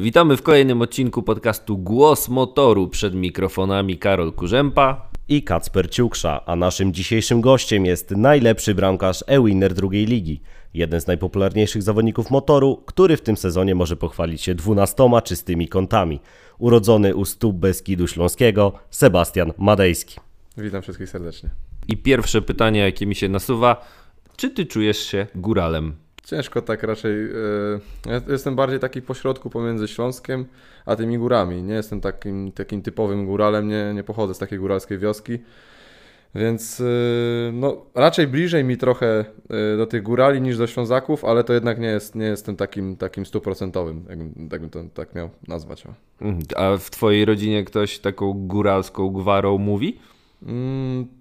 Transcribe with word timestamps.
Witamy 0.00 0.36
w 0.36 0.42
kolejnym 0.42 0.82
odcinku 0.82 1.22
podcastu 1.22 1.78
Głos 1.78 2.28
Motoru. 2.28 2.88
Przed 2.88 3.14
mikrofonami 3.14 3.98
Karol 3.98 4.32
Kurzępa 4.32 5.10
i 5.28 5.42
Kacper 5.42 5.90
Ciuksza, 5.90 6.46
a 6.46 6.56
naszym 6.56 6.92
dzisiejszym 6.92 7.40
gościem 7.40 7.86
jest 7.86 8.10
najlepszy 8.10 8.74
bramkarz 8.74 9.24
e-winner 9.26 9.74
drugiej 9.74 10.06
ligi. 10.06 10.40
Jeden 10.74 11.00
z 11.00 11.06
najpopularniejszych 11.06 11.82
zawodników 11.82 12.30
motoru, 12.30 12.82
który 12.86 13.16
w 13.16 13.20
tym 13.20 13.36
sezonie 13.36 13.74
może 13.74 13.96
pochwalić 13.96 14.42
się 14.42 14.54
dwunastoma 14.54 15.22
czystymi 15.22 15.68
kątami. 15.68 16.20
Urodzony 16.58 17.14
u 17.14 17.24
stóp 17.24 17.56
Beskidu 17.56 18.06
Śląskiego, 18.06 18.72
Sebastian 18.90 19.52
Madejski. 19.58 20.20
Witam 20.56 20.82
wszystkich 20.82 21.08
serdecznie. 21.08 21.50
I 21.88 21.96
pierwsze 21.96 22.42
pytanie, 22.42 22.80
jakie 22.80 23.06
mi 23.06 23.14
się 23.14 23.28
nasuwa, 23.28 23.86
czy 24.36 24.50
ty 24.50 24.66
czujesz 24.66 24.98
się 24.98 25.26
góralem? 25.34 26.07
Ciężko 26.30 26.62
tak 26.62 26.82
raczej. 26.82 27.12
Yy, 27.12 27.80
ja 28.06 28.20
jestem 28.28 28.56
bardziej 28.56 28.78
taki 28.78 29.02
pośrodku 29.02 29.50
pomiędzy 29.50 29.88
Śląskiem 29.88 30.44
a 30.86 30.96
tymi 30.96 31.18
górami. 31.18 31.62
Nie 31.62 31.74
jestem 31.74 32.00
takim, 32.00 32.52
takim 32.52 32.82
typowym 32.82 33.26
góralem, 33.26 33.68
nie, 33.68 33.92
nie 33.94 34.04
pochodzę 34.04 34.34
z 34.34 34.38
takiej 34.38 34.58
góralskiej 34.58 34.98
wioski. 34.98 35.38
Więc 36.34 36.78
yy, 36.78 37.50
no, 37.52 37.86
raczej 37.94 38.26
bliżej 38.26 38.64
mi 38.64 38.76
trochę 38.76 39.24
yy, 39.50 39.76
do 39.76 39.86
tych 39.86 40.02
górali 40.02 40.40
niż 40.40 40.58
do 40.58 40.66
Ślązaków, 40.66 41.24
ale 41.24 41.44
to 41.44 41.52
jednak 41.52 41.78
nie, 41.78 41.88
jest, 41.88 42.14
nie 42.14 42.26
jestem 42.26 42.56
takim, 42.56 42.96
takim 42.96 43.26
stuprocentowym, 43.26 44.04
jakbym, 44.08 44.48
jakbym 44.52 44.70
to 44.70 44.84
tak 44.94 45.14
miał 45.14 45.30
nazwać. 45.48 45.84
Mhm. 46.20 46.42
A 46.56 46.76
w 46.76 46.90
twojej 46.90 47.24
rodzinie 47.24 47.64
ktoś 47.64 47.98
taką 47.98 48.46
góralską 48.46 49.10
gwarą 49.10 49.58
mówi? 49.58 49.98
Mm, 50.42 51.17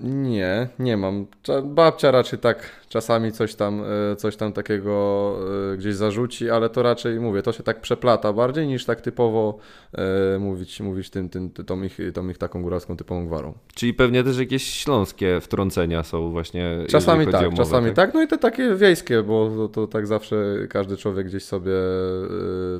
nie, 0.00 0.68
nie 0.78 0.96
mam. 0.96 1.26
Babcia 1.64 2.10
raczej 2.10 2.38
tak 2.38 2.70
czasami 2.88 3.32
coś 3.32 3.54
tam, 3.54 3.82
e, 4.12 4.16
coś 4.16 4.36
tam 4.36 4.52
takiego 4.52 5.36
e, 5.72 5.76
gdzieś 5.76 5.94
zarzuci, 5.94 6.50
ale 6.50 6.70
to 6.70 6.82
raczej 6.82 7.20
mówię, 7.20 7.42
to 7.42 7.52
się 7.52 7.62
tak 7.62 7.80
przeplata 7.80 8.32
bardziej 8.32 8.66
niż 8.66 8.84
tak 8.84 9.00
typowo 9.00 9.58
e, 9.92 10.38
mówić, 10.38 10.80
mówić 10.80 11.10
tym, 11.10 11.28
tym, 11.28 11.50
tą, 11.50 11.82
ich, 11.82 11.98
tą 12.14 12.28
ich 12.28 12.38
taką 12.38 12.62
góralską 12.62 12.96
typową 12.96 13.26
gwarą. 13.26 13.54
Czyli 13.74 13.94
pewnie 13.94 14.24
też 14.24 14.38
jakieś 14.38 14.64
śląskie 14.64 15.40
wtrącenia 15.40 16.02
są 16.02 16.30
właśnie. 16.30 16.78
Czasami 16.88 17.26
tak, 17.26 17.44
mowę, 17.44 17.56
czasami 17.56 17.86
tak? 17.86 17.96
tak? 17.96 18.14
No 18.14 18.22
i 18.22 18.28
te 18.28 18.38
takie 18.38 18.74
wiejskie, 18.74 19.22
bo 19.22 19.50
to, 19.56 19.68
to 19.68 19.86
tak 19.86 20.06
zawsze 20.06 20.36
każdy 20.70 20.96
człowiek 20.96 21.26
gdzieś 21.26 21.44
sobie 21.44 21.72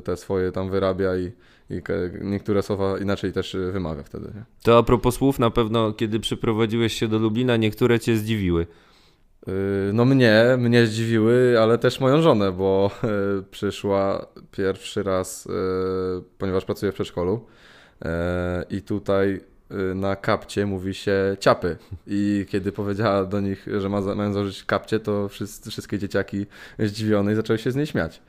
te 0.03 0.17
swoje 0.17 0.51
tam 0.51 0.69
wyrabia 0.69 1.17
i 1.17 1.31
i 1.73 1.81
niektóre 2.21 2.63
słowa 2.63 2.99
inaczej 2.99 3.33
też 3.33 3.55
y, 3.55 3.71
wymawia 3.71 4.03
wtedy. 4.03 4.25
Nie? 4.35 4.43
To 4.63 4.77
a 4.77 4.83
propos 4.83 5.15
słów, 5.15 5.39
na 5.39 5.49
pewno 5.49 5.93
kiedy 5.93 6.19
przyprowadziłeś 6.19 6.93
się 6.93 7.07
do 7.07 7.19
Lublina, 7.19 7.57
niektóre 7.57 7.99
cię 7.99 8.17
zdziwiły. 8.17 8.67
Y, 9.47 9.93
no 9.93 10.05
mnie, 10.05 10.43
mnie 10.57 10.87
zdziwiły, 10.87 11.59
ale 11.61 11.77
też 11.77 11.99
moją 11.99 12.21
żonę, 12.21 12.51
bo 12.51 12.91
y, 13.39 13.43
przyszła 13.51 14.25
pierwszy 14.51 15.03
raz, 15.03 15.47
ponieważ 16.37 16.65
pracuję 16.65 16.91
w 16.91 16.95
przedszkolu 16.95 17.45
i 18.69 18.81
tutaj 18.81 19.41
na 19.95 20.15
kapcie 20.15 20.65
mówi 20.65 20.93
się 20.93 21.37
ciapy. 21.39 21.77
I 22.07 22.45
kiedy 22.49 22.71
powiedziała 22.71 23.25
do 23.25 23.41
nich, 23.41 23.67
że 23.77 23.89
ma, 23.89 24.01
mają 24.01 24.33
założyć 24.33 24.63
kapcie, 24.63 24.99
to 24.99 25.29
wszyscy, 25.29 25.69
wszystkie 25.69 25.99
dzieciaki 25.99 26.45
zdziwione 26.79 27.31
i 27.31 27.35
zaczęły 27.35 27.59
się 27.59 27.71
z 27.71 27.75
niej 27.75 27.85
śmiać. 27.85 28.21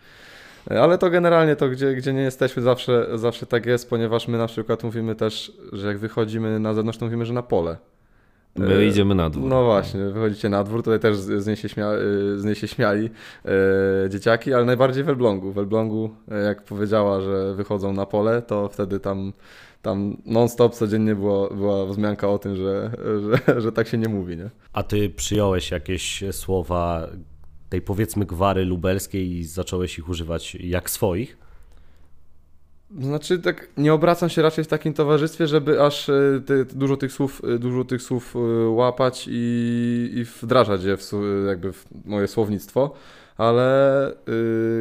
Ale 0.71 0.99
to 0.99 1.11
generalnie 1.11 1.57
to, 1.57 1.69
gdzie, 1.69 1.95
gdzie 1.95 2.13
nie 2.13 2.23
jesteśmy, 2.23 2.63
zawsze, 2.63 3.19
zawsze 3.19 3.47
tak 3.47 3.67
jest, 3.67 3.91
ponieważ 3.91 4.29
my 4.29 4.39
na 4.39 4.47
przykład 4.47 4.85
mówimy 4.85 5.15
też, 5.15 5.53
że 5.73 5.87
jak 5.87 5.99
wychodzimy 5.99 6.61
na 6.61 6.75
zewnątrz, 6.75 6.99
to 6.99 7.05
mówimy, 7.05 7.27
że 7.27 7.33
na 7.33 7.43
pole. 7.43 7.77
My 8.57 8.75
e, 8.75 8.87
idziemy 8.87 9.15
na 9.15 9.31
dwór. 9.31 9.49
No 9.51 9.65
właśnie, 9.65 10.01
wychodzicie 10.01 10.49
na 10.49 10.65
dwór, 10.65 10.83
tutaj 10.83 11.01
też 11.01 11.17
z 11.17 11.47
niej 11.47 11.57
się, 11.57 11.69
śmia 11.69 11.87
e, 11.87 11.99
z 12.39 12.45
niej 12.45 12.55
się 12.55 12.69
śmiali 12.69 13.11
e, 13.45 14.11
dzieciaki, 14.11 14.55
ale 14.55 14.65
najbardziej 14.65 15.05
w 15.05 15.09
Elblągu. 15.09 15.53
W 15.53 15.59
Elblągu, 15.59 16.11
jak 16.47 16.65
powiedziała, 16.65 17.21
że 17.21 17.55
wychodzą 17.55 17.93
na 17.93 18.07
pole, 18.07 18.43
to 18.43 18.69
wtedy 18.69 19.01
tam, 19.01 19.33
tam 19.83 20.17
non-stop 20.27 20.75
codziennie 20.75 21.15
była, 21.15 21.49
była 21.49 21.87
wzmianka 21.87 22.29
o 22.29 22.39
tym, 22.39 22.57
że, 22.57 22.91
że, 23.47 23.61
że 23.61 23.73
tak 23.73 23.89
się 23.89 23.99
nie 23.99 24.09
mówi. 24.09 24.37
Nie? 24.37 24.51
A 24.73 24.83
ty 24.83 25.11
przyjąłeś 25.11 25.71
jakieś 25.71 26.25
słowa 26.33 27.09
tej 27.75 27.83
powiedzmy 27.83 28.27
gwary 28.27 28.65
lubelskiej 28.65 29.33
i 29.33 29.45
zacząłeś 29.45 29.99
ich 29.99 30.09
używać 30.09 30.55
jak 30.55 30.91
swoich? 30.91 31.37
Znaczy, 33.01 33.39
tak 33.39 33.69
nie 33.77 33.95
obracam 33.95 34.29
się 34.29 34.43
raczej 34.43 34.65
w 34.65 34.67
takim 34.67 34.93
towarzystwie, 34.93 35.47
żeby 35.47 35.83
aż 35.83 36.09
e, 36.09 36.43
te, 36.47 36.65
dużo, 36.65 36.97
tych 36.97 37.13
słów, 37.13 37.43
e, 37.45 37.59
dużo 37.59 37.85
tych 37.85 38.03
słów 38.03 38.37
e, 38.37 38.39
łapać 38.69 39.27
i, 39.31 40.11
i 40.15 40.25
wdrażać 40.43 40.85
je 40.85 40.97
w, 40.97 41.13
jakby 41.47 41.73
w 41.73 41.87
moje 42.05 42.29
słownictwo, 42.29 42.95
ale 43.37 44.13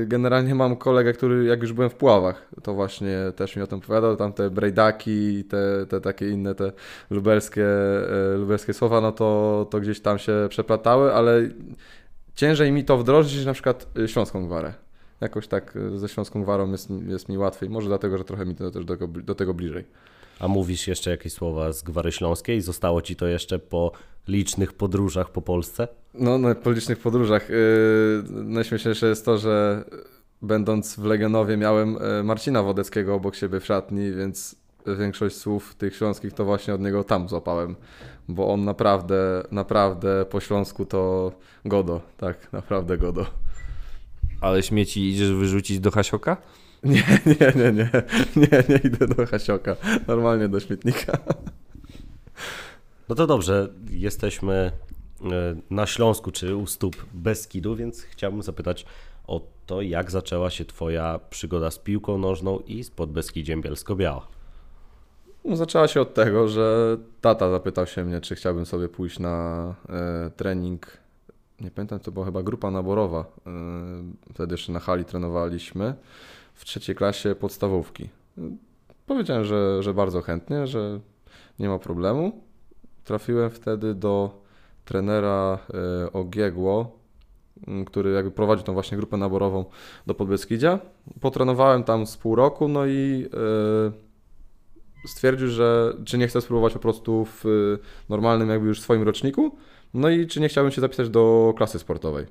generalnie 0.06 0.56
mam 0.56 0.76
kolegę, 0.76 1.14
który 1.14 1.46
jak 1.46 1.62
już 1.62 1.74
byłem 1.74 1.90
w 1.90 1.96
Puławach, 1.96 2.50
to 2.64 2.74
właśnie 2.74 3.18
też 3.36 3.56
mi 3.56 3.62
o 3.62 3.68
tym 3.68 3.78
opowiadał, 3.80 4.16
tam 4.16 4.34
te 4.34 4.50
brejdaki, 4.50 5.44
te, 5.44 5.86
te 5.90 6.02
takie 6.02 6.30
inne 6.30 6.56
te 6.56 6.72
lubelskie, 7.10 7.68
lubelskie 8.38 8.74
słowa, 8.74 9.02
no 9.02 9.12
to, 9.12 9.68
to 9.70 9.80
gdzieś 9.80 10.00
tam 10.00 10.20
się 10.20 10.34
przeplatały, 10.50 11.14
ale 11.14 11.42
ciężej 12.36 12.72
mi 12.72 12.84
to 12.84 12.98
wdrożyć 12.98 13.36
niż 13.36 13.46
na 13.46 13.54
przykład 13.54 13.88
y, 13.98 14.08
śląską 14.08 14.46
gwarę. 14.46 14.74
Jakoś 15.22 15.48
tak 15.48 15.76
y, 15.76 16.00
ze 16.00 16.10
śląską 16.10 16.44
gwarą 16.44 16.72
jest, 16.72 16.90
jest 17.08 17.30
mi 17.30 17.38
łatwiej. 17.38 17.70
Może 17.70 17.88
dlatego, 17.88 18.18
że 18.18 18.24
trochę 18.24 18.46
mi 18.46 18.56
to 18.56 18.72
też 18.72 18.86
do, 18.86 18.96
do 19.08 19.36
tego 19.36 19.54
bliżej. 19.54 19.86
A 20.40 20.48
mówisz 20.48 20.88
jeszcze 20.88 21.12
jakieś 21.12 21.34
słowa 21.34 21.74
z 21.74 21.84
gwary 21.84 22.12
śląskiej? 22.12 22.62
Zostało 22.62 23.02
ci 23.02 23.16
to 23.16 23.28
jeszcze 23.28 23.60
po 23.60 23.92
licznych 24.28 24.74
podróżach 24.74 25.30
po 25.30 25.42
Polsce? 25.42 25.88
No, 26.14 26.38
no 26.38 26.56
po 26.56 26.72
licznych 26.72 27.00
podróżach. 27.00 27.50
Yy, 27.50 28.24
najśmieszniejsze 28.44 29.08
jest 29.08 29.26
to, 29.26 29.38
że 29.38 29.84
będąc 30.42 30.96
w 30.96 31.06
Legionowie 31.06 31.58
miałem 31.58 31.98
Marcina 32.24 32.64
Wodeckiego 32.64 33.16
obok 33.16 33.36
siebie 33.36 33.60
w 33.60 33.66
szatni, 33.66 34.12
więc 34.12 34.63
większość 34.88 35.36
słów 35.36 35.76
tych 35.76 35.96
śląskich 35.96 36.34
to 36.34 36.46
właśnie 36.46 36.74
od 36.74 36.82
niego 36.82 37.04
tam 37.04 37.30
złapałem, 37.30 37.76
bo 38.28 38.54
on 38.54 38.66
naprawdę, 38.66 39.44
naprawdę 39.52 40.26
po 40.26 40.40
śląsku 40.40 40.86
to 40.86 41.32
godo, 41.66 42.02
tak, 42.18 42.54
naprawdę 42.54 42.98
godo. 42.98 43.26
Ale 44.42 44.64
śmieci 44.64 45.10
idziesz 45.10 45.32
wyrzucić 45.32 45.80
do 45.80 45.92
Hasioka? 45.92 46.38
Nie, 46.84 47.04
nie, 47.26 47.54
nie, 47.56 47.72
nie, 47.72 47.90
nie, 48.36 48.64
nie 48.70 48.76
idę 48.84 49.08
do 49.08 49.26
Hasioka, 49.26 49.76
normalnie 50.08 50.48
do 50.48 50.60
śmietnika. 50.60 51.18
No 53.10 53.16
to 53.16 53.28
dobrze, 53.28 53.70
jesteśmy 53.90 54.54
e, 54.54 55.56
na 55.70 55.86
Śląsku, 55.86 56.32
czy 56.32 56.56
u 56.56 56.68
stóp 56.68 57.06
Beskidu, 57.14 57.76
więc 57.76 58.02
chciałbym 58.02 58.42
zapytać 58.42 58.86
o 59.28 59.42
to, 59.66 59.82
jak 59.82 60.12
zaczęła 60.12 60.50
się 60.50 60.66
Twoja 60.66 61.20
przygoda 61.30 61.72
z 61.72 61.80
piłką 61.80 62.18
nożną 62.18 62.60
i 62.60 62.84
z 62.84 62.90
Podbeskidziem 62.90 63.62
Bielsko-Biała. 63.62 64.28
No, 65.46 65.56
zaczęła 65.56 65.88
się 65.88 66.02
od 66.02 66.14
tego, 66.14 66.48
że 66.48 66.98
tata 67.22 67.50
zapytał 67.50 67.88
się 67.88 68.06
mnie, 68.06 68.22
czy 68.22 68.36
chciałbym 68.36 68.66
sobie 68.66 68.90
pójść 68.90 69.20
na 69.20 69.76
e, 69.90 70.32
trening. 70.36 70.98
Nie 71.62 71.72
pamiętam, 71.72 72.00
to 72.00 72.12
była 72.12 72.26
chyba 72.26 72.44
grupa 72.44 72.72
naborowa. 72.72 73.20
E, 73.20 73.52
wtedy 74.34 74.54
jeszcze 74.54 74.72
na 74.72 74.80
hali 74.80 75.06
trenowaliśmy 75.06 75.94
w 76.54 76.66
trzeciej 76.66 76.96
klasie 76.96 77.36
podstawówki. 77.36 78.10
Powiedziałem, 79.06 79.46
że, 79.46 79.84
że 79.84 79.94
bardzo 79.94 80.22
chętnie, 80.22 80.68
że 80.68 81.00
nie 81.60 81.70
ma 81.70 81.80
problemu. 81.80 82.42
Trafiłem 83.04 83.50
wtedy 83.50 83.96
do 83.96 84.42
trenera 84.86 85.60
e, 86.04 86.14
Ogiegło, 86.14 87.00
który 87.86 88.12
jakby 88.12 88.32
prowadził 88.32 88.66
tą 88.66 88.74
właśnie 88.74 88.98
grupę 88.98 89.18
naborową 89.18 89.66
do 90.08 90.14
Podbeskidzia. 90.14 90.80
Potrenowałem 91.22 91.84
tam 91.84 92.08
z 92.08 92.18
pół 92.18 92.36
roku, 92.36 92.68
no 92.68 92.86
i 92.86 93.30
e, 93.90 94.13
stwierdził, 95.06 95.48
że 95.48 95.94
czy 96.06 96.18
nie 96.18 96.28
chce 96.28 96.42
spróbować 96.42 96.74
po 96.74 96.80
prostu 96.80 97.26
w 97.26 97.46
y, 97.46 97.80
normalnym 98.10 98.50
jakby 98.50 98.68
już 98.68 98.82
swoim 98.82 99.04
roczniku, 99.04 99.58
no 99.94 100.10
i 100.10 100.28
czy 100.28 100.40
nie 100.40 100.50
chciałbym 100.50 100.72
się 100.72 100.82
zapisać 100.82 101.10
do 101.10 101.54
klasy 101.58 101.80
sportowej. 101.80 102.26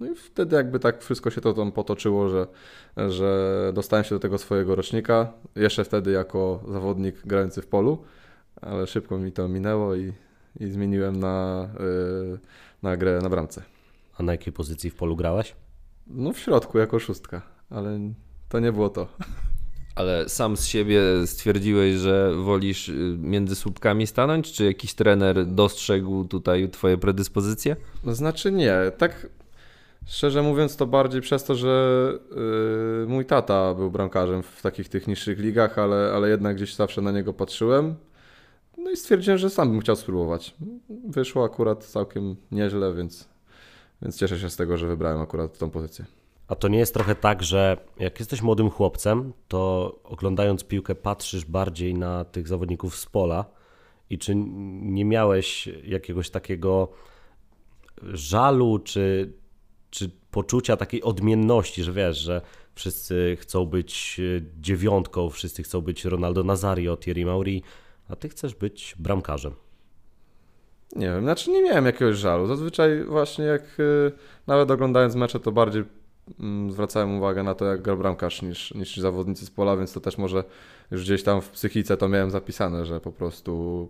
No 0.00 0.06
i 0.06 0.14
wtedy 0.14 0.56
jakby 0.56 0.78
tak 0.78 1.02
wszystko 1.02 1.30
się 1.30 1.40
to 1.40 1.52
tam 1.52 1.72
potoczyło, 1.72 2.28
że, 2.28 2.46
że 3.08 3.72
dostałem 3.74 4.04
się 4.04 4.14
do 4.14 4.18
tego 4.18 4.38
swojego 4.38 4.74
rocznika, 4.74 5.32
jeszcze 5.56 5.84
wtedy 5.84 6.10
jako 6.10 6.64
zawodnik 6.68 7.26
grający 7.26 7.62
w 7.62 7.66
polu, 7.66 8.04
ale 8.60 8.86
szybko 8.86 9.18
mi 9.18 9.32
to 9.32 9.48
minęło 9.48 9.94
i, 9.94 10.12
i 10.60 10.70
zmieniłem 10.70 11.16
na, 11.16 11.68
yy, 11.80 12.38
na 12.82 12.96
grę 12.96 13.18
na 13.22 13.28
bramce. 13.28 13.62
A 14.18 14.22
na 14.22 14.32
jakiej 14.32 14.52
pozycji 14.52 14.90
w 14.90 14.94
polu 14.94 15.16
grałeś? 15.16 15.54
No 16.06 16.32
w 16.32 16.38
środku, 16.38 16.78
jako 16.78 16.98
szóstka, 16.98 17.42
ale 17.70 18.00
to 18.48 18.60
nie 18.60 18.72
było 18.72 18.88
to. 18.88 19.08
Ale 19.94 20.28
sam 20.28 20.56
z 20.56 20.66
siebie 20.66 21.02
stwierdziłeś, 21.26 21.94
że 21.94 22.34
wolisz 22.34 22.88
y, 22.88 23.16
między 23.18 23.56
słupkami 23.56 24.06
stanąć, 24.06 24.52
czy 24.52 24.64
jakiś 24.64 24.94
trener 24.94 25.46
dostrzegł 25.46 26.24
tutaj 26.24 26.70
twoje 26.70 26.98
predyspozycje? 26.98 27.76
No 28.04 28.14
znaczy 28.14 28.52
nie, 28.52 28.76
tak 28.98 29.26
szczerze 30.06 30.42
mówiąc 30.42 30.76
to 30.76 30.86
bardziej 30.86 31.20
przez 31.20 31.44
to, 31.44 31.54
że 31.54 32.12
yy, 33.00 33.06
mój 33.08 33.24
tata 33.24 33.74
był 33.74 33.90
bramkarzem 33.90 34.42
w 34.42 34.62
takich 34.62 34.88
tych 34.88 35.06
niższych 35.06 35.38
ligach, 35.38 35.78
ale, 35.78 36.12
ale 36.14 36.28
jednak 36.28 36.56
gdzieś 36.56 36.74
zawsze 36.74 37.02
na 37.02 37.12
niego 37.12 37.32
patrzyłem. 37.32 37.94
No 38.78 38.90
i 38.90 38.96
stwierdziłem, 38.96 39.38
że 39.38 39.50
sam 39.50 39.70
bym 39.70 39.80
chciał 39.80 39.96
spróbować. 39.96 40.54
Wyszło 41.08 41.44
akurat 41.44 41.84
całkiem 41.84 42.36
nieźle, 42.52 42.94
więc, 42.94 43.28
więc 44.02 44.18
cieszę 44.18 44.38
się 44.38 44.50
z 44.50 44.56
tego, 44.56 44.76
że 44.76 44.86
wybrałem 44.86 45.20
akurat 45.20 45.58
tą 45.58 45.70
pozycję. 45.70 46.04
A 46.48 46.54
to 46.54 46.68
nie 46.68 46.78
jest 46.78 46.94
trochę 46.94 47.14
tak, 47.14 47.42
że 47.42 47.76
jak 47.98 48.18
jesteś 48.20 48.42
młodym 48.42 48.70
chłopcem, 48.70 49.32
to 49.48 49.92
oglądając 50.04 50.64
piłkę 50.64 50.94
patrzysz 50.94 51.44
bardziej 51.44 51.94
na 51.94 52.24
tych 52.24 52.48
zawodników 52.48 52.96
z 52.96 53.06
pola 53.06 53.44
i 54.10 54.18
czy 54.18 54.32
nie 54.34 55.04
miałeś 55.04 55.68
jakiegoś 55.84 56.30
takiego 56.30 56.88
żalu, 58.02 58.78
czy, 58.78 59.32
czy 59.90 60.10
poczucia 60.30 60.76
takiej 60.76 61.02
odmienności, 61.02 61.82
że 61.82 61.92
wiesz, 61.92 62.18
że 62.18 62.40
wszyscy 62.74 63.36
chcą 63.40 63.66
być 63.66 64.20
dziewiątką, 64.60 65.30
wszyscy 65.30 65.62
chcą 65.62 65.80
być 65.80 66.04
Ronaldo 66.04 66.42
Nazario, 66.42 66.96
Thierry 66.96 67.24
Mauri, 67.24 67.62
a 68.08 68.16
ty 68.16 68.28
chcesz 68.28 68.54
być 68.54 68.94
bramkarzem. 68.98 69.54
Nie 70.96 71.06
wiem, 71.06 71.22
znaczy 71.22 71.50
nie 71.50 71.62
miałem 71.62 71.86
jakiegoś 71.86 72.16
żalu. 72.16 72.46
Zazwyczaj 72.46 73.04
właśnie 73.04 73.44
jak 73.44 73.80
y, 73.80 74.12
nawet 74.46 74.70
oglądając 74.70 75.14
mecze, 75.14 75.40
to 75.40 75.52
bardziej 75.52 75.84
zwracałem 76.70 77.16
uwagę 77.16 77.42
na 77.42 77.54
to, 77.54 77.64
jak 77.64 77.82
gra 77.82 77.96
bramkarz 77.96 78.42
niż, 78.42 78.74
niż 78.74 78.96
zawodnicy 78.96 79.46
z 79.46 79.50
pola, 79.50 79.76
więc 79.76 79.92
to 79.92 80.00
też 80.00 80.18
może 80.18 80.44
już 80.90 81.04
gdzieś 81.04 81.22
tam 81.22 81.40
w 81.40 81.50
psychice 81.50 81.96
to 81.96 82.08
miałem 82.08 82.30
zapisane, 82.30 82.86
że 82.86 83.00
po 83.00 83.12
prostu 83.12 83.88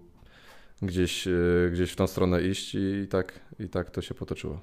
gdzieś, 0.83 1.27
y, 1.27 1.71
gdzieś 1.73 1.93
w 1.93 1.97
tą 1.97 2.07
stronę 2.07 2.43
iść 2.43 2.75
i 2.75 3.07
tak, 3.11 3.41
i 3.59 3.69
tak 3.69 3.91
to 3.91 4.03
się 4.03 4.15
potoczyło. 4.15 4.61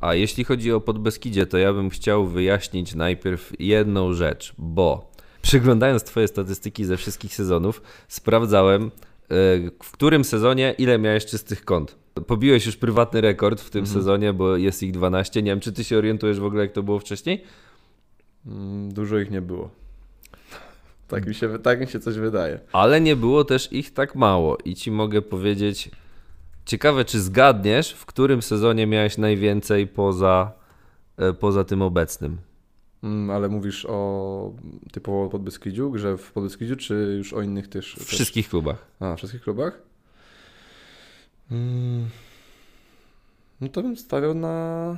A 0.00 0.14
jeśli 0.14 0.44
chodzi 0.44 0.72
o 0.72 0.80
Podbeskidzie, 0.80 1.46
to 1.46 1.58
ja 1.58 1.72
bym 1.72 1.90
chciał 1.90 2.26
wyjaśnić 2.26 2.94
najpierw 2.94 3.52
jedną 3.58 4.12
rzecz, 4.12 4.54
bo 4.58 5.10
przyglądając 5.42 6.02
Twoje 6.02 6.28
statystyki 6.28 6.84
ze 6.84 6.96
wszystkich 6.96 7.34
sezonów, 7.34 7.82
sprawdzałem, 8.08 8.90
w 9.82 9.90
którym 9.92 10.24
sezonie 10.24 10.74
ile 10.78 10.98
miałeś 10.98 11.26
czystych 11.26 11.64
kąt. 11.64 11.96
Pobiłeś 12.26 12.66
już 12.66 12.76
prywatny 12.76 13.20
rekord 13.20 13.60
w 13.60 13.70
tym 13.70 13.80
Mhm. 13.80 14.00
sezonie, 14.00 14.32
bo 14.32 14.56
jest 14.56 14.82
ich 14.82 14.92
12. 14.92 15.42
Nie 15.42 15.50
wiem, 15.50 15.60
czy 15.60 15.72
ty 15.72 15.84
się 15.84 15.98
orientujesz 15.98 16.40
w 16.40 16.44
ogóle, 16.44 16.62
jak 16.62 16.72
to 16.72 16.82
było 16.82 16.98
wcześniej? 16.98 17.44
Mm, 18.46 18.92
Dużo 18.92 19.18
ich 19.18 19.30
nie 19.30 19.40
było. 19.42 19.70
Tak 21.08 21.26
mi 21.26 21.34
się, 21.34 21.58
tak 21.58 21.80
mi 21.80 21.86
się 21.86 22.00
coś 22.00 22.14
wydaje. 22.18 22.60
Ale 22.72 23.00
nie 23.00 23.16
było 23.16 23.44
też 23.44 23.72
ich 23.72 23.92
tak 23.92 24.14
mało 24.14 24.58
i 24.64 24.74
ci 24.74 24.90
mogę 24.90 25.22
powiedzieć, 25.22 25.90
ciekawe 26.64 27.04
czy 27.04 27.20
zgadniesz, 27.20 27.92
w 27.92 28.06
którym 28.06 28.42
sezonie 28.42 28.86
miałeś 28.86 29.18
najwięcej 29.18 29.86
poza, 29.86 30.52
e, 31.16 31.32
poza 31.32 31.64
tym 31.64 31.82
obecnym. 31.82 32.36
Mm, 33.02 33.30
Ale 33.30 33.48
mówisz 33.48 33.86
o 33.88 34.52
typowo 34.92 35.28
Podbeskidziu, 35.28 35.90
grze 35.90 36.16
w 36.16 36.32
Podbeskidziu, 36.32 36.76
czy 36.76 37.14
już 37.18 37.32
o 37.32 37.42
innych 37.42 37.68
też? 37.68 37.96
W 38.00 38.04
wszystkich 38.04 38.48
klubach. 38.48 38.86
A, 39.00 39.16
wszystkich 39.16 39.42
klubach? 39.42 39.78
Mm. 41.50 42.08
No 43.60 43.68
to 43.68 43.82
bym 43.82 43.96
stawiał 43.96 44.34
na 44.34 44.96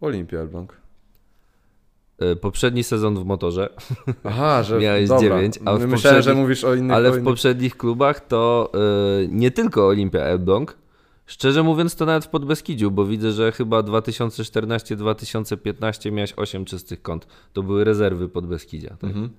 Olimpię 0.00 0.40
Elbląg. 0.40 0.76
E, 2.18 2.36
Poprzedni 2.36 2.84
sezon 2.84 3.14
w 3.18 3.24
motorze, 3.24 3.68
Aha, 4.24 4.62
że 4.62 4.78
Miałeś 4.78 5.08
dobra. 5.08 5.20
dziewięć, 5.36 5.58
a 5.64 5.76
w 5.76 5.86
Myślałem, 5.86 6.22
że 6.22 6.34
mówisz 6.34 6.64
o 6.64 6.74
innych. 6.74 6.96
ale 6.96 7.12
w 7.12 7.24
poprzednich 7.24 7.76
klubach 7.76 8.26
to 8.26 8.72
e, 8.74 8.78
nie 9.28 9.50
tylko 9.50 9.86
Olimpia 9.86 10.18
Elbląg. 10.20 10.76
Szczerze 11.26 11.62
mówiąc, 11.62 11.96
to 11.96 12.06
nawet 12.06 12.24
w 12.24 12.28
Podbeskidziu, 12.28 12.90
bo 12.90 13.06
widzę, 13.06 13.32
że 13.32 13.52
chyba 13.52 13.80
2014-2015 13.80 16.12
miałeś 16.12 16.32
8 16.36 16.64
czystych 16.64 17.02
kąt. 17.02 17.26
To 17.52 17.62
były 17.62 17.84
rezerwy 17.84 18.28
Podbeskidzia. 18.28 18.88
Tak? 18.88 19.10
Mhm. 19.10 19.30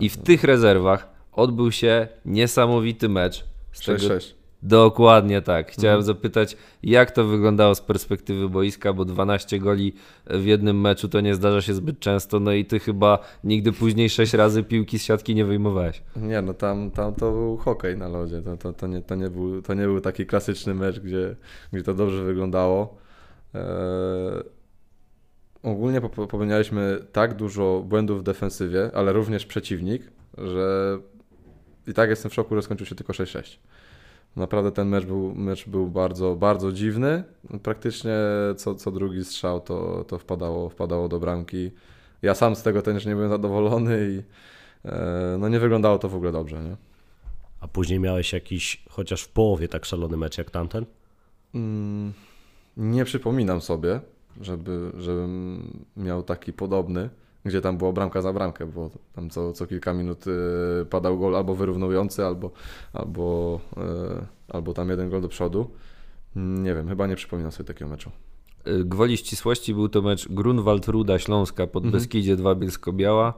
I 0.00 0.08
w 0.08 0.16
tych 0.16 0.44
rezerwach 0.44 1.08
odbył 1.32 1.72
się 1.72 2.08
niesamowity 2.24 3.08
mecz. 3.08 3.44
Z 3.72 3.80
tego 3.80 3.98
6-6. 3.98 4.32
Dokładnie 4.62 5.42
tak. 5.42 5.70
Chciałem 5.72 5.98
Mhm. 6.00 6.16
zapytać, 6.16 6.56
jak 6.82 7.10
to 7.10 7.24
wyglądało 7.24 7.74
z 7.74 7.80
perspektywy 7.80 8.48
boiska, 8.48 8.92
bo 8.92 9.04
12 9.04 9.58
goli 9.58 9.92
w 10.26 10.44
jednym 10.44 10.80
meczu 10.80 11.08
to 11.08 11.20
nie 11.20 11.34
zdarza 11.34 11.62
się 11.62 11.74
zbyt 11.74 11.98
często, 12.00 12.40
no 12.40 12.52
i 12.52 12.64
ty 12.64 12.78
chyba 12.80 13.18
nigdy 13.44 13.72
później 13.72 14.10
6 14.10 14.34
razy 14.34 14.62
piłki 14.62 14.98
z 14.98 15.04
siatki 15.04 15.34
nie 15.34 15.44
wyjmowałeś. 15.44 16.02
Nie, 16.16 16.42
no 16.42 16.54
tam, 16.54 16.90
tam 16.90 17.14
to 17.14 17.32
był 17.32 17.56
hokej 17.56 17.96
na 17.96 18.08
lodzie. 18.08 18.42
To, 18.42 18.56
to, 18.56 18.72
to, 18.72 18.86
nie, 18.86 19.02
to, 19.02 19.14
nie, 19.14 19.30
był, 19.30 19.62
to 19.62 19.74
nie 19.74 19.82
był 19.84 20.00
taki 20.00 20.26
klasyczny 20.26 20.74
mecz, 20.74 21.00
gdzie, 21.00 21.36
gdzie 21.72 21.82
to 21.82 21.94
dobrze 21.94 22.24
wyglądało. 22.24 22.96
Eee, 23.54 23.60
ogólnie 25.62 26.00
pop- 26.00 26.26
popełnialiśmy 26.26 26.98
tak 27.12 27.34
dużo 27.36 27.82
błędów 27.86 28.20
w 28.20 28.22
defensywie, 28.22 28.90
ale 28.94 29.12
również 29.12 29.46
przeciwnik, 29.46 30.02
że 30.38 30.98
i 31.86 31.92
tak 31.94 32.10
jestem 32.10 32.30
w 32.30 32.34
szoku, 32.34 32.54
że 32.56 32.62
skończył 32.62 32.86
się 32.86 32.94
tylko 32.94 33.12
6-6. 33.12 33.58
Naprawdę 34.36 34.72
ten 34.72 34.88
mecz 34.88 35.04
był, 35.04 35.34
mecz 35.34 35.68
był 35.68 35.86
bardzo, 35.86 36.36
bardzo 36.36 36.72
dziwny. 36.72 37.24
Praktycznie 37.62 38.16
co, 38.56 38.74
co 38.74 38.90
drugi 38.90 39.24
strzał 39.24 39.60
to, 39.60 40.04
to 40.04 40.18
wpadało, 40.18 40.68
wpadało 40.68 41.08
do 41.08 41.20
bramki. 41.20 41.70
Ja 42.22 42.34
sam 42.34 42.56
z 42.56 42.62
tego 42.62 42.82
też 42.82 43.06
nie 43.06 43.14
byłem 43.14 43.30
zadowolony 43.30 44.08
i 44.10 44.22
e, 44.88 45.36
no 45.38 45.48
nie 45.48 45.58
wyglądało 45.60 45.98
to 45.98 46.08
w 46.08 46.14
ogóle 46.14 46.32
dobrze. 46.32 46.62
Nie? 46.62 46.76
A 47.60 47.68
później 47.68 48.00
miałeś 48.00 48.32
jakiś, 48.32 48.84
chociaż 48.90 49.22
w 49.22 49.28
połowie 49.28 49.68
tak 49.68 49.84
szalony 49.84 50.16
mecz 50.16 50.38
jak 50.38 50.50
tamten? 50.50 50.86
Mm, 51.54 52.12
nie 52.76 53.04
przypominam 53.04 53.60
sobie, 53.60 54.00
żeby, 54.40 54.92
żebym 54.98 55.62
miał 55.96 56.22
taki 56.22 56.52
podobny, 56.52 57.10
gdzie 57.44 57.60
tam 57.60 57.78
było 57.78 57.92
bramka 57.92 58.22
za 58.22 58.32
bramkę, 58.32 58.66
bo 58.66 58.90
tam 59.14 59.30
co, 59.30 59.52
co 59.52 59.66
kilka 59.66 59.92
minut 59.92 60.26
y, 60.26 60.30
padał 60.90 61.18
gol 61.18 61.36
albo 61.36 61.54
wyrównujący, 61.54 62.24
albo, 62.24 62.50
albo, 62.92 63.60
y, 63.76 64.26
albo 64.48 64.74
tam 64.74 64.88
jeden 64.90 65.10
gol 65.10 65.20
do 65.22 65.28
przodu. 65.28 65.70
Mm, 66.36 66.62
Nie 66.64 66.74
wiem, 66.74 66.88
chyba 66.88 67.06
nie 67.06 67.16
przypominam 67.16 67.52
sobie 67.52 67.66
takiego 67.66 67.90
meczu. 67.90 68.10
Y, 68.66 68.84
Gwoli 68.84 69.16
ścisłości 69.16 69.74
był 69.74 69.88
to 69.88 70.02
mecz 70.02 70.28
Grunwald-Ruda 70.28 71.18
Śląska 71.18 71.66
pod 71.66 71.84
Mhm. 71.84 72.00
Beskidzie 72.00 72.36
2 72.36 72.54
Bielsko-Biała. 72.54 73.34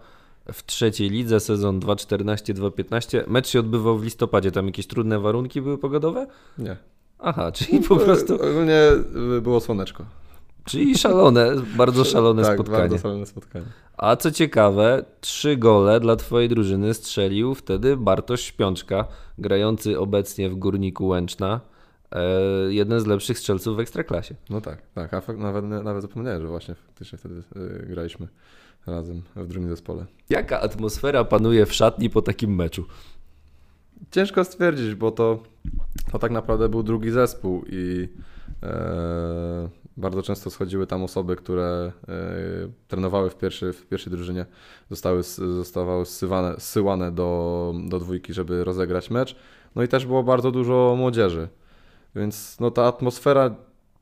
W 0.53 0.67
trzeciej 0.67 1.11
lidze 1.11 1.41
sezon 1.41 1.81
2-14-2-15. 1.81 3.25
Mecz 3.27 3.49
się 3.49 3.61
odbywał 3.61 3.99
w 3.99 4.05
listopadzie. 4.05 4.51
Tam 4.53 4.67
jakieś 4.67 4.87
trudne 4.87 5.21
warunki 5.21 5.63
były 5.63 5.79
pogodowe? 5.79 6.27
Nie. 6.59 6.77
Aha, 7.19 7.53
czyli 7.53 7.81
po 7.81 7.97
prostu. 7.97 8.35
Ogólnie 8.35 8.81
było 9.43 9.61
słoneczko. 9.61 10.05
Czyli 10.65 10.99
szalone, 10.99 11.53
bardzo 11.77 12.05
szalone 12.05 12.43
tak, 12.43 12.55
spotkanie. 12.55 12.79
bardzo 12.79 12.99
szalone 12.99 13.27
spotkanie. 13.27 13.65
A 13.97 14.17
co 14.17 14.31
ciekawe, 14.31 15.05
trzy 15.21 15.57
gole 15.57 16.01
dla 16.01 16.17
twojej 16.17 16.49
drużyny 16.49 16.95
strzelił 16.95 17.55
wtedy 17.55 17.97
Bartosz 17.97 18.41
Śpiączka, 18.41 19.05
grający 19.39 19.99
obecnie 19.99 20.51
w 20.51 20.55
Górniku 20.55 21.07
Łęczna. 21.07 21.61
E, 22.13 22.23
jeden 22.69 23.01
z 23.01 23.07
lepszych 23.07 23.39
strzelców 23.39 23.77
w 23.77 23.81
Ekstraklasie. 23.81 24.35
No 24.51 24.61
tak, 24.61 24.83
tak. 24.95 25.15
A 25.15 25.33
nawet, 25.33 25.65
nawet 25.65 26.03
zapomniałem, 26.03 26.43
że 26.43 26.49
właśnie 26.49 26.75
faktycznie 26.75 27.19
wtedy 27.19 27.43
y, 27.57 27.87
graliśmy 27.87 28.29
razem 28.87 29.23
w 29.37 29.47
drugim 29.47 29.69
zespole. 29.69 30.07
Jaka 30.31 30.61
atmosfera 30.61 31.25
panuje 31.25 31.67
w 31.67 31.73
szatni 31.73 32.11
po 32.11 32.23
takim 32.23 32.55
meczu? 32.55 32.85
Ciężko 34.11 34.45
stwierdzić, 34.45 34.95
bo 34.95 35.11
to, 35.11 35.43
to 36.13 36.19
tak 36.19 36.31
naprawdę 36.31 36.69
był 36.69 36.83
drugi 36.83 37.11
zespół 37.11 37.65
i 37.67 38.09
e, 38.63 39.69
bardzo 39.97 40.23
często 40.23 40.51
schodziły 40.51 40.87
tam 40.87 41.03
osoby, 41.03 41.37
które 41.37 41.93
e, 42.09 42.13
trenowały 42.89 43.31
w, 43.31 43.37
pierwszy, 43.37 43.73
w 43.73 43.87
pierwszej 43.87 44.13
drużynie, 44.13 44.47
zostały, 44.91 45.23
zostawały 45.23 46.07
zsyłane, 46.07 46.55
zsyłane 46.59 47.13
do, 47.13 47.75
do 47.89 47.99
dwójki, 47.99 48.33
żeby 48.33 48.65
rozegrać 48.65 49.11
mecz. 49.11 49.37
No 49.75 49.83
i 49.83 49.89
też 49.89 50.07
było 50.07 50.23
bardzo 50.23 50.51
dużo 50.51 50.95
młodzieży, 50.99 51.49
więc 52.15 52.61
no, 52.61 52.71
ta 52.71 52.85
atmosfera 52.85 53.55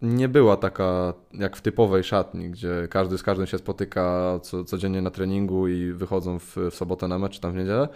nie 0.03 0.29
była 0.29 0.57
taka 0.57 1.15
jak 1.35 1.57
w 1.57 1.61
typowej 1.61 2.05
szatni, 2.05 2.51
gdzie 2.51 2.89
każdy 2.91 3.19
z 3.19 3.23
każdym 3.23 3.47
się 3.47 3.59
spotyka 3.59 4.39
co, 4.43 4.65
codziennie 4.65 5.03
na 5.03 5.11
treningu 5.11 5.69
i 5.69 5.93
wychodzą 5.93 6.39
w, 6.39 6.57
w 6.71 6.75
sobotę 6.75 7.09
na 7.09 7.19
mecz 7.19 7.33
czy 7.33 7.41
tam 7.41 7.53
w 7.53 7.57
niedzielę 7.57 7.89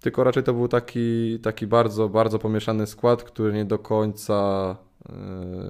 tylko 0.00 0.24
raczej 0.24 0.42
to 0.42 0.52
był 0.52 0.68
taki, 0.68 1.38
taki 1.42 1.66
bardzo, 1.66 2.08
bardzo 2.08 2.38
pomieszany 2.38 2.86
skład, 2.86 3.22
który 3.22 3.52
nie 3.52 3.64
do 3.64 3.78
końca 3.78 4.76
yy, 5.08 5.14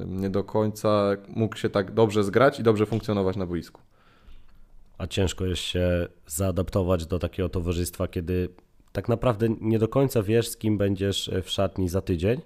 nie 0.07 0.31
do 0.31 0.45
końca 0.45 1.17
mógł 1.29 1.57
się 1.57 1.71
tak 1.71 1.95
dobrze 1.95 2.25
zgrać 2.25 2.61
i 2.61 2.63
dobrze 2.63 2.87
funkcjonować 2.87 3.37
na 3.37 3.47
boisku. 3.47 3.81
A 4.99 5.07
ciężko 5.07 5.47
jest 5.47 5.63
się 5.63 6.09
zaadaptować 6.27 7.07
do 7.07 7.19
takiego 7.19 7.49
towarzystwa, 7.49 8.09
kiedy 8.09 8.49
tak 8.93 9.09
naprawdę 9.09 9.49
nie 9.61 9.79
do 9.79 9.89
końca 9.89 10.23
wiesz, 10.23 10.49
z 10.49 10.57
kim 10.57 10.79
będziesz 10.79 11.31
w 11.43 11.51
szatni 11.51 11.89
za 11.89 12.01
tydzień 12.01 12.41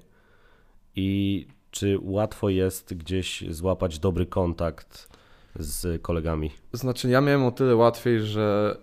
i 0.97 1.47
czy 1.71 1.99
łatwo 2.03 2.49
jest 2.49 2.95
gdzieś 2.95 3.45
złapać 3.51 3.99
dobry 3.99 4.27
kontakt 4.27 5.09
z 5.57 6.03
kolegami. 6.03 6.51
Znaczy 6.73 7.09
ja 7.09 7.21
miałem 7.21 7.45
o 7.45 7.51
tyle 7.51 7.77
łatwiej, 7.77 8.21
że 8.21 8.77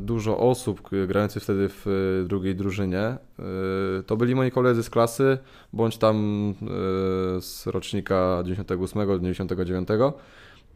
dużo 0.00 0.38
osób 0.38 0.82
k- 0.82 0.96
grających 1.06 1.42
wtedy 1.42 1.68
w 1.68 1.86
y, 1.86 2.28
drugiej 2.28 2.54
drużynie 2.54 3.16
y, 4.00 4.02
to 4.02 4.16
byli 4.16 4.34
moi 4.34 4.50
koledzy 4.50 4.82
z 4.82 4.90
klasy, 4.90 5.38
bądź 5.72 5.98
tam 5.98 6.16
y, 6.50 6.54
z 7.40 7.66
rocznika 7.66 8.42
98, 8.44 9.08
99. 9.08 9.88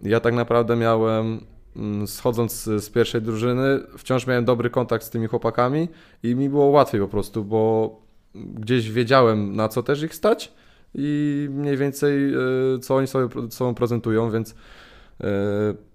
Ja 0.03 0.21
tak 0.21 0.35
naprawdę 0.35 0.77
miałem, 0.77 1.41
mm, 1.77 2.07
schodząc 2.07 2.63
z 2.65 2.91
pierwszej 2.91 3.23
drużyny, 3.23 3.81
wciąż 3.99 4.27
miałem 4.27 4.45
dobry 4.45 4.71
kontakt 4.71 5.05
z 5.05 5.11
tymi 5.11 5.27
chłopakami 5.27 5.89
i 6.23 6.35
mi 6.35 6.49
było 6.49 6.67
łatwiej 6.67 7.01
po 7.01 7.09
prostu, 7.09 7.45
bo 7.45 8.01
gdzieś 8.35 8.91
wiedziałem 8.91 9.57
na 9.57 9.69
co 9.69 9.83
też 9.83 10.03
ich 10.03 10.15
stać 10.15 10.53
i 10.95 11.49
mniej 11.51 11.77
więcej 11.77 12.35
y, 12.75 12.79
co 12.79 12.97
oni 12.97 13.07
sobie 13.07 13.51
sobą 13.51 13.75
prezentują, 13.75 14.31
więc 14.31 14.55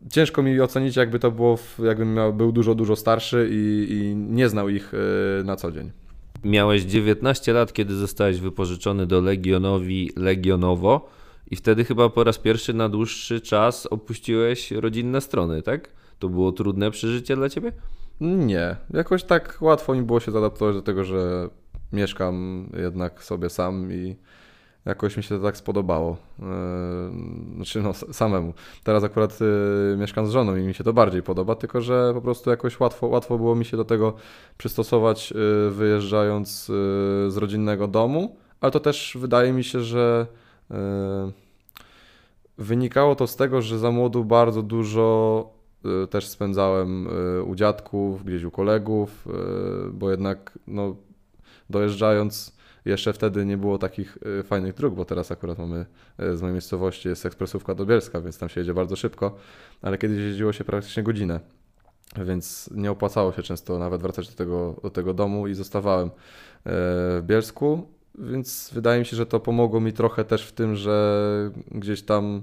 Ciężko 0.09 0.43
mi 0.43 0.61
ocenić, 0.61 0.95
jakby 0.95 1.19
to 1.19 1.31
było, 1.31 1.57
jakbym 1.83 2.13
miał, 2.13 2.33
był 2.33 2.51
dużo, 2.51 2.75
dużo 2.75 2.95
starszy 2.95 3.49
i, 3.51 3.87
i 3.89 4.15
nie 4.15 4.49
znał 4.49 4.69
ich 4.69 4.91
na 5.43 5.55
co 5.55 5.71
dzień. 5.71 5.91
Miałeś 6.43 6.83
19 6.83 7.53
lat, 7.53 7.73
kiedy 7.73 7.95
zostałeś 7.95 8.39
wypożyczony 8.39 9.05
do 9.05 9.21
Legionowi 9.21 10.11
Legionowo 10.15 11.09
i 11.51 11.55
wtedy 11.55 11.83
chyba 11.85 12.09
po 12.09 12.23
raz 12.23 12.37
pierwszy 12.37 12.73
na 12.73 12.89
dłuższy 12.89 13.41
czas 13.41 13.85
opuściłeś 13.85 14.71
rodzinne 14.71 15.21
strony, 15.21 15.61
tak? 15.61 15.89
To 16.19 16.29
było 16.29 16.51
trudne 16.51 16.91
przeżycie 16.91 17.35
dla 17.35 17.49
ciebie? 17.49 17.71
Nie. 18.21 18.75
Jakoś 18.93 19.23
tak 19.23 19.57
łatwo 19.61 19.93
mi 19.93 20.01
było 20.01 20.19
się 20.19 20.31
zaadaptować 20.31 20.75
do 20.75 20.81
tego, 20.81 21.03
że 21.03 21.49
mieszkam 21.93 22.65
jednak 22.77 23.23
sobie 23.23 23.49
sam 23.49 23.91
i 23.91 24.15
jakoś 24.85 25.17
mi 25.17 25.23
się 25.23 25.37
to 25.37 25.43
tak 25.43 25.57
spodobało. 25.57 26.17
Yy, 26.39 26.45
znaczy 27.55 27.81
no 27.81 27.93
samemu. 27.93 28.53
Teraz 28.83 29.03
akurat 29.03 29.39
yy, 29.41 29.97
mieszkam 29.97 30.27
z 30.27 30.31
żoną 30.31 30.55
i 30.55 30.61
mi 30.61 30.73
się 30.73 30.83
to 30.83 30.93
bardziej 30.93 31.23
podoba, 31.23 31.55
tylko 31.55 31.81
że 31.81 32.11
po 32.13 32.21
prostu 32.21 32.49
jakoś 32.49 32.79
łatwo, 32.79 33.07
łatwo 33.07 33.37
było 33.37 33.55
mi 33.55 33.65
się 33.65 33.77
do 33.77 33.85
tego 33.85 34.13
przystosować 34.57 35.31
yy, 35.31 35.71
wyjeżdżając 35.71 36.65
z 37.27 37.37
rodzinnego 37.37 37.87
domu, 37.87 38.35
ale 38.61 38.71
to 38.71 38.79
też 38.79 39.17
wydaje 39.19 39.53
mi 39.53 39.63
się, 39.63 39.79
że 39.79 40.27
wynikało 42.57 43.15
to 43.15 43.27
z 43.27 43.35
tego, 43.35 43.61
że 43.61 43.79
za 43.79 43.91
młodu 43.91 44.25
bardzo 44.25 44.61
dużo 44.61 45.49
też 46.09 46.27
spędzałem 46.27 47.07
u 47.45 47.55
dziadków, 47.55 48.25
gdzieś 48.25 48.43
u 48.43 48.51
kolegów, 48.51 49.27
bo 49.91 50.11
jednak 50.11 50.59
no, 50.67 50.95
dojeżdżając 51.69 52.57
jeszcze 52.85 53.13
wtedy 53.13 53.45
nie 53.45 53.57
było 53.57 53.77
takich 53.77 54.17
y, 54.39 54.43
fajnych 54.43 54.73
dróg, 54.73 54.95
bo 54.95 55.05
teraz 55.05 55.31
akurat 55.31 55.57
mamy 55.57 55.85
y, 56.19 56.37
z 56.37 56.41
mojej 56.41 56.53
miejscowości 56.53 57.09
jest 57.09 57.25
ekspresówka 57.25 57.75
do 57.75 57.85
Bielska, 57.85 58.21
więc 58.21 58.37
tam 58.37 58.49
się 58.49 58.61
jedzie 58.61 58.73
bardzo 58.73 58.95
szybko, 58.95 59.35
ale 59.81 59.97
kiedyś 59.97 60.17
jeździło 60.17 60.53
się 60.53 60.63
praktycznie 60.63 61.03
godzinę. 61.03 61.39
Więc 62.25 62.69
nie 62.73 62.91
opłacało 62.91 63.33
się 63.33 63.43
często 63.43 63.79
nawet 63.79 64.01
wracać 64.01 64.29
do 64.29 64.35
tego, 64.35 64.75
do 64.83 64.89
tego 64.89 65.13
domu 65.13 65.47
i 65.47 65.53
zostawałem 65.53 66.07
y, 66.07 66.11
w 66.65 67.21
Bielsku, 67.23 67.87
więc 68.15 68.69
wydaje 68.73 68.99
mi 68.99 69.05
się, 69.05 69.17
że 69.17 69.25
to 69.25 69.39
pomogło 69.39 69.79
mi 69.79 69.93
trochę 69.93 70.25
też 70.25 70.47
w 70.47 70.51
tym, 70.51 70.75
że 70.75 71.51
gdzieś 71.71 72.01
tam 72.01 72.41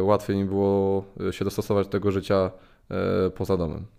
łatwiej 0.00 0.36
mi 0.36 0.44
było 0.44 1.04
się 1.30 1.44
dostosować 1.44 1.86
do 1.86 1.92
tego 1.92 2.10
życia 2.10 2.50
poza 3.34 3.56
domem. 3.56 3.97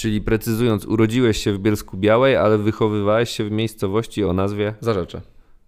Czyli 0.00 0.20
precyzując, 0.20 0.86
urodziłeś 0.86 1.36
się 1.36 1.52
w 1.52 1.58
Bielsku 1.58 1.96
Białej, 1.96 2.36
ale 2.36 2.58
wychowywałeś 2.58 3.30
się 3.30 3.44
w 3.44 3.50
miejscowości 3.50 4.24
o 4.24 4.32
nazwie 4.32 4.74
Zarzecze. 4.80 5.20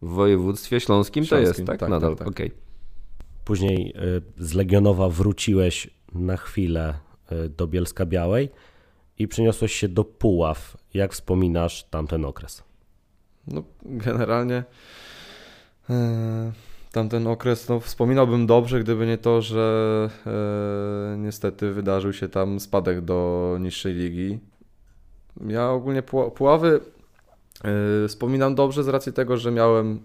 W 0.03 0.09
województwie 0.09 0.81
śląskim, 0.81 1.25
śląskim 1.25 1.47
to 1.47 1.49
jest, 1.49 1.67
tak? 1.67 1.81
tak 1.81 1.91
Nadal, 1.91 2.11
tak, 2.11 2.19
tak. 2.19 2.29
okej. 2.29 2.47
Okay. 2.47 2.59
Później 3.45 3.95
y, 4.39 4.45
z 4.45 4.55
Legionowa 4.55 5.09
wróciłeś 5.09 5.91
na 6.15 6.37
chwilę 6.37 6.95
y, 7.33 7.49
do 7.49 7.67
Bielska 7.67 8.07
Białej 8.07 8.51
i 9.19 9.29
przeniosłeś 9.29 9.73
się 9.73 9.89
do 9.89 10.05
Puław. 10.05 10.77
Jak 10.95 11.12
wspominasz 11.12 11.85
tamten 11.85 12.25
okres? 12.25 12.65
No, 13.47 13.62
generalnie... 13.83 14.65
Yy 15.89 15.97
tamten 16.93 17.27
okres 17.27 17.69
no, 17.69 17.81
wspominałbym 17.81 18.47
dobrze, 18.47 18.81
gdyby 18.81 19.07
nie 19.07 19.19
to, 19.19 19.43
że 19.43 20.09
e, 20.27 21.17
niestety 21.19 21.73
wydarzył 21.73 22.13
się 22.13 22.29
tam 22.29 22.61
spadek 22.61 23.01
do 23.01 23.57
niższej 23.61 23.95
ligi. 23.95 24.39
Ja 25.47 25.71
ogólnie 25.71 26.03
Puławy 26.35 26.81
e, 28.05 28.09
wspominam 28.09 28.55
dobrze 28.55 28.85
z 28.85 28.89
racji 28.89 29.13
tego, 29.13 29.37
że 29.37 29.51
miałem 29.51 30.01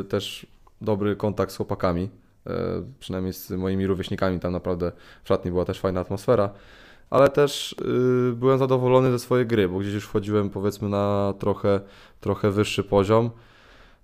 e, 0.00 0.04
też 0.04 0.46
dobry 0.80 1.16
kontakt 1.16 1.52
z 1.52 1.56
chłopakami, 1.56 2.08
e, 2.46 2.52
przynajmniej 3.00 3.32
z 3.32 3.50
moimi 3.50 3.86
rówieśnikami. 3.86 4.40
Tam 4.40 4.52
naprawdę 4.52 4.92
w 5.24 5.28
szatni 5.28 5.50
była 5.50 5.64
też 5.64 5.80
fajna 5.80 6.00
atmosfera 6.00 6.50
ale 7.14 7.28
też 7.28 7.76
e, 7.80 8.32
byłem 8.32 8.58
zadowolony 8.58 9.10
ze 9.10 9.18
swojej 9.18 9.46
gry, 9.46 9.68
bo 9.68 9.78
gdzieś 9.78 9.94
już 9.94 10.04
wchodziłem 10.04 10.50
powiedzmy 10.50 10.88
na 10.88 11.34
trochę, 11.38 11.80
trochę 12.20 12.50
wyższy 12.50 12.84
poziom. 12.84 13.30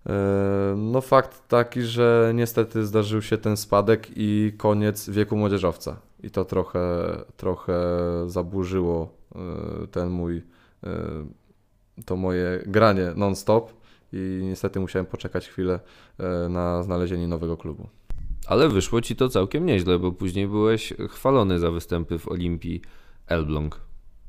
E, 0.07 0.75
no 0.77 1.01
fakt 1.01 1.49
taki, 1.49 1.83
że 1.83 2.33
niestety 2.35 2.87
zdarzył 2.87 3.23
się 3.23 3.39
ten 3.39 3.57
spadek 3.57 4.09
i 4.17 4.53
koniec 4.59 5.11
wieku 5.11 5.37
młodzieżowca. 5.37 6.01
I 6.23 6.31
to 6.31 6.45
trochę, 6.45 6.81
trochę 7.37 7.75
zaburzyło 8.27 9.15
e, 9.35 9.87
ten 9.87 10.09
mój, 10.09 10.43
e, 10.85 10.91
to 12.05 12.17
moje 12.17 12.63
granie 12.67 13.13
non-stop 13.17 13.73
i 14.13 14.41
niestety 14.43 14.81
musiałem 14.81 15.07
poczekać 15.07 15.49
chwilę 15.49 15.81
na 16.49 16.83
znalezienie 16.83 17.29
nowego 17.29 17.57
klubu. 17.57 17.89
Ale 18.47 18.69
wyszło 18.69 19.01
ci 19.01 19.17
to 19.17 19.29
całkiem 19.29 19.67
nieźle, 19.67 19.99
bo 19.99 20.13
później 20.13 20.49
byłeś 20.49 20.95
chwalony 21.09 21.59
za 21.59 21.71
występy 21.71 22.19
w 22.19 22.29
Olimpii 22.29 22.83
Elbląg. 23.27 23.81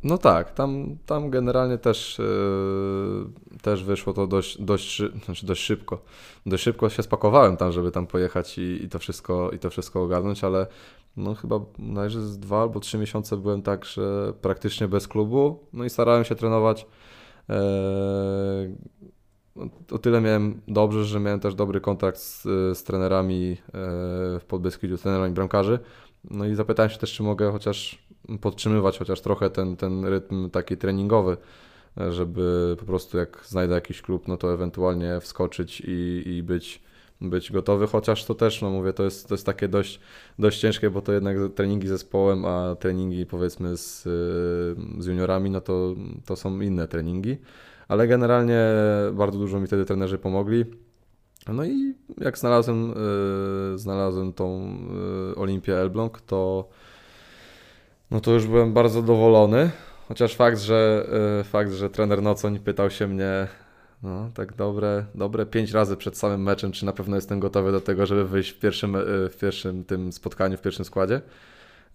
No 0.03 0.17
tak, 0.17 0.51
tam, 0.51 0.98
tam 1.05 1.29
generalnie 1.29 1.77
też, 1.77 2.20
yy, 2.20 3.60
też 3.62 3.84
wyszło 3.84 4.13
to 4.13 4.27
dość, 4.27 4.62
dość, 4.62 5.01
znaczy 5.25 5.46
dość 5.46 5.62
szybko. 5.62 6.01
Dość 6.46 6.63
szybko 6.63 6.89
się 6.89 7.03
spakowałem 7.03 7.58
tam, 7.58 7.72
żeby 7.72 7.91
tam 7.91 8.08
pojechać 8.08 8.58
i, 8.58 8.84
i, 8.84 8.89
to, 8.89 9.00
wszystko, 9.00 9.51
i 9.51 9.60
to 9.60 9.70
wszystko 9.70 10.03
ogarnąć, 10.03 10.43
ale 10.43 10.67
no 11.17 11.36
chyba 11.36 11.60
należy 11.79 12.22
z 12.22 12.39
dwa 12.39 12.62
albo 12.62 12.79
trzy 12.79 12.98
miesiące 12.98 13.38
byłem 13.38 13.62
tak, 13.62 13.86
że 13.86 14.34
praktycznie 14.41 14.88
bez 14.88 15.08
klubu, 15.08 15.60
no 15.74 15.86
i 15.86 15.89
starałem 15.89 16.24
się 16.24 16.36
trenować. 16.36 16.88
Yy, 17.50 17.55
o 19.91 19.98
tyle 19.98 20.22
miałem 20.22 20.62
dobrze, 20.67 21.05
że 21.05 21.20
miałem 21.20 21.39
też 21.39 21.55
dobry 21.55 21.81
kontakt 21.81 22.17
z, 22.17 22.43
z 22.77 22.84
trenerami 22.84 23.50
yy, 23.50 23.58
w 24.39 24.43
Podbeskidziu, 24.48 24.98
trenerami 24.98 25.34
bramkarzy. 25.34 25.79
No 26.24 26.46
i 26.46 26.55
zapytałem 26.55 26.89
się 26.89 26.98
też, 26.98 27.13
czy 27.13 27.24
mogę 27.24 27.51
chociaż 27.51 28.00
podtrzymywać 28.41 28.99
chociaż 28.99 29.21
trochę 29.21 29.49
ten, 29.49 29.75
ten 29.75 30.05
rytm 30.05 30.49
taki 30.49 30.77
treningowy, 30.77 31.37
żeby 32.09 32.75
po 32.79 32.85
prostu 32.85 33.17
jak 33.17 33.43
znajdę 33.45 33.75
jakiś 33.75 34.01
klub, 34.01 34.27
no 34.27 34.37
to 34.37 34.53
ewentualnie 34.53 35.19
wskoczyć 35.19 35.81
i, 35.87 36.23
i 36.25 36.43
być, 36.43 36.81
być 37.21 37.51
gotowy, 37.51 37.87
chociaż 37.87 38.25
to 38.25 38.35
też, 38.35 38.61
no 38.61 38.69
mówię, 38.69 38.93
to 38.93 39.03
jest, 39.03 39.27
to 39.27 39.33
jest 39.33 39.45
takie 39.45 39.67
dość, 39.67 39.99
dość 40.39 40.59
ciężkie, 40.59 40.89
bo 40.89 41.01
to 41.01 41.13
jednak 41.13 41.37
treningi 41.55 41.87
z 41.87 41.89
zespołem, 41.89 42.45
a 42.45 42.75
treningi 42.75 43.25
powiedzmy 43.25 43.77
z, 43.77 44.03
z 44.99 45.05
juniorami, 45.05 45.49
no 45.49 45.61
to, 45.61 45.95
to 46.25 46.35
są 46.35 46.61
inne 46.61 46.87
treningi, 46.87 47.37
ale 47.87 48.07
generalnie 48.07 48.65
bardzo 49.13 49.39
dużo 49.39 49.59
mi 49.59 49.67
wtedy 49.67 49.85
trenerzy 49.85 50.17
pomogli. 50.17 50.65
No 51.47 51.65
i 51.65 51.93
jak 52.17 52.37
znalazłem, 52.37 52.93
yy, 53.71 53.77
znalazłem 53.77 54.33
tą 54.33 54.77
yy, 55.27 55.35
Olimpię 55.35 55.77
Elbląg, 55.77 56.21
to 56.21 56.69
no 58.12 58.20
to 58.20 58.32
już 58.32 58.48
byłem 58.48 58.74
bardzo 58.74 59.01
zadowolony. 59.01 59.72
Chociaż 60.08 60.36
fakt, 60.36 60.60
że, 60.60 61.08
e, 61.39 61.44
fakt, 61.44 61.72
że 61.72 61.89
trener 61.89 62.22
Nocoń 62.22 62.60
pytał 62.60 62.89
się 62.89 63.08
mnie 63.08 63.48
no, 64.03 64.30
tak 64.34 64.56
dobre, 64.56 65.06
dobre 65.15 65.46
pięć 65.46 65.72
razy 65.72 65.98
przed 65.98 66.18
samym 66.18 66.44
meczem, 66.44 66.72
czy 66.72 66.86
na 66.86 66.94
pewno 66.94 67.15
jestem 67.15 67.39
gotowy 67.39 67.72
do 67.72 67.82
tego, 67.82 68.06
żeby 68.06 68.27
wyjść 68.27 68.51
w 68.51 68.60
pierwszym, 68.60 68.96
e, 68.96 69.00
w 69.30 69.38
pierwszym 69.41 69.84
tym 69.84 70.12
spotkaniu, 70.12 70.58
w 70.58 70.62
pierwszym 70.62 70.86
składzie. 70.86 71.22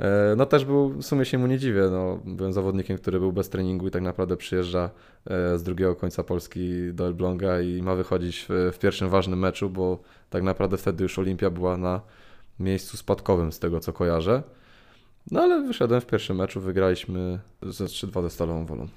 E, 0.00 0.34
no 0.36 0.46
też 0.46 0.64
był, 0.64 0.88
w 0.88 1.02
sumie 1.02 1.24
się 1.24 1.38
mu 1.38 1.46
nie 1.46 1.58
dziwię, 1.58 1.82
no, 1.90 2.20
byłem 2.24 2.52
zawodnikiem, 2.52 2.98
który 2.98 3.18
był 3.18 3.32
bez 3.32 3.48
treningu 3.48 3.86
i 3.86 3.90
tak 3.90 4.02
naprawdę 4.02 4.36
przyjeżdża 4.36 4.90
z 5.56 5.62
drugiego 5.62 5.96
końca 5.96 6.22
Polski 6.22 6.92
do 6.92 7.06
Elbląga 7.06 7.60
i 7.60 7.82
ma 7.82 7.94
wychodzić 7.94 8.46
w, 8.48 8.70
w 8.72 8.78
pierwszym 8.78 9.08
ważnym 9.08 9.38
meczu, 9.38 9.70
bo 9.70 9.98
tak 10.30 10.42
naprawdę 10.42 10.76
wtedy 10.76 11.02
już 11.02 11.18
Olimpia 11.18 11.50
była 11.50 11.76
na 11.76 12.00
miejscu 12.60 12.96
spadkowym 12.96 13.52
z 13.52 13.58
tego 13.58 13.80
co 13.80 13.92
kojarzę. 13.92 14.42
No 15.30 15.42
ale 15.42 15.62
wyszedłem 15.62 16.00
w 16.00 16.06
pierwszym 16.06 16.36
meczu, 16.36 16.60
wygraliśmy 16.60 17.38
ze 17.62 17.84
3-2 17.84 18.22
ze 18.22 18.30
Stalową 18.30 18.66
Wolą. 18.66 18.88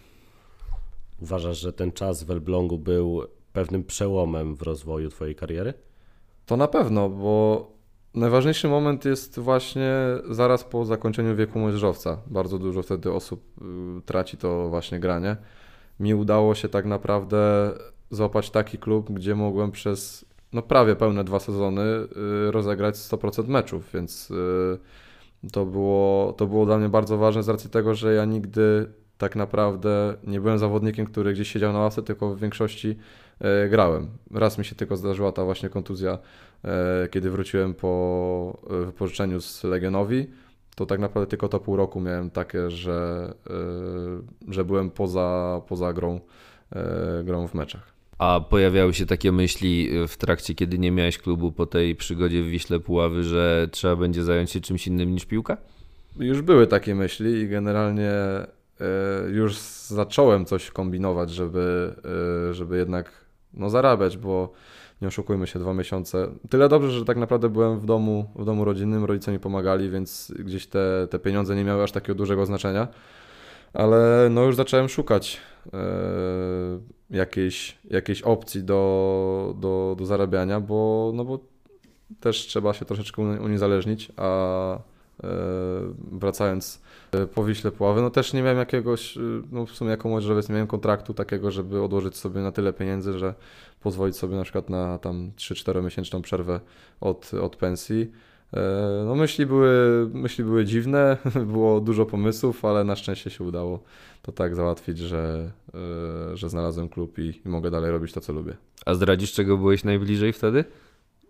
Uważasz, 1.21 1.59
że 1.59 1.73
ten 1.73 1.91
czas 1.91 2.23
w 2.23 2.31
Elblągu 2.31 2.77
był 2.77 3.21
pewnym 3.53 3.83
przełomem 3.83 4.55
w 4.55 4.61
rozwoju 4.61 5.09
Twojej 5.09 5.35
kariery? 5.35 5.73
To 6.45 6.57
na 6.57 6.67
pewno, 6.67 7.09
bo 7.09 7.67
najważniejszy 8.13 8.67
moment 8.67 9.05
jest 9.05 9.39
właśnie 9.39 9.93
zaraz 10.29 10.63
po 10.63 10.85
zakończeniu 10.85 11.35
wieku 11.35 11.59
młodzieżowca. 11.59 12.17
Bardzo 12.27 12.59
dużo 12.59 12.83
wtedy 12.83 13.11
osób 13.11 13.43
y, 13.97 14.01
traci 14.01 14.37
to 14.37 14.69
właśnie 14.69 14.99
granie. 14.99 15.37
Mi 15.99 16.13
udało 16.15 16.55
się 16.55 16.69
tak 16.69 16.85
naprawdę 16.85 17.71
złapać 18.11 18.49
taki 18.49 18.77
klub, 18.77 19.11
gdzie 19.11 19.35
mogłem 19.35 19.71
przez 19.71 20.25
no 20.53 20.61
prawie 20.61 20.95
pełne 20.95 21.23
dwa 21.23 21.39
sezony 21.39 21.81
y, 21.81 22.51
rozegrać 22.51 22.95
100% 22.95 23.47
meczów, 23.47 23.89
więc 23.93 24.31
y, 24.31 24.79
to 25.51 25.65
było, 25.65 26.33
to 26.33 26.47
było 26.47 26.65
dla 26.65 26.77
mnie 26.77 26.89
bardzo 26.89 27.17
ważne 27.17 27.43
z 27.43 27.49
racji 27.49 27.69
tego, 27.69 27.95
że 27.95 28.13
ja 28.13 28.25
nigdy 28.25 28.87
tak 29.17 29.35
naprawdę 29.35 30.17
nie 30.23 30.41
byłem 30.41 30.57
zawodnikiem, 30.57 31.05
który 31.05 31.33
gdzieś 31.33 31.51
siedział 31.51 31.73
na 31.73 31.79
ławce, 31.79 32.03
tylko 32.03 32.35
w 32.35 32.39
większości 32.39 32.97
e, 33.39 33.69
grałem. 33.69 34.09
Raz 34.31 34.57
mi 34.57 34.65
się 34.65 34.75
tylko 34.75 34.97
zdarzyła 34.97 35.31
ta 35.31 35.45
właśnie 35.45 35.69
kontuzja, 35.69 36.17
e, 36.63 37.07
kiedy 37.11 37.29
wróciłem 37.29 37.73
po 37.73 38.59
e, 38.69 38.85
wypożyczeniu 38.85 39.41
z 39.41 39.63
Legionowi. 39.63 40.27
To 40.75 40.85
tak 40.85 40.99
naprawdę 40.99 41.29
tylko 41.29 41.49
to 41.49 41.59
pół 41.59 41.75
roku 41.75 42.01
miałem 42.01 42.29
takie, 42.29 42.69
że, 42.69 43.33
że 44.47 44.65
byłem 44.65 44.91
poza, 44.91 45.61
poza 45.67 45.93
grą, 45.93 46.19
grą 47.23 47.47
w 47.47 47.53
meczach. 47.53 47.98
A 48.19 48.39
pojawiały 48.49 48.93
się 48.93 49.05
takie 49.05 49.31
myśli 49.31 49.89
w 50.07 50.17
trakcie, 50.17 50.55
kiedy 50.55 50.79
nie 50.79 50.91
miałeś 50.91 51.17
klubu 51.17 51.51
po 51.51 51.65
tej 51.65 51.95
przygodzie 51.95 52.43
w 52.43 52.45
Wiśle 52.45 52.79
Puławy, 52.79 53.23
że 53.23 53.67
trzeba 53.71 53.95
będzie 53.95 54.23
zająć 54.23 54.51
się 54.51 54.61
czymś 54.61 54.87
innym 54.87 55.13
niż 55.13 55.25
piłka? 55.25 55.57
Już 56.19 56.41
były 56.41 56.67
takie 56.67 56.95
myśli 56.95 57.31
i 57.31 57.47
generalnie 57.47 58.11
e, 58.11 58.47
już 59.31 59.57
zacząłem 59.87 60.45
coś 60.45 60.71
kombinować, 60.71 61.31
żeby, 61.31 61.95
e, 62.49 62.53
żeby 62.53 62.77
jednak 62.77 63.11
no, 63.53 63.69
zarabiać, 63.69 64.17
bo 64.17 64.53
nie 65.01 65.07
oszukujmy 65.07 65.47
się, 65.47 65.59
dwa 65.59 65.73
miesiące. 65.73 66.27
Tyle 66.49 66.69
dobrze, 66.69 66.91
że 66.91 67.05
tak 67.05 67.17
naprawdę 67.17 67.49
byłem 67.49 67.79
w 67.79 67.85
domu, 67.85 68.29
w 68.35 68.45
domu 68.45 68.65
rodzinnym, 68.65 69.05
rodzice 69.05 69.31
mi 69.31 69.39
pomagali, 69.39 69.89
więc 69.89 70.33
gdzieś 70.39 70.67
te, 70.67 71.07
te 71.09 71.19
pieniądze 71.19 71.55
nie 71.55 71.63
miały 71.63 71.83
aż 71.83 71.91
takiego 71.91 72.15
dużego 72.15 72.45
znaczenia. 72.45 72.87
Ale 73.73 74.27
no 74.31 74.43
już 74.43 74.55
zacząłem 74.55 74.89
szukać 74.89 75.41
e, 75.73 75.79
jakiejś, 77.09 77.77
jakiejś 77.89 78.21
opcji 78.21 78.63
do, 78.63 79.55
do, 79.59 79.95
do 79.99 80.05
zarabiania, 80.05 80.59
bo, 80.59 81.11
no 81.15 81.25
bo 81.25 81.39
też 82.19 82.37
trzeba 82.37 82.73
się 82.73 82.85
troszeczkę 82.85 83.21
uniezależnić, 83.21 84.11
a 84.17 84.75
e, 84.75 84.79
wracając 86.11 86.81
e, 87.11 87.27
po 87.27 87.43
Wiśle 87.43 87.71
Puławy, 87.71 88.01
no 88.01 88.09
też 88.09 88.33
nie 88.33 88.41
miałem 88.41 88.57
jakiegoś, 88.57 89.17
no 89.51 89.65
w 89.65 89.71
sumie 89.71 89.91
jako 89.91 90.09
młodzieżowiec 90.09 90.49
nie 90.49 90.53
miałem 90.53 90.67
kontraktu 90.67 91.13
takiego, 91.13 91.51
żeby 91.51 91.83
odłożyć 91.83 92.17
sobie 92.17 92.41
na 92.41 92.51
tyle 92.51 92.73
pieniędzy, 92.73 93.19
że 93.19 93.33
pozwolić 93.81 94.17
sobie 94.17 94.35
na 94.35 94.43
przykład 94.43 94.69
na 94.69 94.97
tam 94.97 95.31
3-4 95.37 95.83
miesięczną 95.83 96.21
przerwę 96.21 96.59
od, 97.01 97.31
od 97.33 97.55
pensji. 97.55 98.11
No 99.05 99.15
myśli 99.15 99.45
były, 99.45 99.69
myśli 100.13 100.43
były 100.43 100.65
dziwne, 100.65 101.17
było 101.53 101.79
dużo 101.81 102.05
pomysłów, 102.05 102.65
ale 102.65 102.83
na 102.83 102.95
szczęście 102.95 103.29
się 103.29 103.43
udało 103.43 103.83
to 104.21 104.31
tak 104.31 104.55
załatwić, 104.55 104.97
że, 104.97 105.51
że 106.33 106.49
znalazłem 106.49 106.89
klub 106.89 107.19
i, 107.19 107.41
i 107.45 107.49
mogę 107.49 107.71
dalej 107.71 107.91
robić 107.91 108.13
to, 108.13 108.21
co 108.21 108.33
lubię. 108.33 108.53
A 108.85 108.93
zdradzisz, 108.93 109.33
czego 109.33 109.57
byłeś 109.57 109.83
najbliżej 109.83 110.33
wtedy? 110.33 110.65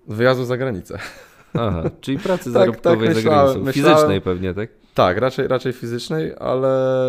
Wyjazdu 0.07 0.45
za 0.45 0.57
granicę. 0.57 0.99
Aha, 1.53 1.83
czyli 2.01 2.19
pracy 2.19 2.43
tak, 2.43 2.53
zarobkowej 2.53 3.07
tak, 3.07 3.15
myślałem, 3.15 3.47
za 3.47 3.53
granicą. 3.53 3.73
Fizycznej 3.73 3.95
myślałem, 3.95 4.21
pewnie, 4.21 4.53
tak? 4.53 4.69
Tak, 4.93 5.17
raczej, 5.17 5.47
raczej 5.47 5.73
fizycznej, 5.73 6.33
ale 6.39 6.99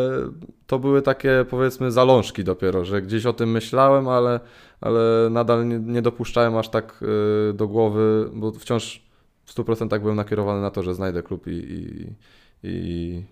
to 0.66 0.78
były 0.78 1.02
takie 1.02 1.44
powiedzmy 1.50 1.90
zalążki 1.90 2.44
dopiero, 2.44 2.84
że 2.84 3.02
gdzieś 3.02 3.26
o 3.26 3.32
tym 3.32 3.50
myślałem, 3.50 4.08
ale, 4.08 4.40
ale 4.80 5.28
nadal 5.30 5.68
nie, 5.68 5.78
nie 5.78 6.02
dopuszczałem 6.02 6.56
aż 6.56 6.68
tak 6.68 7.02
y, 7.50 7.52
do 7.52 7.68
głowy, 7.68 8.30
bo 8.32 8.52
wciąż 8.52 9.09
w 9.50 9.54
100% 9.54 10.00
byłem 10.00 10.16
nakierowany 10.16 10.60
na 10.60 10.70
to, 10.70 10.82
że 10.82 10.94
znajdę 10.94 11.22
klub 11.22 11.46
i, 11.46 11.50
i, 11.50 12.06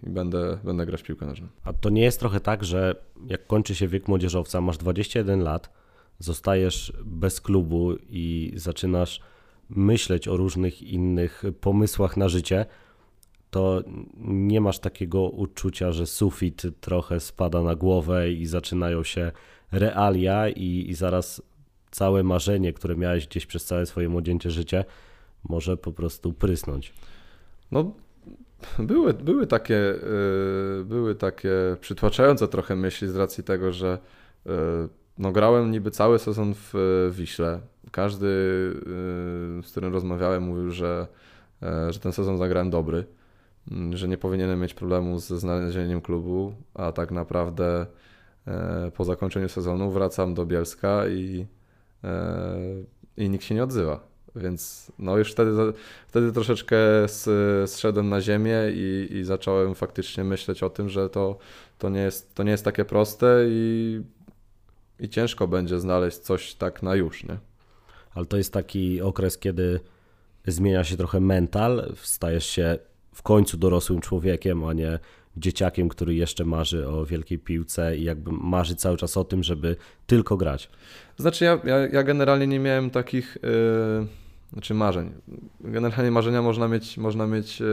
i, 0.03 0.11
będę, 0.11 0.59
będę 0.65 0.87
grać 0.87 1.03
piłkę 1.03 1.27
nożną. 1.27 1.49
A 1.65 1.73
to 1.73 1.91
nie 1.91 2.03
jest 2.03 2.21
trochę 2.21 2.41
tak, 2.41 2.65
że 2.65 2.95
jak 3.27 3.47
kończy 3.47 3.75
się 3.75 3.89
wiek 3.89 4.09
młodzieżowca, 4.09 4.61
masz 4.61 4.79
21 4.79 5.41
lat, 5.41 5.71
zostajesz 6.19 6.93
bez 7.05 7.41
klubu 7.41 7.95
i 8.09 8.53
zaczynasz 8.57 9.21
myśleć 9.71 10.29
o 10.29 10.37
różnych 10.37 10.83
innych 10.83 11.43
pomysłach 11.61 12.17
na 12.17 12.29
życie, 12.29 12.67
to 13.51 13.83
nie 14.25 14.61
masz 14.61 14.79
takiego 14.79 15.29
uczucia, 15.29 15.93
że 15.93 16.07
sufit 16.07 16.63
trochę 16.81 17.21
spada 17.21 17.63
na 17.63 17.75
głowę 17.75 18.33
i 18.33 18.47
zaczynają 18.47 19.05
się 19.05 19.33
realia 19.73 20.49
i, 20.49 20.87
i 20.89 20.95
zaraz 20.95 21.43
całe 21.91 22.23
marzenie, 22.23 22.73
które 22.73 22.97
miałeś 22.97 23.27
gdzieś 23.27 23.47
przez 23.47 23.65
całe 23.65 23.87
swoje 23.87 24.09
młodzieńcze 24.09 24.51
życie, 24.51 24.85
może 25.49 25.77
po 25.77 25.93
prostu 25.93 26.33
prysnąć. 26.33 26.95
No, 27.71 27.93
były, 28.79 29.15
były, 29.15 29.47
takie, 29.47 29.75
yy, 29.75 30.85
były 30.85 31.15
takie 31.15 31.51
przytłaczające 31.81 32.49
trochę 32.49 32.77
myśli 32.77 33.09
z 33.09 33.17
racji 33.17 33.45
tego, 33.45 33.73
że 33.73 33.99
yy, 34.47 34.53
no, 35.19 35.33
grałem 35.33 35.71
niby 35.71 35.91
cały 35.91 36.19
sezon 36.19 36.55
w, 36.55 36.75
Wiśle. 37.13 37.61
Każdy, 37.91 38.27
yy, 39.57 39.63
z 39.63 39.71
którym 39.71 39.93
rozmawiałem, 39.93 40.43
mówił, 40.43 40.71
że, 40.71 41.07
że 41.91 42.01
ten 42.01 42.13
sezon 42.13 42.39
zagrałem 42.39 42.71
dobry, 42.71 43.05
że 43.91 44.09
nie 44.09 44.19
powinienem 44.19 44.61
mieć 44.61 44.75
problemu 44.75 45.19
ze 45.19 45.39
znalezieniem 45.39 46.01
klubu, 46.01 46.53
a 46.75 46.93
tak 46.93 47.11
naprawdę 47.11 47.87
po 48.95 49.05
zakończeniu 49.05 49.49
sezonu 49.49 49.91
wracam 49.91 50.35
do 50.35 50.47
Bielska 50.47 51.09
i, 51.09 51.47
i 53.17 53.31
nikt 53.31 53.45
się 53.45 53.55
nie 53.55 53.65
odzywa. 53.65 54.01
Więc 54.37 54.93
no 54.99 55.19
już 55.19 55.33
wtedy, 55.33 55.51
wtedy 56.09 56.33
troszeczkę 56.33 56.77
zszedłem 57.67 58.09
na 58.09 58.21
ziemię 58.21 58.57
i, 58.75 59.09
i 59.11 59.25
zacząłem 59.25 59.75
faktycznie 59.75 60.25
myśleć 60.25 60.63
o 60.63 60.71
tym, 60.71 60.89
że 60.89 61.11
to, 61.11 61.39
to, 61.79 61.89
nie, 61.89 62.01
jest, 62.01 62.35
to 62.35 62.43
nie 62.43 62.51
jest 62.51 62.65
takie 62.65 62.85
proste 62.85 63.45
i, 63.49 64.01
i 65.01 65.09
ciężko 65.09 65.49
będzie 65.49 65.81
znaleźć 65.81 66.19
coś 66.19 66.55
tak 66.55 66.83
na 66.83 66.95
już, 66.95 67.25
nie? 67.25 67.39
Ale 68.15 68.27
to 68.27 68.37
jest 68.37 68.53
taki 68.53 69.01
okres, 69.01 69.39
kiedy 69.39 69.81
zmienia 70.47 70.85
się 70.85 70.97
trochę 70.97 71.21
mental, 71.21 71.93
stajesz 72.03 72.47
się 72.47 72.79
w 73.15 73.23
końcu 73.23 73.57
dorosłym 73.57 74.01
człowiekiem, 74.01 74.65
a 74.65 74.73
nie 74.73 74.99
dzieciakiem, 75.39 75.89
który 75.89 76.15
jeszcze 76.15 76.45
marzy 76.45 76.89
o 76.89 77.05
wielkiej 77.05 77.39
piłce 77.39 77.97
i 77.97 78.05
jakby 78.05 78.33
marzy 78.33 78.77
cały 78.77 78.97
czas 78.97 79.17
o 79.17 79.25
tym, 79.25 79.43
żeby 79.43 79.77
tylko 80.07 80.37
grać. 80.37 80.71
Znaczy 81.17 81.45
ja, 81.45 81.59
ja, 81.65 81.79
ja 81.87 82.03
generalnie 82.03 82.47
nie 82.47 82.59
miałem 82.59 82.91
takich 82.91 83.39
yy, 83.43 84.07
znaczy 84.53 84.75
marzeń. 84.75 85.13
Generalnie 85.61 86.11
marzenia 86.11 86.43
można 86.43 86.69
mieć, 86.69 86.99
można 86.99 87.27
mieć 87.27 87.61
yy, 87.61 87.67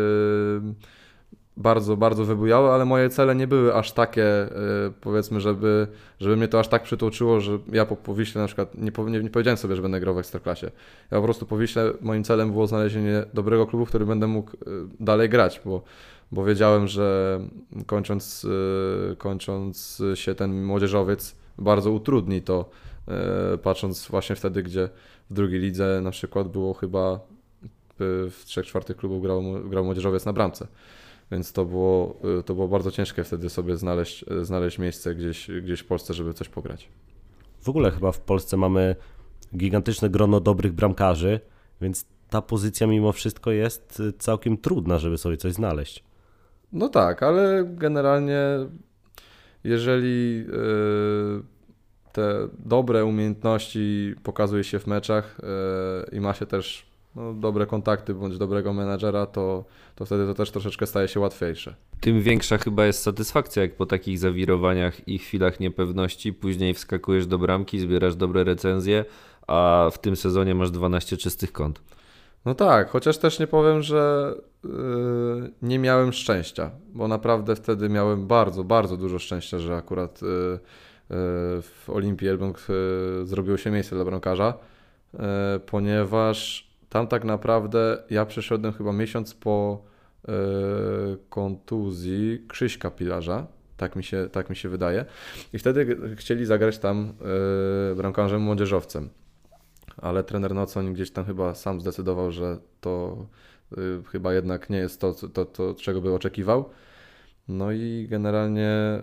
bardzo, 1.58 1.98
bardzo 1.98 2.26
wybujałe, 2.26 2.72
ale 2.72 2.86
moje 2.86 3.10
cele 3.10 3.36
nie 3.36 3.48
były 3.48 3.76
aż 3.76 3.92
takie, 3.92 4.22
yy, 4.22 4.94
powiedzmy, 5.02 5.42
żeby, 5.42 5.88
żeby 6.20 6.38
mnie 6.38 6.48
to 6.48 6.60
aż 6.60 6.68
tak 6.68 6.84
przytłoczyło, 6.84 7.40
że 7.40 7.60
ja 7.72 7.86
po, 7.86 7.96
po 7.96 8.16
Wiśle 8.16 8.42
na 8.42 8.48
przykład 8.48 8.76
nie, 8.76 8.92
nie, 9.08 9.20
nie 9.20 9.30
powiedziałem 9.30 9.58
sobie, 9.58 9.76
że 9.76 9.82
będę 9.82 10.00
grał 10.00 10.16
w 10.16 10.18
Ekstraklasie. 10.18 10.72
Ja 11.12 11.18
po 11.18 11.24
prostu 11.24 11.46
po 11.46 11.58
Wiśle 11.58 11.94
moim 12.02 12.24
celem 12.24 12.52
było 12.52 12.68
znalezienie 12.68 13.26
dobrego 13.34 13.68
klubu, 13.68 13.86
w 13.86 13.90
którym 13.90 14.08
będę 14.08 14.28
mógł 14.28 14.52
dalej 15.00 15.30
grać, 15.30 15.62
bo 15.66 15.84
bo 16.32 16.46
wiedziałem, 16.46 16.88
że 16.88 17.40
kończąc, 17.86 18.48
e, 19.12 19.16
kończąc 19.16 20.02
się 20.16 20.36
ten 20.36 20.64
młodzieżowiec 20.64 21.36
bardzo 21.58 21.92
utrudni 21.92 22.42
to, 22.42 22.70
e, 23.08 23.58
patrząc 23.58 24.08
właśnie 24.08 24.36
wtedy, 24.36 24.64
gdzie 24.64 24.90
w 25.30 25.34
drugiej 25.34 25.60
lidze 25.60 26.02
na 26.04 26.12
przykład 26.12 26.48
było 26.48 26.74
chyba 26.74 27.20
w 28.00 28.42
trzech 28.46 28.66
czwartych 28.66 28.98
klubów 28.98 29.22
grał, 29.22 29.44
grał 29.70 29.86
młodzieżowiec 29.86 30.26
na 30.26 30.34
bramce. 30.34 30.68
Więc 31.32 31.54
to 31.54 31.66
było, 31.66 32.20
to 32.46 32.54
było 32.56 32.68
bardzo 32.68 32.92
ciężkie 32.92 33.24
wtedy 33.24 33.50
sobie 33.50 33.78
znaleźć, 33.78 34.26
znaleźć 34.42 34.80
miejsce 34.80 35.16
gdzieś, 35.16 35.52
gdzieś 35.64 35.80
w 35.80 35.86
Polsce, 35.86 36.14
żeby 36.14 36.34
coś 36.34 36.50
pograć. 36.50 36.90
W 37.62 37.70
ogóle 37.70 37.92
chyba 37.92 38.12
w 38.12 38.20
Polsce 38.20 38.58
mamy 38.58 38.96
gigantyczne 39.58 40.10
grono 40.10 40.40
dobrych 40.40 40.74
bramkarzy, 40.74 41.40
więc 41.82 42.06
ta 42.30 42.42
pozycja 42.42 42.88
mimo 42.88 43.12
wszystko 43.12 43.52
jest 43.52 44.02
całkiem 44.20 44.58
trudna, 44.58 45.00
żeby 45.00 45.18
sobie 45.18 45.38
coś 45.38 45.54
znaleźć. 45.54 46.04
No 46.74 46.90
tak, 46.90 47.24
ale 47.24 47.66
generalnie 47.68 48.40
jeżeli 49.64 50.46
e, 50.48 52.12
te 52.12 52.48
dobre 52.66 53.06
umiejętności 53.06 54.16
pokazuje 54.24 54.64
się 54.64 54.80
w 54.80 54.88
meczach 54.88 55.38
e, 56.12 56.16
i 56.16 56.20
ma 56.20 56.34
się 56.34 56.46
też 56.46 56.86
no, 57.16 57.34
dobre 57.34 57.66
kontakty 57.66 58.14
bądź 58.14 58.38
dobrego 58.38 58.74
menadżera, 58.74 59.26
to, 59.26 59.66
to 59.96 60.06
wtedy 60.06 60.26
to 60.26 60.34
też 60.34 60.52
troszeczkę 60.52 60.88
staje 60.88 61.08
się 61.08 61.20
łatwiejsze. 61.20 61.76
Tym 62.00 62.22
większa 62.22 62.58
chyba 62.58 62.86
jest 62.86 63.02
satysfakcja, 63.02 63.62
jak 63.62 63.76
po 63.76 63.86
takich 63.86 64.20
zawirowaniach 64.20 65.08
i 65.08 65.20
chwilach 65.20 65.60
niepewności 65.60 66.34
później 66.34 66.74
wskakujesz 66.74 67.28
do 67.28 67.38
bramki, 67.38 67.80
zbierasz 67.80 68.16
dobre 68.16 68.44
recenzje, 68.44 69.06
a 69.48 69.90
w 69.92 70.00
tym 70.00 70.16
sezonie 70.16 70.56
masz 70.56 70.72
12 70.72 71.18
czystych 71.18 71.52
kąt. 71.52 71.82
No 72.46 72.56
tak, 72.56 72.90
chociaż 72.90 73.18
też 73.18 73.40
nie 73.40 73.48
powiem, 73.48 73.82
że 73.82 74.34
yy, 74.64 74.70
nie 75.62 75.80
miałem 75.80 76.14
szczęścia, 76.14 76.72
bo 76.94 77.08
naprawdę 77.08 77.56
wtedy 77.56 77.90
miałem 77.90 78.28
bardzo, 78.28 78.64
bardzo 78.64 78.98
dużo 78.98 79.20
szczęścia, 79.20 79.60
że 79.60 79.76
akurat 79.76 80.22
yy, 80.22 80.28
yy, 80.30 80.58
w 81.62 81.86
Olimpii 81.88 82.28
Elbląg 82.28 82.68
zrobiło 83.24 83.58
się 83.58 83.72
miejsce 83.72 83.96
dla 83.96 84.06
bramkarza, 84.06 84.54
ponieważ 85.66 86.68
tam 86.90 87.08
tak 87.08 87.24
naprawdę 87.24 88.04
ja 88.10 88.26
przeszedłem 88.26 88.74
chyba 88.74 88.94
miesiąc 88.94 89.34
po 89.34 89.84
kontuzji 91.30 92.46
Krzyśka 92.48 92.92
Pilarza, 92.92 93.48
tak 93.78 93.96
mi, 93.96 94.04
się, 94.04 94.30
tak 94.32 94.50
mi 94.50 94.56
się 94.56 94.70
wydaje, 94.70 95.06
i 95.54 95.60
wtedy 95.60 95.98
chcieli 96.16 96.46
zagrać 96.46 96.78
tam 96.78 97.14
bramkarzem 97.96 98.42
młodzieżowcem 98.42 99.10
ale 99.98 100.24
trener 100.24 100.54
Nocoń 100.56 100.94
gdzieś 100.94 101.12
tam 101.12 101.26
chyba 101.26 101.56
sam 101.56 101.82
zdecydował, 101.82 102.32
że 102.32 102.58
to 102.82 103.26
y, 103.78 104.04
chyba 104.12 104.34
jednak 104.34 104.70
nie 104.70 104.78
jest 104.78 105.02
to, 105.02 105.14
to, 105.14 105.46
to, 105.46 105.74
czego 105.74 106.02
by 106.02 106.14
oczekiwał. 106.14 106.70
No 107.48 107.72
i 107.72 108.08
generalnie 108.10 109.02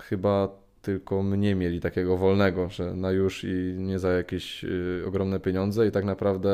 chyba 0.00 0.48
tylko 0.82 1.22
mnie 1.22 1.54
mieli 1.54 1.80
takiego 1.80 2.16
wolnego, 2.16 2.68
że 2.68 2.94
na 2.94 3.10
już 3.10 3.44
i 3.44 3.74
nie 3.78 3.98
za 3.98 4.10
jakieś 4.10 4.64
y, 4.64 5.04
ogromne 5.06 5.40
pieniądze 5.40 5.86
i 5.86 5.90
tak 5.90 6.04
naprawdę 6.04 6.50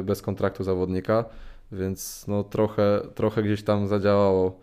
y, 0.00 0.02
bez 0.02 0.22
kontraktu 0.22 0.64
zawodnika, 0.64 1.24
więc 1.72 2.26
no 2.28 2.44
trochę, 2.44 3.00
trochę 3.14 3.42
gdzieś 3.42 3.62
tam 3.62 3.88
zadziałało 3.88 4.60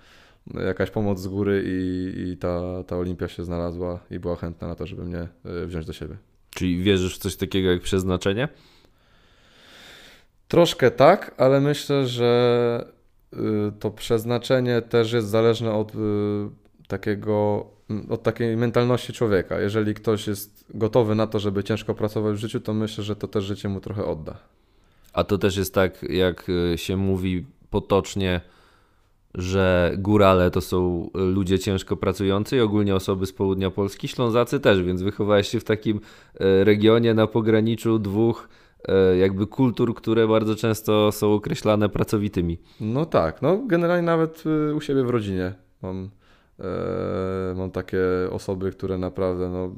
jakaś 0.66 0.92
pomoc 0.92 1.20
z 1.20 1.28
góry 1.28 1.64
i, 1.66 2.14
i 2.30 2.38
ta, 2.38 2.84
ta 2.88 2.98
Olimpia 2.98 3.28
się 3.28 3.44
znalazła 3.44 4.00
i 4.12 4.20
była 4.20 4.36
chętna 4.36 4.68
na 4.68 4.76
to, 4.76 4.86
żeby 4.86 5.06
mnie 5.06 5.28
wziąć 5.66 5.86
do 5.86 5.94
siebie. 5.94 6.33
Czyli 6.54 6.84
wierzysz 6.84 7.16
w 7.16 7.18
coś 7.18 7.36
takiego 7.36 7.72
jak 7.72 7.82
przeznaczenie? 7.82 8.48
Troszkę 10.48 10.92
tak, 10.92 11.36
ale 11.38 11.62
myślę, 11.62 12.08
że 12.08 12.86
y, 13.34 13.38
to 13.80 13.92
przeznaczenie 13.92 14.82
też 14.82 15.12
jest 15.12 15.28
zależne 15.28 15.74
od 15.74 15.96
y, 15.96 15.98
takiego, 16.88 17.68
od 18.10 18.24
takiej 18.24 18.58
mentalności 18.58 19.14
człowieka. 19.14 19.60
Jeżeli 19.60 19.94
ktoś 19.94 20.28
jest 20.28 20.66
gotowy 20.74 21.16
na 21.16 21.28
to, 21.28 21.40
żeby 21.40 21.64
ciężko 21.64 21.96
pracować 21.96 22.36
w 22.36 22.40
życiu, 22.40 22.60
to 22.60 22.74
myślę, 22.74 23.04
że 23.04 23.16
to 23.16 23.28
też 23.28 23.44
życie 23.44 23.70
mu 23.70 23.80
trochę 23.80 24.06
odda. 24.06 24.38
A 25.14 25.24
to 25.24 25.38
też 25.38 25.58
jest 25.58 25.74
tak, 25.74 26.04
jak 26.10 26.50
y, 26.50 26.78
się 26.78 26.98
mówi 26.98 27.46
potocznie, 27.70 28.42
że 29.36 29.94
górale 29.98 30.52
to 30.52 30.62
są 30.62 31.10
ludzie 31.14 31.60
ciężko 31.60 31.98
pracujący 31.98 32.58
i 32.58 32.60
ogólnie 32.60 32.96
osoby 32.96 33.26
z 33.26 33.34
południa 33.34 33.72
Polski, 33.72 34.08
Ślązacy 34.08 34.60
też, 34.60 34.84
więc 34.84 35.02
wychowałeś 35.02 35.48
się 35.48 35.60
w 35.60 35.64
takim 35.64 36.00
regionie 36.64 37.14
na 37.14 37.28
pograniczu 37.28 38.00
dwóch 38.00 38.48
E, 38.88 39.18
jakby 39.18 39.48
kultur, 39.48 39.96
które 39.96 40.28
bardzo 40.28 40.56
często 40.56 41.12
są 41.12 41.34
określane 41.34 41.90
pracowitymi. 41.90 42.58
No 42.82 43.06
tak, 43.06 43.42
no 43.42 43.58
generalnie 43.68 44.06
nawet 44.06 44.44
y, 44.46 44.76
u 44.76 44.82
siebie 44.82 45.04
w 45.04 45.10
rodzinie 45.10 45.54
mam, 45.82 46.10
e, 46.60 47.54
mam 47.56 47.72
takie 47.72 48.00
osoby, 48.32 48.72
które 48.72 48.98
naprawdę 48.98 49.50
no, 49.50 49.76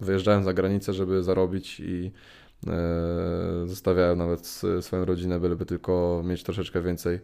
wyjeżdżają 0.00 0.42
za 0.42 0.54
granicę, 0.54 0.92
żeby 0.92 1.22
zarobić 1.22 1.80
i 1.80 2.12
e, 2.66 3.66
zostawiają 3.66 4.16
nawet 4.16 4.46
swoją 4.80 5.04
rodzinę, 5.04 5.40
byleby 5.40 5.66
tylko 5.66 6.22
mieć 6.24 6.42
troszeczkę 6.42 6.82
więcej, 6.82 7.18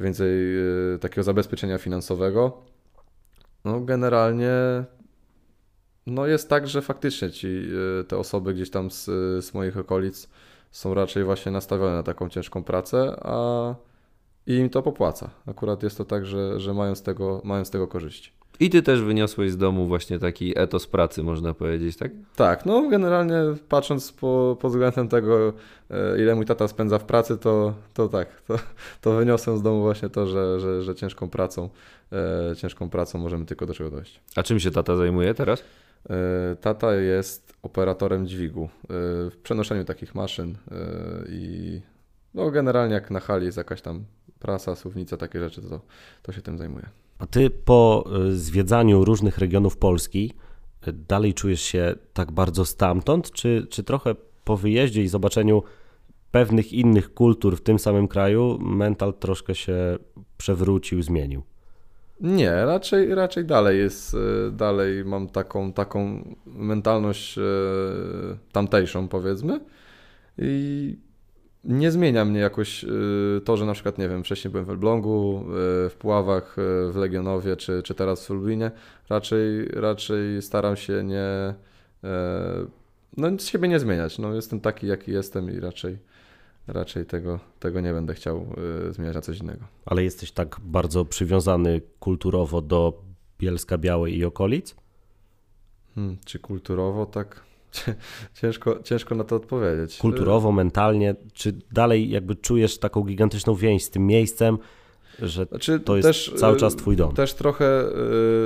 więcej 0.00 0.58
e, 0.94 0.98
takiego 0.98 1.22
zabezpieczenia 1.22 1.78
finansowego. 1.78 2.62
No 3.64 3.80
generalnie 3.80 4.52
no 6.06 6.26
jest 6.26 6.48
tak, 6.48 6.68
że 6.68 6.82
faktycznie 6.82 7.30
ci, 7.30 7.46
y, 8.00 8.04
te 8.04 8.18
osoby 8.18 8.54
gdzieś 8.54 8.70
tam 8.70 8.90
z, 8.90 9.04
z 9.44 9.54
moich 9.54 9.76
okolic 9.76 10.28
są 10.70 10.94
raczej 10.94 11.24
właśnie 11.24 11.52
nastawione 11.52 11.92
na 11.92 12.02
taką 12.02 12.28
ciężką 12.28 12.64
pracę, 12.64 13.16
a 13.22 13.74
i 14.46 14.54
im 14.54 14.70
to 14.70 14.82
popłaca. 14.82 15.30
Akurat 15.46 15.82
jest 15.82 15.98
to 15.98 16.04
tak, 16.04 16.26
że, 16.26 16.60
że 16.60 16.74
mają, 16.74 16.94
z 16.94 17.02
tego, 17.02 17.40
mają 17.44 17.64
z 17.64 17.70
tego 17.70 17.88
korzyści. 17.88 18.32
I 18.60 18.70
ty 18.70 18.82
też 18.82 19.02
wyniosłeś 19.02 19.50
z 19.50 19.56
domu 19.56 19.86
właśnie 19.86 20.18
taki 20.18 20.58
etos 20.58 20.86
pracy, 20.86 21.22
można 21.22 21.54
powiedzieć, 21.54 21.96
tak? 21.96 22.12
Tak, 22.36 22.66
no 22.66 22.88
generalnie 22.88 23.34
patrząc 23.68 24.12
po, 24.12 24.56
pod 24.60 24.70
względem 24.70 25.08
tego, 25.08 25.52
e, 25.90 26.22
ile 26.22 26.34
mój 26.34 26.46
tata 26.46 26.68
spędza 26.68 26.98
w 26.98 27.04
pracy, 27.04 27.38
to, 27.38 27.74
to 27.94 28.08
tak, 28.08 28.42
to, 28.42 28.58
to 29.00 29.12
wyniosłem 29.12 29.58
z 29.58 29.62
domu 29.62 29.80
właśnie 29.80 30.08
to, 30.08 30.26
że, 30.26 30.60
że, 30.60 30.82
że 30.82 30.94
ciężką 30.94 31.30
pracą, 31.30 31.68
e, 32.12 32.56
ciężką 32.56 32.90
pracą 32.90 33.18
możemy 33.18 33.46
tylko 33.46 33.66
do 33.66 33.74
czego 33.74 33.90
dojść. 33.90 34.20
A 34.36 34.42
czym 34.42 34.60
się 34.60 34.70
tata 34.70 34.96
zajmuje 34.96 35.34
teraz? 35.34 35.64
E, 36.10 36.56
tata 36.60 36.94
jest 36.94 37.54
operatorem 37.62 38.26
dźwigu 38.26 38.64
e, 38.64 38.68
w 39.30 39.36
przenoszeniu 39.42 39.84
takich 39.84 40.14
maszyn 40.14 40.56
i 41.28 41.80
no 42.34 42.50
generalnie 42.50 42.94
jak 42.94 43.10
na 43.10 43.20
hali 43.20 43.46
jest 43.46 43.58
jakaś 43.58 43.82
tam 43.82 44.04
prasa, 44.38 44.76
suwnica, 44.76 45.16
takie 45.16 45.40
rzeczy, 45.40 45.62
to, 45.62 45.80
to 46.22 46.32
się 46.32 46.42
tym 46.42 46.58
zajmuje. 46.58 46.86
A 47.20 47.26
ty 47.26 47.50
po 47.50 48.04
zwiedzaniu 48.30 49.04
różnych 49.04 49.38
regionów 49.38 49.76
Polski 49.76 50.32
dalej 51.08 51.34
czujesz 51.34 51.62
się 51.62 51.94
tak 52.12 52.32
bardzo 52.32 52.64
stamtąd, 52.64 53.30
czy, 53.30 53.66
czy 53.70 53.82
trochę 53.82 54.14
po 54.44 54.56
wyjeździe 54.56 55.02
i 55.02 55.08
zobaczeniu 55.08 55.62
pewnych 56.30 56.72
innych 56.72 57.14
kultur 57.14 57.56
w 57.56 57.60
tym 57.60 57.78
samym 57.78 58.08
kraju 58.08 58.58
mental 58.60 59.14
troszkę 59.14 59.54
się 59.54 59.98
przewrócił, 60.36 61.02
zmienił? 61.02 61.42
Nie, 62.20 62.64
raczej, 62.64 63.14
raczej 63.14 63.44
dalej 63.44 63.78
jest, 63.78 64.14
e, 64.14 64.50
dalej 64.50 65.04
mam 65.04 65.28
taką, 65.28 65.72
taką 65.72 66.24
mentalność 66.46 67.38
tamtejszą 68.52 69.08
powiedzmy 69.08 69.60
i 70.38 70.96
nie 71.64 71.90
zmienia 71.90 72.24
mnie 72.24 72.40
jakoś 72.40 72.84
e, 72.84 72.88
to, 73.44 73.56
że 73.56 73.66
na 73.66 73.72
przykład, 73.72 73.98
nie 73.98 74.08
wiem, 74.08 74.24
wcześniej 74.24 74.50
byłem 74.50 74.64
w 74.64 74.70
Elblągu, 74.70 75.44
w 75.90 75.94
Puławach, 75.98 76.56
w 76.90 76.96
Legionowie, 76.96 77.56
czy, 77.56 77.82
czy 77.82 77.94
teraz 77.94 78.26
w 78.26 78.30
Lublinie. 78.30 78.70
Raczej, 79.08 79.64
raczej 79.68 80.42
staram 80.42 80.76
się 80.76 81.04
nie, 81.04 81.54
no 83.16 83.38
siebie 83.38 83.68
nie 83.68 83.80
zmieniać. 83.80 84.18
No, 84.18 84.34
jestem 84.34 84.60
taki, 84.60 84.86
jaki 84.86 85.12
jestem 85.12 85.50
i 85.50 85.60
raczej, 85.60 85.98
raczej 86.66 87.06
tego, 87.06 87.40
tego 87.60 87.80
nie 87.80 87.92
będę 87.92 88.14
chciał 88.14 88.46
y, 88.88 88.92
zmieniać 88.92 89.14
na 89.14 89.20
coś 89.20 89.38
innego. 89.38 89.64
Ale 89.86 90.04
jesteś 90.04 90.32
tak 90.32 90.56
bardzo 90.62 91.04
przywiązany 91.04 91.80
kulturowo 91.98 92.62
do 92.62 93.02
Bielska 93.38 93.78
Białej 93.78 94.16
i 94.18 94.24
okolic? 94.24 94.74
Hmm, 95.94 96.16
czy 96.24 96.38
kulturowo 96.38 97.06
tak? 97.06 97.49
Ciężko, 98.40 98.78
ciężko 98.84 99.14
na 99.14 99.24
to 99.24 99.36
odpowiedzieć. 99.36 99.98
Kulturowo, 99.98 100.52
mentalnie, 100.52 101.14
czy 101.32 101.52
dalej 101.72 102.10
jakby 102.10 102.36
czujesz 102.36 102.78
taką 102.78 103.02
gigantyczną 103.02 103.54
więź 103.54 103.84
z 103.84 103.90
tym 103.90 104.06
miejscem, 104.06 104.58
że 105.22 105.44
znaczy, 105.44 105.80
to 105.80 105.96
jest 105.96 106.08
też, 106.08 106.34
cały 106.36 106.56
czas 106.56 106.76
twój 106.76 106.96
dom? 106.96 107.14
Też 107.14 107.34
trochę, 107.34 107.84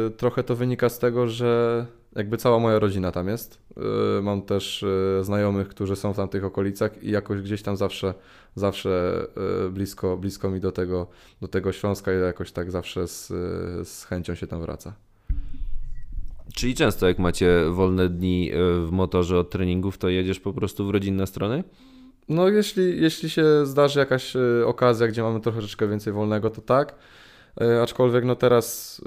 y, 0.06 0.10
trochę 0.10 0.42
to 0.42 0.56
wynika 0.56 0.88
z 0.88 0.98
tego, 0.98 1.28
że 1.28 1.86
jakby 2.14 2.36
cała 2.36 2.58
moja 2.58 2.78
rodzina 2.78 3.12
tam 3.12 3.28
jest. 3.28 3.58
Y, 4.18 4.22
mam 4.22 4.42
też 4.42 4.82
y, 4.82 5.20
znajomych, 5.22 5.68
którzy 5.68 5.96
są 5.96 6.12
w 6.12 6.16
tamtych 6.16 6.44
okolicach 6.44 7.02
i 7.02 7.10
jakoś 7.10 7.42
gdzieś 7.42 7.62
tam 7.62 7.76
zawsze, 7.76 8.14
zawsze 8.54 9.22
y, 9.66 9.70
blisko, 9.70 10.16
blisko 10.16 10.50
mi 10.50 10.60
do 10.60 10.72
tego, 10.72 11.06
do 11.40 11.48
tego 11.48 11.72
Śląska 11.72 12.12
i 12.12 12.20
jakoś 12.20 12.52
tak 12.52 12.70
zawsze 12.70 13.08
z, 13.08 13.26
z 13.88 14.04
chęcią 14.04 14.34
się 14.34 14.46
tam 14.46 14.60
wraca. 14.60 14.92
Czyli 16.56 16.74
często 16.74 17.08
jak 17.08 17.18
macie 17.18 17.64
wolne 17.70 18.08
dni 18.08 18.50
w 18.86 18.88
motorze 18.90 19.38
od 19.38 19.50
treningów, 19.50 19.98
to 19.98 20.08
jedziesz 20.08 20.40
po 20.40 20.52
prostu 20.52 20.86
w 20.86 20.90
rodzinne 20.90 21.26
strony? 21.26 21.64
No 22.28 22.48
jeśli, 22.48 23.02
jeśli 23.02 23.30
się 23.30 23.66
zdarzy 23.66 23.98
jakaś 24.00 24.32
okazja, 24.66 25.08
gdzie 25.08 25.22
mamy 25.22 25.40
troszeczkę 25.40 25.88
więcej 25.88 26.12
wolnego, 26.12 26.50
to 26.50 26.62
tak. 26.62 26.94
Aczkolwiek 27.82 28.24
no 28.24 28.36
teraz 28.36 29.00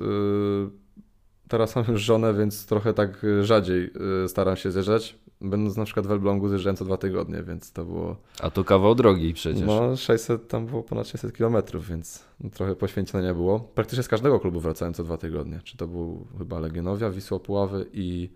teraz 1.48 1.76
mam 1.76 1.86
już 1.88 2.02
żonę, 2.02 2.34
więc 2.34 2.66
trochę 2.66 2.94
tak 2.94 3.24
y, 3.24 3.46
rzadziej 3.46 3.92
y, 4.26 4.28
staram 4.28 4.56
się 4.56 4.72
zjeżdżać. 4.72 5.16
Będąc 5.42 5.78
na 5.78 5.86
przykład 5.86 6.08
w 6.08 6.12
Elblągu 6.12 6.50
zjeżdżałem 6.50 6.76
co 6.76 6.86
dwa 6.86 6.98
tygodnie, 6.98 7.44
więc 7.44 7.72
to 7.72 7.86
było... 7.86 8.16
A 8.42 8.50
to 8.50 8.64
kawał 8.64 8.96
drogi 8.96 9.34
przecież. 9.34 9.62
No 9.66 9.96
600, 9.96 10.48
tam 10.48 10.66
było 10.66 10.84
ponad 10.84 11.08
600 11.08 11.36
kilometrów, 11.36 11.88
więc 11.88 12.26
trochę 12.54 12.76
poświęcenia 12.76 13.34
było. 13.34 13.60
Praktycznie 13.60 14.04
z 14.04 14.08
każdego 14.08 14.40
klubu 14.40 14.60
wracałem 14.60 14.94
co 14.94 15.04
dwa 15.04 15.18
tygodnie. 15.18 15.60
Czy 15.64 15.78
to 15.78 15.88
był 15.88 16.28
chyba 16.38 16.60
Legionowia, 16.60 17.10
Wisła 17.10 17.40
Puławy 17.40 17.86
i, 17.94 18.30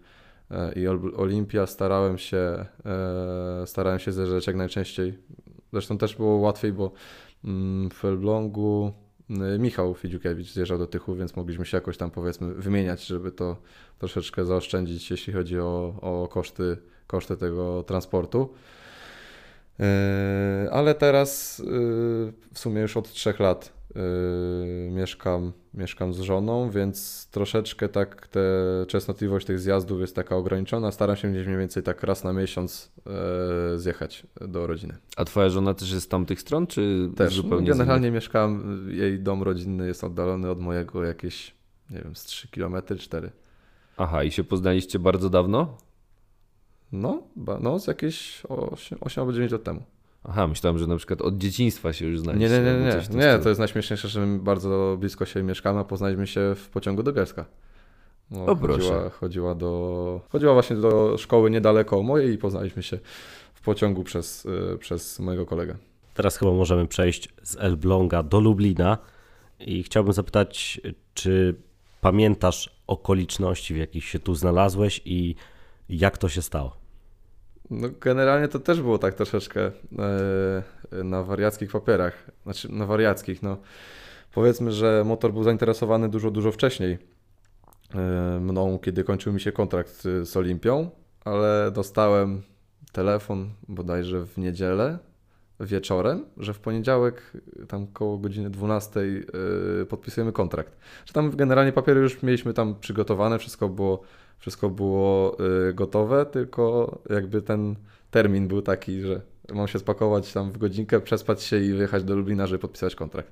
e, 0.52 0.74
i 0.74 0.88
Olimpia. 1.18 1.68
Starałem 1.68 2.18
się, 2.18 2.66
e, 2.86 3.64
starałem 3.66 4.00
się 4.00 4.12
zjeżdżać 4.12 4.48
jak 4.48 4.56
najczęściej. 4.56 5.18
Zresztą 5.74 5.98
też 5.98 6.16
było 6.16 6.36
łatwiej, 6.36 6.74
bo 6.74 6.92
mm, 7.44 7.90
w 7.90 8.06
Elblągu 8.06 8.94
Michał 9.60 9.94
Fidziukiewicz 9.94 10.54
zjeżdżał 10.54 10.78
do 10.78 10.88
Tychów, 10.88 11.18
więc 11.18 11.36
mogliśmy 11.36 11.66
się 11.66 11.78
jakoś 11.78 11.98
tam 11.98 12.12
powiedzmy 12.12 12.54
wymieniać, 12.54 13.06
żeby 13.06 13.32
to 13.32 13.58
troszeczkę 14.00 14.46
zaoszczędzić, 14.46 15.12
jeśli 15.12 15.34
chodzi 15.34 15.60
o, 15.60 15.96
o 16.02 16.28
koszty, 16.28 16.78
koszty 17.08 17.38
tego 17.38 17.84
transportu. 17.84 18.50
Y, 19.82 20.72
ale 20.72 20.96
teraz 20.96 21.60
y, 21.60 21.64
w 22.54 22.60
sumie 22.60 22.82
już 22.82 22.98
od 22.98 23.12
trzech 23.12 23.40
lat 23.40 23.82
Yy, 23.96 24.92
mieszkam, 24.92 25.54
mieszkam 25.74 26.14
z 26.14 26.20
żoną, 26.20 26.70
więc 26.70 27.28
troszeczkę 27.32 27.90
tak 27.90 28.28
te 28.28 28.42
częstotliwość 28.88 29.46
tych 29.46 29.60
zjazdów 29.60 30.02
jest 30.02 30.16
taka 30.16 30.36
ograniczona. 30.36 30.92
Staram 30.92 31.16
się 31.16 31.32
gdzieś 31.32 31.48
mniej 31.48 31.60
więcej 31.60 31.84
tak 31.84 32.04
raz 32.04 32.24
na 32.24 32.34
miesiąc 32.34 32.92
zjechać 33.76 34.28
do 34.42 34.68
rodziny. 34.68 34.98
A 35.18 35.26
twoja 35.26 35.50
żona 35.50 35.74
też 35.74 35.92
jest 35.92 36.06
z 36.06 36.08
tamtych 36.08 36.42
stron, 36.42 36.68
czy 36.68 37.10
też? 37.16 37.36
zupełnie 37.36 37.68
Generalnie 37.68 38.12
mieszkam, 38.12 38.80
jej 38.92 39.20
dom 39.20 39.44
rodzinny 39.44 39.88
jest 39.88 40.04
oddalony 40.04 40.50
od 40.50 40.60
mojego 40.60 41.04
jakieś, 41.04 41.56
nie 41.90 42.02
wiem, 42.02 42.16
z 42.16 42.24
3 42.24 42.48
km, 42.48 42.76
4. 43.00 43.32
Aha, 43.98 44.24
i 44.24 44.32
się 44.32 44.44
poznaliście 44.44 45.00
bardzo 45.00 45.30
dawno? 45.30 45.78
No, 46.92 47.24
no 47.60 47.80
z 47.80 47.88
jakieś 47.88 48.44
8, 48.50 48.98
8 49.02 49.22
albo 49.22 49.34
9 49.34 49.52
lat 49.52 49.64
temu. 49.64 49.84
Aha, 50.24 50.48
myślałem, 50.48 50.80
że 50.80 50.88
na 50.88 50.98
przykład 50.98 51.22
od 51.22 51.38
dzieciństwa 51.38 51.94
się 51.94 52.06
już 52.06 52.20
znaliście. 52.20 52.50
Nie, 52.50 52.60
nie, 52.60 52.74
nie, 52.74 53.18
nie. 53.20 53.34
nie 53.34 53.40
to 53.40 53.50
jest 53.50 53.60
najśmieszniejsze, 53.60 54.08
że 54.08 54.26
my 54.26 54.40
bardzo 54.40 54.98
blisko 55.00 55.26
się 55.26 55.44
mieszkamy, 55.44 55.80
a 55.80 55.84
poznaliśmy 55.84 56.28
się 56.28 56.56
w 56.56 56.70
pociągu 56.70 57.04
do 57.04 57.14
Bielska. 57.14 57.46
No, 58.32 58.46
o. 58.46 58.56
Chodziła, 58.56 59.10
chodziła, 59.10 59.56
do, 59.56 60.22
chodziła 60.30 60.54
właśnie 60.54 60.76
do 60.76 61.18
szkoły 61.18 61.52
niedaleko 61.52 62.04
mojej 62.04 62.34
i 62.34 62.38
poznaliśmy 62.38 62.84
się 62.84 63.00
w 63.54 63.62
pociągu 63.62 64.04
przez, 64.04 64.46
y, 64.46 64.78
przez 64.80 65.20
mojego 65.20 65.46
kolegę. 65.46 65.76
Teraz 66.14 66.38
chyba 66.38 66.52
możemy 66.52 66.88
przejść 66.88 67.30
z 67.44 67.56
Elbląga 67.60 68.24
do 68.24 68.40
Lublina 68.40 68.98
i 69.60 69.84
chciałbym 69.84 70.14
zapytać, 70.14 70.82
czy 71.14 71.56
pamiętasz 72.02 72.70
okoliczności, 72.88 73.74
w 73.74 73.78
jakich 73.78 74.06
się 74.06 74.20
tu 74.20 74.36
znalazłeś 74.36 75.02
i 75.06 75.36
jak 75.90 76.18
to 76.18 76.30
się 76.30 76.42
stało? 76.42 76.81
No 77.72 77.88
generalnie 78.02 78.48
to 78.48 78.60
też 78.60 78.82
było 78.82 78.98
tak 78.98 79.14
troszeczkę 79.14 79.72
e, 80.92 81.04
na 81.04 81.24
wariackich 81.24 81.72
papierach, 81.72 82.32
znaczy 82.44 82.72
na 82.72 82.86
wariackich, 82.86 83.44
no 83.44 83.58
powiedzmy, 84.34 84.72
że 84.72 85.04
motor 85.06 85.34
był 85.34 85.44
zainteresowany 85.44 86.10
dużo, 86.10 86.32
dużo 86.32 86.52
wcześniej 86.52 86.98
e, 87.96 88.40
mną, 88.40 88.80
kiedy 88.80 89.04
kończył 89.04 89.34
mi 89.34 89.42
się 89.42 89.52
kontrakt 89.52 90.02
z 90.24 90.38
Olimpią 90.38 90.90
ale 91.26 91.72
dostałem 91.72 92.42
telefon 92.92 93.50
bodajże 93.68 94.26
w 94.26 94.38
niedzielę 94.38 95.00
wieczorem, 95.60 96.26
że 96.38 96.54
w 96.54 96.60
poniedziałek 96.60 97.32
tam 97.68 97.88
koło 97.88 98.18
godziny 98.18 98.50
12 98.50 99.00
yy, 99.00 99.86
podpisujemy 99.90 100.32
kontrakt. 100.32 100.78
Że 101.06 101.14
tam 101.14 101.36
generalnie 101.36 101.72
papiery 101.72 102.02
już 102.02 102.24
mieliśmy 102.24 102.54
tam 102.54 102.76
przygotowane, 102.80 103.40
wszystko 103.40 103.70
było, 103.70 104.02
wszystko 104.42 104.70
było 104.70 105.38
yy, 105.66 105.74
gotowe, 105.74 106.26
tylko 106.26 106.98
jakby 107.10 107.42
ten 107.42 107.76
termin 108.12 108.48
był 108.48 108.62
taki, 108.62 109.02
że 109.02 109.22
mam 109.54 109.68
się 109.68 109.80
spakować 109.80 110.34
tam 110.34 110.52
w 110.52 110.58
godzinkę, 110.58 111.00
przespać 111.02 111.44
się 111.44 111.60
i 111.60 111.74
wyjechać 111.74 112.04
do 112.04 112.16
Lublina, 112.16 112.48
żeby 112.48 112.60
podpisać 112.60 112.96
kontrakt. 112.96 113.32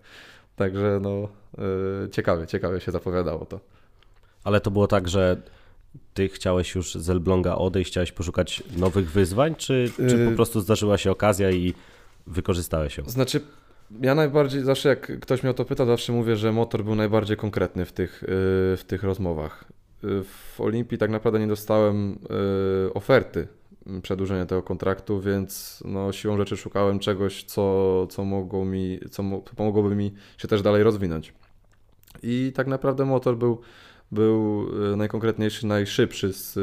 Także 0.56 1.00
no 1.02 1.28
yy, 1.58 2.10
ciekawie, 2.12 2.48
ciekawie 2.48 2.80
się 2.80 2.92
zapowiadało 2.92 3.46
to. 3.46 3.60
Ale 4.44 4.62
to 4.62 4.72
było 4.72 4.88
tak, 4.88 5.08
że 5.08 5.42
ty 6.14 6.28
chciałeś 6.28 6.76
już 6.76 6.96
z 6.96 7.10
Elbląga 7.10 7.56
odejść, 7.56 7.92
chciałeś 7.92 8.12
poszukać 8.12 8.64
nowych 8.78 9.12
wyzwań, 9.12 9.56
czy, 9.56 9.92
czy 9.96 10.16
po 10.16 10.30
Yy. 10.30 10.36
prostu 10.36 10.62
zdarzyła 10.62 10.98
się 10.98 11.12
okazja 11.12 11.52
i 11.52 11.74
wykorzystałeś 12.28 12.98
ją? 12.98 13.04
Znaczy, 13.10 13.42
ja 14.02 14.16
najbardziej, 14.16 14.62
zawsze 14.64 14.90
jak 14.90 15.20
ktoś 15.20 15.44
mnie 15.44 15.50
o 15.50 15.54
to 15.54 15.66
pyta, 15.66 15.86
zawsze 15.86 16.14
mówię, 16.14 16.36
że 16.36 16.52
motor 16.52 16.84
był 16.84 16.96
najbardziej 16.96 17.38
konkretny 17.38 17.86
w 17.86 17.92
tych, 17.92 18.24
w 18.78 18.82
tych 18.88 19.04
rozmowach. 19.04 19.66
W 20.04 20.62
Olimpii 20.62 20.98
tak 20.98 21.10
naprawdę 21.10 21.40
nie 21.40 21.48
dostałem 21.48 22.20
yy, 22.86 22.94
oferty 22.94 23.48
mm, 23.88 24.02
przedłużenia 24.02 24.46
tego 24.46 24.64
kontraktu, 24.64 25.22
więc 25.22 25.84
no, 25.86 26.12
siłą 26.12 26.38
rzeczy 26.38 26.58
szukałem 26.58 27.00
czegoś, 27.00 27.44
co, 27.44 28.08
co, 28.08 28.26
mogło 28.26 28.66
mi, 28.66 29.00
co 29.12 29.24
mo- 29.24 29.42
pomogłoby 29.42 29.96
mi 29.96 30.14
się 30.38 30.48
też 30.48 30.62
dalej 30.62 30.84
rozwinąć. 30.84 31.34
I 32.24 32.52
tak 32.56 32.68
naprawdę 32.68 33.06
motor 33.06 33.38
był, 33.38 33.62
był 34.12 34.68
yy, 34.82 34.98
najkonkretniejszy, 34.98 35.68
najszybszy 35.68 36.34
z, 36.34 36.54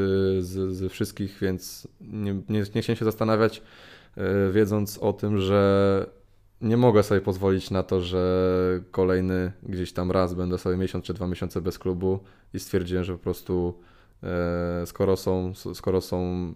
z, 0.44 0.76
ze 0.76 0.88
wszystkich, 0.88 1.38
więc 1.40 1.88
nie, 2.00 2.34
nie, 2.48 2.62
nie 2.74 2.82
chciałem 2.82 2.96
się 2.96 3.04
zastanawiać, 3.04 3.62
yy, 4.16 4.52
wiedząc 4.52 4.98
o 4.98 5.12
tym, 5.12 5.38
że 5.38 6.06
nie 6.60 6.76
mogę 6.76 7.02
sobie 7.02 7.20
pozwolić 7.20 7.70
na 7.70 7.82
to, 7.82 8.00
że 8.00 8.80
kolejny 8.90 9.52
gdzieś 9.62 9.92
tam 9.92 10.10
raz 10.10 10.34
będę 10.34 10.58
sobie 10.58 10.76
miesiąc 10.76 11.04
czy 11.04 11.14
dwa 11.14 11.26
miesiące 11.26 11.60
bez 11.60 11.78
klubu 11.78 12.20
i 12.54 12.58
stwierdziłem, 12.58 13.04
że 13.04 13.12
po 13.12 13.18
prostu 13.18 13.78
e, 14.22 14.86
skoro 14.86 15.16
są, 15.16 15.52
skoro 15.74 16.00
są 16.00 16.54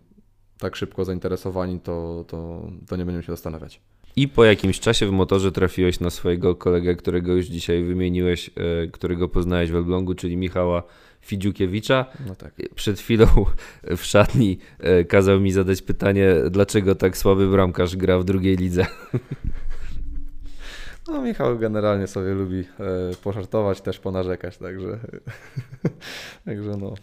tak 0.59 0.77
szybko 0.77 1.05
zainteresowani, 1.05 1.81
to, 1.81 2.25
to, 2.29 2.71
to 2.89 2.97
nie 2.97 3.05
będziemy 3.05 3.23
się 3.23 3.33
zastanawiać. 3.33 3.81
I 4.17 4.29
po 4.29 4.45
jakimś 4.45 4.81
czasie 4.81 5.07
w 5.07 5.11
motorze 5.11 5.53
trafiłeś 5.53 6.01
na 6.01 6.11
swojego 6.11 6.55
kolegę, 6.55 6.97
którego 6.97 7.33
już 7.33 7.47
dzisiaj 7.47 7.85
wymieniłeś, 7.85 8.51
e, 8.57 8.87
którego 8.87 9.29
poznałeś 9.29 9.71
w 9.71 9.77
Elblągu, 9.77 10.15
czyli 10.15 10.37
Michała 10.37 10.83
Fidziukiewicza. 11.21 12.07
No 12.27 12.35
tak. 12.35 12.55
Przed 12.75 13.01
chwilą 13.01 13.27
w 13.97 14.05
szatni 14.05 14.59
e, 14.79 15.05
kazał 15.05 15.41
mi 15.41 15.53
zadać 15.53 15.83
pytanie, 15.83 16.35
dlaczego 16.51 16.95
tak 16.95 17.17
słaby 17.17 17.49
bramkarz 17.49 17.97
gra 17.97 18.19
w 18.19 18.25
drugiej 18.25 18.57
lidze. 18.57 18.87
No 21.09 21.23
Michał 21.23 21.59
generalnie 21.59 22.07
sobie 22.07 22.35
lubi 22.35 22.61
e, 22.61 22.65
pożartować, 23.23 23.81
też 23.81 23.99
ponarzekać, 23.99 24.59
także, 24.59 24.87
także 26.45 26.77
no. 26.77 26.95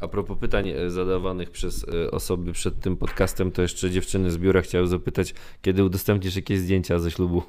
A 0.00 0.08
propos 0.08 0.38
pytań 0.38 0.68
e, 0.68 0.90
zadawanych 0.90 1.50
przez 1.50 1.86
e, 2.04 2.10
osoby 2.10 2.52
przed 2.52 2.80
tym 2.80 2.96
podcastem, 2.96 3.52
to 3.52 3.62
jeszcze 3.62 3.90
dziewczyny 3.90 4.30
z 4.30 4.38
biura 4.38 4.62
chciały 4.62 4.86
zapytać, 4.86 5.34
kiedy 5.62 5.84
udostępnisz 5.84 6.36
jakieś 6.36 6.58
zdjęcia 6.58 6.98
ze 6.98 7.10
ślubu. 7.10 7.42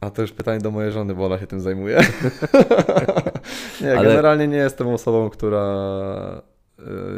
A 0.00 0.10
to 0.10 0.22
już 0.22 0.32
pytanie 0.32 0.60
do 0.60 0.70
mojej 0.70 0.92
żony, 0.92 1.14
bo 1.14 1.26
ona 1.26 1.38
się 1.38 1.46
tym 1.46 1.60
zajmuje. 1.60 2.00
nie, 3.80 3.98
Ale- 3.98 4.08
generalnie 4.08 4.48
nie 4.48 4.56
jestem 4.56 4.88
osobą, 4.88 5.30
która 5.30 6.42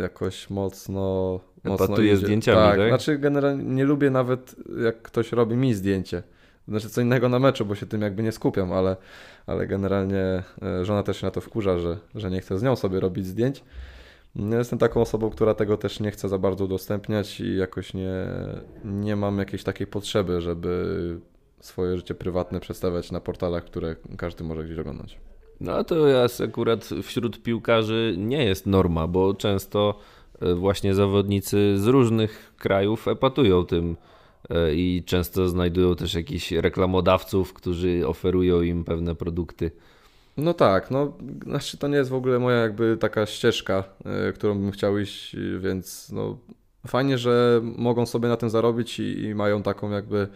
jakoś 0.02 0.50
mocno. 0.50 1.40
mocno 1.64 1.84
Epatuje 1.86 2.12
idzie. 2.12 2.16
zdjęciami, 2.16 2.58
tak? 2.58 2.78
tak? 2.78 2.88
Znaczy, 2.88 3.18
generalnie 3.18 3.64
nie 3.64 3.84
lubię 3.84 4.10
nawet, 4.10 4.56
jak 4.84 5.02
ktoś 5.02 5.32
robi 5.32 5.56
mi 5.56 5.74
zdjęcie. 5.74 6.22
Znaczy, 6.68 6.88
co 6.88 7.00
innego 7.00 7.28
na 7.28 7.38
meczu, 7.38 7.66
bo 7.66 7.74
się 7.74 7.86
tym 7.86 8.02
jakby 8.02 8.22
nie 8.22 8.32
skupiam, 8.32 8.72
ale, 8.72 8.96
ale 9.46 9.66
generalnie 9.66 10.42
e, 10.62 10.84
żona 10.84 11.02
też 11.02 11.20
się 11.20 11.26
na 11.26 11.30
to 11.30 11.40
wkurza, 11.40 11.78
że, 11.78 11.98
że 12.14 12.30
nie 12.30 12.40
chcę 12.40 12.58
z 12.58 12.62
nią 12.62 12.76
sobie 12.76 13.00
robić 13.00 13.26
zdjęć. 13.26 13.64
Ja 14.36 14.58
Jestem 14.58 14.78
taką 14.78 15.00
osobą, 15.00 15.30
która 15.30 15.54
tego 15.54 15.76
też 15.76 16.00
nie 16.00 16.10
chce 16.10 16.28
za 16.28 16.38
bardzo 16.38 16.64
udostępniać 16.64 17.40
i 17.40 17.56
jakoś 17.56 17.94
nie, 17.94 18.12
nie 18.84 19.16
mam 19.16 19.38
jakiejś 19.38 19.64
takiej 19.64 19.86
potrzeby, 19.86 20.40
żeby 20.40 21.20
swoje 21.60 21.96
życie 21.96 22.14
prywatne 22.14 22.60
przedstawiać 22.60 23.12
na 23.12 23.20
portalach, 23.20 23.64
które 23.64 23.96
każdy 24.16 24.44
może 24.44 24.64
gdzieś 24.64 24.78
oglądać. 24.78 25.18
No 25.60 25.84
to 25.84 26.06
jest 26.06 26.40
akurat 26.40 26.88
wśród 27.02 27.42
piłkarzy 27.42 28.14
nie 28.18 28.44
jest 28.44 28.66
norma, 28.66 29.06
bo 29.06 29.34
często 29.34 29.98
e, 30.40 30.54
właśnie 30.54 30.94
zawodnicy 30.94 31.78
z 31.78 31.86
różnych 31.86 32.54
krajów 32.58 33.08
epatują 33.08 33.66
tym 33.66 33.96
i 34.74 35.02
często 35.06 35.48
znajdują 35.48 35.96
też 35.96 36.14
jakichś 36.14 36.52
reklamodawców, 36.52 37.52
którzy 37.52 38.06
oferują 38.06 38.62
im 38.62 38.84
pewne 38.84 39.14
produkty. 39.14 39.70
No 40.38 40.54
tak, 40.54 40.90
no 40.90 41.12
znaczy 41.42 41.78
to 41.78 41.88
nie 41.88 41.96
jest 41.96 42.10
w 42.10 42.14
ogóle 42.14 42.38
moja 42.38 42.56
jakby 42.56 42.96
taka 42.96 43.26
ścieżka, 43.26 43.84
y, 44.28 44.32
którą 44.32 44.54
bym 44.54 44.70
chciał 44.70 44.98
iść, 44.98 45.34
y, 45.34 45.58
więc 45.58 46.12
no 46.12 46.38
fajnie, 46.86 47.18
że 47.18 47.60
mogą 47.62 48.06
sobie 48.06 48.28
na 48.28 48.36
tym 48.36 48.50
zarobić 48.50 49.00
i, 49.00 49.22
i 49.22 49.34
mają 49.34 49.62
taką 49.62 49.90
jakby, 49.90 50.28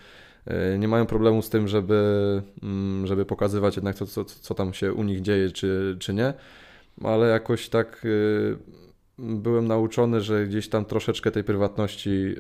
y, 0.75 0.79
nie 0.79 0.89
mają 0.89 1.07
problemu 1.07 1.43
z 1.43 1.51
tym, 1.51 1.69
żeby, 1.69 2.43
mm, 2.63 3.07
żeby 3.07 3.25
pokazywać 3.25 3.77
jednak 3.77 3.97
co, 3.97 4.07
co, 4.07 4.25
co 4.25 4.55
tam 4.55 4.75
się 4.75 4.93
u 4.93 5.03
nich 5.03 5.23
dzieje, 5.23 5.51
czy, 5.51 5.97
czy 6.01 6.15
nie, 6.15 6.35
ale 7.05 7.29
jakoś 7.29 7.69
tak 7.69 8.05
y, 8.05 8.57
byłem 9.23 9.69
nauczony, 9.69 10.21
że 10.21 10.47
gdzieś 10.47 10.69
tam 10.69 10.85
troszeczkę 10.85 11.31
tej 11.31 11.45
prywatności 11.45 12.35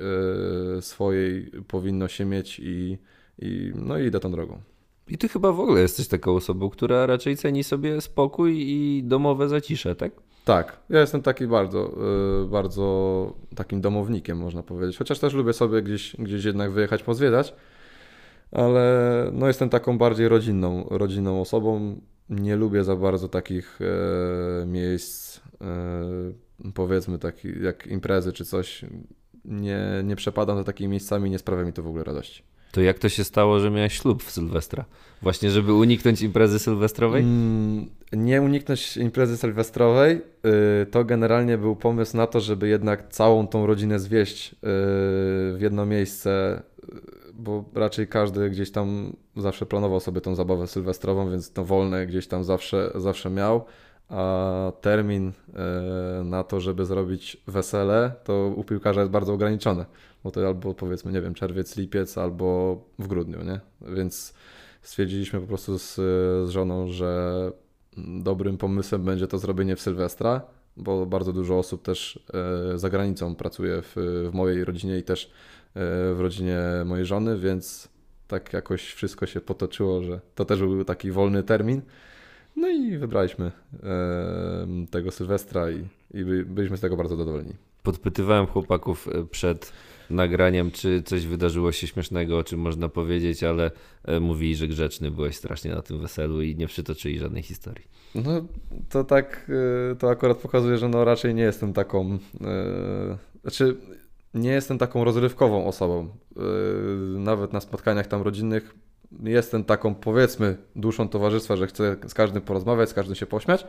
y, 0.79 0.83
swojej 0.83 1.51
powinno 1.69 2.09
się 2.09 2.25
mieć 2.25 2.61
i, 2.65 2.99
i 3.39 3.73
no 3.75 3.99
i 3.99 4.07
idę 4.07 4.21
tą 4.21 4.33
drogą. 4.33 4.61
I 5.09 5.19
ty 5.19 5.29
chyba 5.29 5.53
w 5.53 5.61
ogóle 5.61 5.81
jesteś 5.81 6.09
taką 6.09 6.37
osobą, 6.37 6.71
która 6.71 7.07
raczej 7.07 7.37
ceni 7.37 7.65
sobie 7.65 8.01
spokój 8.01 8.57
i 8.61 9.03
domowe 9.05 9.49
zacisze, 9.49 9.95
tak? 9.97 10.13
Tak, 10.45 10.81
ja 10.91 11.01
jestem 11.01 11.23
taki 11.23 11.47
bardzo, 11.47 11.93
y, 12.45 12.49
bardzo 12.49 13.35
takim 13.57 13.81
domownikiem, 13.81 14.39
można 14.39 14.63
powiedzieć. 14.63 14.99
Chociaż 14.99 15.19
też 15.19 15.35
lubię 15.35 15.53
sobie 15.53 15.83
gdzieś, 15.83 16.17
gdzieś 16.19 16.45
jednak 16.45 16.71
wyjechać, 16.71 17.03
pozwiedzać, 17.03 17.55
ale 18.53 19.31
no 19.33 19.47
jestem 19.47 19.69
taką 19.69 19.99
bardziej 19.99 20.29
rodzinną, 20.29 20.87
rodzinną 20.91 21.41
osobą. 21.41 22.01
Nie 22.31 22.57
lubię 22.57 22.85
za 22.85 22.97
bardzo 22.97 23.29
takich 23.29 23.79
e, 24.63 24.67
miejsc, 24.67 25.39
e, 25.39 25.43
powiedzmy, 26.75 27.19
takich 27.19 27.61
jak 27.63 27.87
imprezy 27.87 28.33
czy 28.33 28.45
coś. 28.45 28.85
Nie, 29.45 29.81
nie 30.05 30.17
przepadam 30.17 30.57
za 30.57 30.65
takimi 30.65 30.91
miejscami, 30.91 31.31
nie 31.31 31.39
sprawia 31.39 31.65
mi 31.65 31.73
to 31.73 31.83
w 31.83 31.87
ogóle 31.87 32.05
radości. 32.05 32.43
To 32.73 32.81
jak 32.81 32.99
to 32.99 33.09
się 33.09 33.25
stało, 33.25 33.61
że 33.61 33.71
miałeś 33.71 33.99
ślub 33.99 34.23
w 34.23 34.31
Sylwestra? 34.31 34.85
Właśnie, 35.23 35.51
żeby 35.51 35.73
uniknąć 35.73 36.23
imprezy 36.23 36.59
sylwestrowej? 36.59 37.23
Mm, 37.23 37.87
nie 38.13 38.43
uniknąć 38.43 38.97
imprezy 38.97 39.37
sylwestrowej, 39.37 40.23
y, 40.83 40.87
to 40.87 41.05
generalnie 41.05 41.59
był 41.59 41.77
pomysł 41.77 42.17
na 42.17 42.27
to, 42.27 42.41
żeby 42.41 42.69
jednak 42.69 43.09
całą 43.09 43.47
tą 43.47 43.67
rodzinę 43.67 43.99
zwieść 43.99 44.53
y, 44.53 44.57
w 44.63 45.59
jedno 45.61 45.87
miejsce, 45.87 46.63
y, 46.85 47.33
bo 47.35 47.65
raczej 47.75 48.09
każdy 48.09 48.51
gdzieś 48.51 48.71
tam 48.71 49.17
zawsze 49.37 49.67
planował 49.67 50.01
sobie 50.01 50.21
tą 50.21 50.35
zabawę 50.35 50.67
sylwestrową, 50.67 51.31
więc 51.31 51.53
to 51.53 51.65
wolne 51.65 52.07
gdzieś 52.07 52.27
tam 52.27 52.45
zawsze, 52.45 52.91
zawsze 52.95 53.31
miał, 53.31 53.65
a 54.13 54.73
termin 54.81 55.29
y, 55.29 56.25
na 56.25 56.45
to, 56.45 56.61
żeby 56.61 56.85
zrobić 56.85 57.37
wesele, 57.47 58.13
to 58.25 58.53
u 58.57 58.65
piłkarza 58.65 59.01
jest 59.01 59.13
bardzo 59.13 59.33
ograniczony, 59.33 59.85
bo 60.25 60.31
to 60.31 60.47
albo 60.47 60.75
powiedzmy, 60.75 61.13
nie 61.13 61.21
wiem, 61.21 61.35
czerwiec, 61.35 61.77
lipiec, 61.77 62.19
albo 62.19 62.77
w 62.99 63.07
grudniu, 63.07 63.43
nie? 63.45 63.61
Więc 63.95 64.35
stwierdziliśmy 64.83 65.41
po 65.41 65.47
prostu 65.47 65.79
z, 65.79 65.95
z 66.47 66.51
żoną, 66.51 66.89
że 66.89 67.33
dobrym 67.97 68.59
pomysłem 68.59 69.05
będzie 69.05 69.27
to 69.27 69.39
zrobienie 69.39 69.77
w 69.77 69.81
Sylwestra, 69.81 70.41
bo 70.77 71.07
bardzo 71.07 71.33
dużo 71.33 71.59
osób 71.59 71.83
też 71.83 72.25
e, 72.75 72.79
za 72.79 72.91
granicą 72.91 73.35
pracuje 73.35 73.83
w, 73.83 73.93
w 74.31 74.35
mojej 74.35 74.65
rodzinie 74.65 74.99
i 74.99 75.03
też 75.03 75.25
e, 75.25 75.31
w 76.15 76.17
rodzinie 76.21 76.59
mojej 76.85 77.07
żony, 77.07 77.39
więc 77.39 77.89
tak 78.29 78.53
jakoś 78.53 78.93
wszystko 78.93 79.27
się 79.27 79.41
potoczyło, 79.41 80.03
że 80.03 80.21
to 80.35 80.45
też 80.45 80.61
był 80.61 80.85
taki 80.85 81.11
wolny 81.11 81.43
termin. 81.43 81.83
No 82.57 82.69
i 82.69 82.99
wybraliśmy 82.99 83.53
e, 83.83 84.67
tego 84.91 85.11
Sylwestra 85.11 85.71
i, 85.71 85.85
i 86.15 86.25
by- 86.25 86.45
byliśmy 86.45 86.77
z 86.77 86.81
tego 86.81 86.97
bardzo 86.97 87.17
zadowoleni. 87.17 87.53
Podpytywałem 87.83 88.47
chłopaków 88.47 89.09
e, 89.09 89.25
przed 89.25 89.73
nagraniem, 90.11 90.71
czy 90.71 91.03
coś 91.03 91.27
wydarzyło 91.27 91.73
się 91.73 91.87
śmiesznego, 91.87 92.39
o 92.39 92.45
czym 92.45 92.61
można 92.61 92.89
powiedzieć, 92.89 93.43
ale 93.45 93.71
e, 94.05 94.21
mówili, 94.21 94.57
że 94.57 94.69
grzeczny 94.69 95.11
byłeś 95.11 95.37
strasznie 95.37 95.71
na 95.71 95.83
tym 95.83 95.99
weselu 95.99 96.43
i 96.43 96.57
nie 96.57 96.67
przytoczyli 96.67 97.19
żadnej 97.19 97.43
historii. 97.43 97.85
No 98.15 98.45
to 98.89 99.05
tak, 99.05 99.51
y, 99.93 99.97
to 99.97 100.11
akurat 100.11 100.39
pokazuje, 100.39 100.79
że 100.79 100.89
no 100.89 101.05
raczej 101.05 101.35
nie 101.35 101.43
jestem 101.43 101.73
taką, 101.73 102.15
y, 102.15 102.19
znaczy 103.43 103.77
nie 104.35 104.51
jestem 104.51 104.79
taką 104.79 105.05
rozrywkową 105.05 105.67
osobą. 105.67 106.09
Nawet 107.19 107.53
na 107.53 107.61
spotkaniach 107.61 108.07
tam 108.07 108.23
rodzinnych 108.23 108.75
jestem 109.25 109.65
taką 109.65 109.95
powiedzmy 109.95 110.57
duszą 110.77 111.09
towarzystwa, 111.09 111.57
że 111.57 111.67
chcę 111.67 111.97
z 112.07 112.15
każdym 112.15 112.43
porozmawiać, 112.43 112.89
z 112.89 112.95
każdym 112.95 113.15
się 113.15 113.27
pośmiać, 113.27 113.67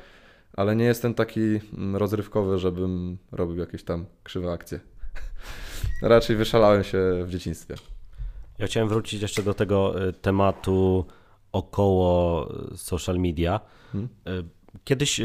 ale 0.53 0.75
nie 0.75 0.85
jestem 0.85 1.13
taki 1.13 1.39
mm, 1.73 1.95
rozrywkowy, 1.95 2.59
żebym 2.59 3.17
robił 3.31 3.57
jakieś 3.57 3.83
tam 3.83 4.05
krzywe 4.23 4.51
akcje 4.51 4.79
raczej 6.01 6.35
wyszalałem 6.35 6.83
się 6.83 6.99
w 7.25 7.29
dzieciństwie. 7.29 7.75
Ja 8.59 8.67
chciałem 8.67 8.89
wrócić 8.89 9.21
jeszcze 9.21 9.43
do 9.43 9.53
tego 9.53 10.07
y, 10.07 10.13
tematu 10.13 11.05
około 11.51 12.47
y, 12.73 12.77
social 12.77 13.19
media. 13.19 13.59
Hmm? 13.91 14.09
Y, 14.27 14.43
Kiedyś 14.83 15.21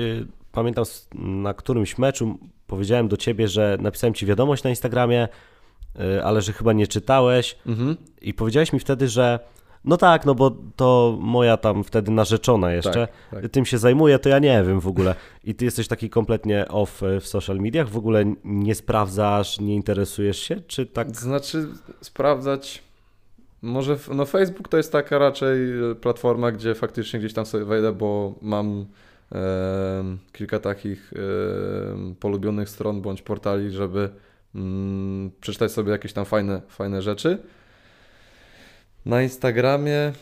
pamiętam 0.52 0.85
na 1.14 1.54
którymś 1.54 1.98
meczu 1.98 2.38
powiedziałem 2.66 3.09
do 3.09 3.16
ciebie, 3.16 3.48
że 3.48 3.78
napisałem 3.81 4.14
ci 4.14 4.26
wiadomość 4.26 4.62
na 4.62 4.70
Instagramie, 4.70 5.28
ale 6.24 6.42
że 6.42 6.52
chyba 6.52 6.72
nie 6.72 6.87
czytałeś 6.87 7.57
Mhm. 7.66 7.96
i 8.20 8.35
powiedziałeś 8.35 8.72
mi 8.72 8.81
wtedy, 8.81 9.09
że 9.09 9.38
no 9.85 9.97
tak, 9.97 10.27
no 10.27 10.35
bo 10.35 10.57
to 10.77 11.19
moja 11.21 11.57
tam 11.57 11.85
wtedy 11.85 12.11
narzeczona 12.11 12.73
jeszcze, 12.73 13.09
Tak, 13.31 13.43
tak. 13.43 13.51
tym 13.51 13.64
się 13.64 13.79
zajmuje, 13.79 14.19
to 14.19 14.29
ja 14.29 14.38
nie 14.38 14.64
wiem 14.67 14.81
w 14.81 14.87
ogóle. 14.87 15.14
I 15.45 15.55
ty 15.55 15.64
jesteś 15.64 15.88
taki 15.88 16.11
kompletnie 16.11 16.69
off 16.69 17.03
y, 17.03 17.21
w 17.21 17.27
social 17.27 17.57
mediach, 17.59 17.88
w 17.88 17.97
ogóle 17.97 18.25
nie 18.45 18.75
sprawdzasz, 18.75 19.61
nie 19.61 19.75
interesujesz 19.75 20.38
się, 20.38 20.61
czy 20.67 20.87
tak? 20.87 21.17
Znaczy 21.17 21.67
sprawdzać. 22.01 22.83
Może 23.62 23.97
no 24.14 24.27
Facebook 24.27 24.69
to 24.69 24.77
jest 24.77 24.93
taka 24.93 25.19
raczej 25.19 25.91
e, 25.91 25.95
platforma, 25.95 26.53
gdzie 26.53 26.75
faktycznie 26.75 27.19
gdzieś 27.19 27.33
tam 27.33 27.47
sobie 27.47 27.64
wejdę, 27.64 27.93
bo 27.93 28.35
mam 28.43 28.87
em, 29.33 30.19
kilka 30.33 30.59
takich 30.59 31.12
em, 31.12 32.14
polubionych 32.21 32.69
stron 32.69 33.03
bądź 33.03 33.23
portali, 33.23 33.71
żeby 33.71 34.11
mm, 34.55 35.31
przeczytać 35.41 35.73
sobie 35.73 35.93
jakieś 35.93 36.12
tam 36.12 36.25
fajne, 36.25 36.62
fajne 36.69 37.03
rzeczy. 37.03 37.38
Na 39.09 39.23
Instagramie 39.23 40.12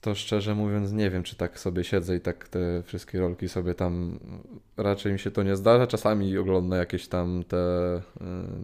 to 0.00 0.14
szczerze 0.14 0.54
mówiąc 0.54 0.92
nie 0.92 1.10
wiem, 1.10 1.22
czy 1.22 1.36
tak 1.36 1.58
sobie 1.58 1.84
siedzę 1.84 2.16
i 2.16 2.20
tak 2.20 2.48
te 2.48 2.82
wszystkie 2.82 3.20
rolki 3.20 3.48
sobie 3.48 3.74
tam 3.74 4.18
raczej 4.76 5.12
mi 5.12 5.18
się 5.18 5.30
to 5.30 5.42
nie 5.42 5.56
zdarza. 5.56 5.86
Czasami 5.86 6.38
oglądam 6.38 6.78
jakieś 6.78 7.08
tam 7.08 7.44
te 7.48 7.56
e, 7.56 8.00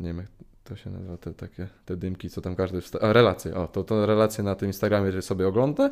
nie 0.01 0.09
wiem 0.09 0.17
jak 0.17 0.27
to 0.65 0.77
się 0.77 0.91
nazywa, 0.91 1.17
te 1.17 1.35
takie 1.35 1.69
te 1.85 1.97
dymki, 1.97 2.31
co 2.31 2.41
tam 2.41 2.57
każdy 2.57 2.81
wsta- 2.81 2.99
a, 3.03 3.13
relacje, 3.13 3.55
o, 3.55 3.69
to, 3.69 3.85
to 3.85 4.07
relacje 4.07 4.45
na 4.45 4.55
tym 4.55 4.69
Instagramie, 4.69 5.23
sobie 5.23 5.49
oglądam. 5.49 5.91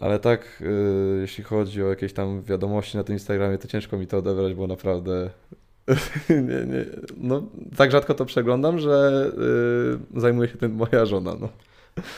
Ale 0.00 0.18
tak, 0.18 0.62
y, 0.62 1.20
jeśli 1.20 1.44
chodzi 1.44 1.82
o 1.82 1.88
jakieś 1.88 2.12
tam 2.12 2.42
wiadomości 2.42 2.96
na 2.96 3.04
tym 3.04 3.12
Instagramie, 3.12 3.58
to 3.58 3.68
ciężko 3.68 3.98
mi 3.98 4.06
to 4.06 4.18
odebrać, 4.18 4.54
bo 4.54 4.66
naprawdę 4.66 5.30
nie, 6.48 6.66
nie, 6.66 6.84
no, 7.16 7.42
tak 7.76 7.90
rzadko 7.90 8.14
to 8.14 8.24
przeglądam, 8.24 8.78
że 8.78 9.26
y, 10.16 10.20
zajmuje 10.20 10.48
się 10.48 10.58
tym 10.58 10.74
moja 10.74 11.06
żona. 11.06 11.34
No. 11.40 11.48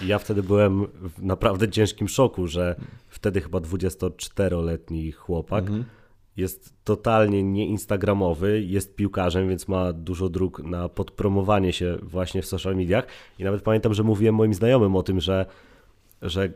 Ja 0.02 0.18
wtedy 0.18 0.42
byłem 0.42 0.87
w 0.87 1.22
naprawdę 1.22 1.68
ciężkim 1.68 2.08
szoku, 2.08 2.46
że 2.46 2.76
wtedy 3.08 3.40
chyba 3.40 3.58
24-letni 3.58 5.12
chłopak 5.12 5.64
Mhm. 5.64 5.84
jest 6.37 6.74
totalnie 6.84 7.42
nieinstagramowy, 7.42 8.62
jest 8.62 8.96
piłkarzem, 8.96 9.48
więc 9.48 9.68
ma 9.68 9.92
dużo 9.92 10.28
dróg 10.28 10.62
na 10.62 10.88
podpromowanie 10.88 11.72
się 11.72 11.98
właśnie 12.02 12.42
w 12.42 12.46
social 12.46 12.76
mediach. 12.76 13.06
I 13.38 13.44
nawet 13.44 13.62
pamiętam, 13.62 13.94
że 13.94 14.02
mówiłem 14.02 14.34
moim 14.34 14.54
znajomym 14.54 14.96
o 14.96 15.02
tym, 15.02 15.20
że, 15.20 15.46
że 16.22 16.48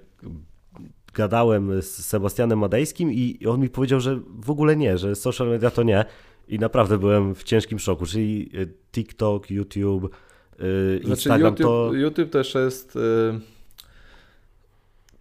gadałem 1.15 1.83
z 1.83 2.07
Sebastianem 2.07 2.59
Madejskim 2.59 3.13
i 3.13 3.47
on 3.47 3.61
mi 3.61 3.69
powiedział, 3.69 4.01
że 4.01 4.21
w 4.41 4.51
ogóle 4.51 4.77
nie, 4.77 4.99
że 4.99 5.15
social 5.15 5.49
media 5.49 5.71
to 5.71 5.83
nie. 5.83 6.05
I 6.49 6.59
naprawdę 6.59 6.99
byłem 6.99 7.35
w 7.35 7.45
ciężkim 7.45 7.79
szoku, 7.79 8.07
czyli 8.07 8.51
TikTok, 8.93 9.51
YouTube, 9.51 10.15
y, 10.63 10.99
Znaczy 10.99 11.11
Instagram 11.11 11.53
YouTube, 11.53 11.67
to... 11.67 11.91
YouTube 11.95 12.31
też 12.31 12.55
jest. 12.55 12.97
y, 12.97 13.01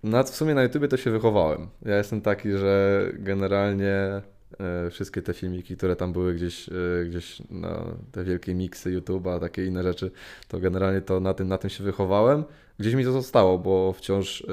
Na, 0.04 0.24
w 0.24 0.30
sumie 0.30 0.56
na 0.56 0.64
YouTube 0.64 0.88
to 0.88 0.98
się 0.98 1.12
wychowałem. 1.12 1.68
Ja 1.86 1.98
jestem 1.98 2.22
taki, 2.22 2.52
że 2.52 3.06
generalnie 3.14 4.22
y, 4.88 4.90
wszystkie 4.90 5.22
te 5.22 5.34
filmiki, 5.34 5.78
które 5.78 5.96
tam 5.96 6.14
były 6.14 6.34
gdzieś, 6.34 6.70
gdzieś 7.06 7.42
na 7.50 7.84
te 8.12 8.24
wielkie 8.24 8.56
miksy 8.56 9.02
YouTube'a, 9.02 9.40
takie 9.40 9.66
inne 9.66 9.84
rzeczy, 9.84 10.12
to 10.48 10.60
generalnie 10.60 11.02
to 11.02 11.20
na 11.20 11.34
tym, 11.34 11.48
na 11.48 11.58
tym 11.58 11.70
się 11.70 11.84
wychowałem. 11.84 12.44
Gdzieś 12.80 12.94
mi 12.94 13.04
to 13.04 13.12
zostało, 13.12 13.58
bo 13.60 13.94
wciąż, 13.94 14.44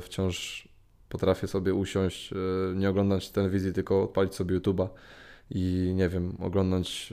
wciąż 0.00 0.68
potrafię 1.08 1.46
sobie 1.48 1.74
usiąść, 1.74 2.30
nie 2.74 2.90
oglądać 2.90 3.30
telewizji, 3.30 3.72
tylko 3.72 4.02
odpalić 4.02 4.34
sobie 4.34 4.60
YouTube'a 4.60 4.88
i 5.50 5.92
nie 5.94 6.08
wiem, 6.08 6.36
oglądać 6.40 7.12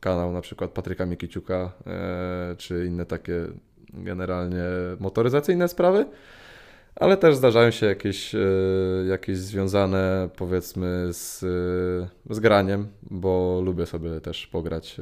kanał 0.00 0.32
na 0.32 0.40
przykład 0.40 0.70
Patryka 0.70 1.06
Mikiciuka, 1.06 1.72
e, 1.86 2.54
czy 2.58 2.86
inne 2.86 3.06
takie 3.06 3.46
generalnie 3.94 4.64
motoryzacyjne 5.00 5.68
sprawy, 5.68 6.06
ale 6.96 7.16
też 7.16 7.36
zdarzają 7.36 7.70
się 7.70 7.86
jakieś, 7.86 8.34
e, 8.34 8.38
jakieś 9.08 9.38
związane 9.38 10.28
powiedzmy 10.36 11.08
z, 11.12 11.42
e, 11.42 12.34
z 12.34 12.40
graniem, 12.40 12.88
bo 13.10 13.62
lubię 13.64 13.86
sobie 13.86 14.20
też 14.20 14.46
pograć 14.46 14.96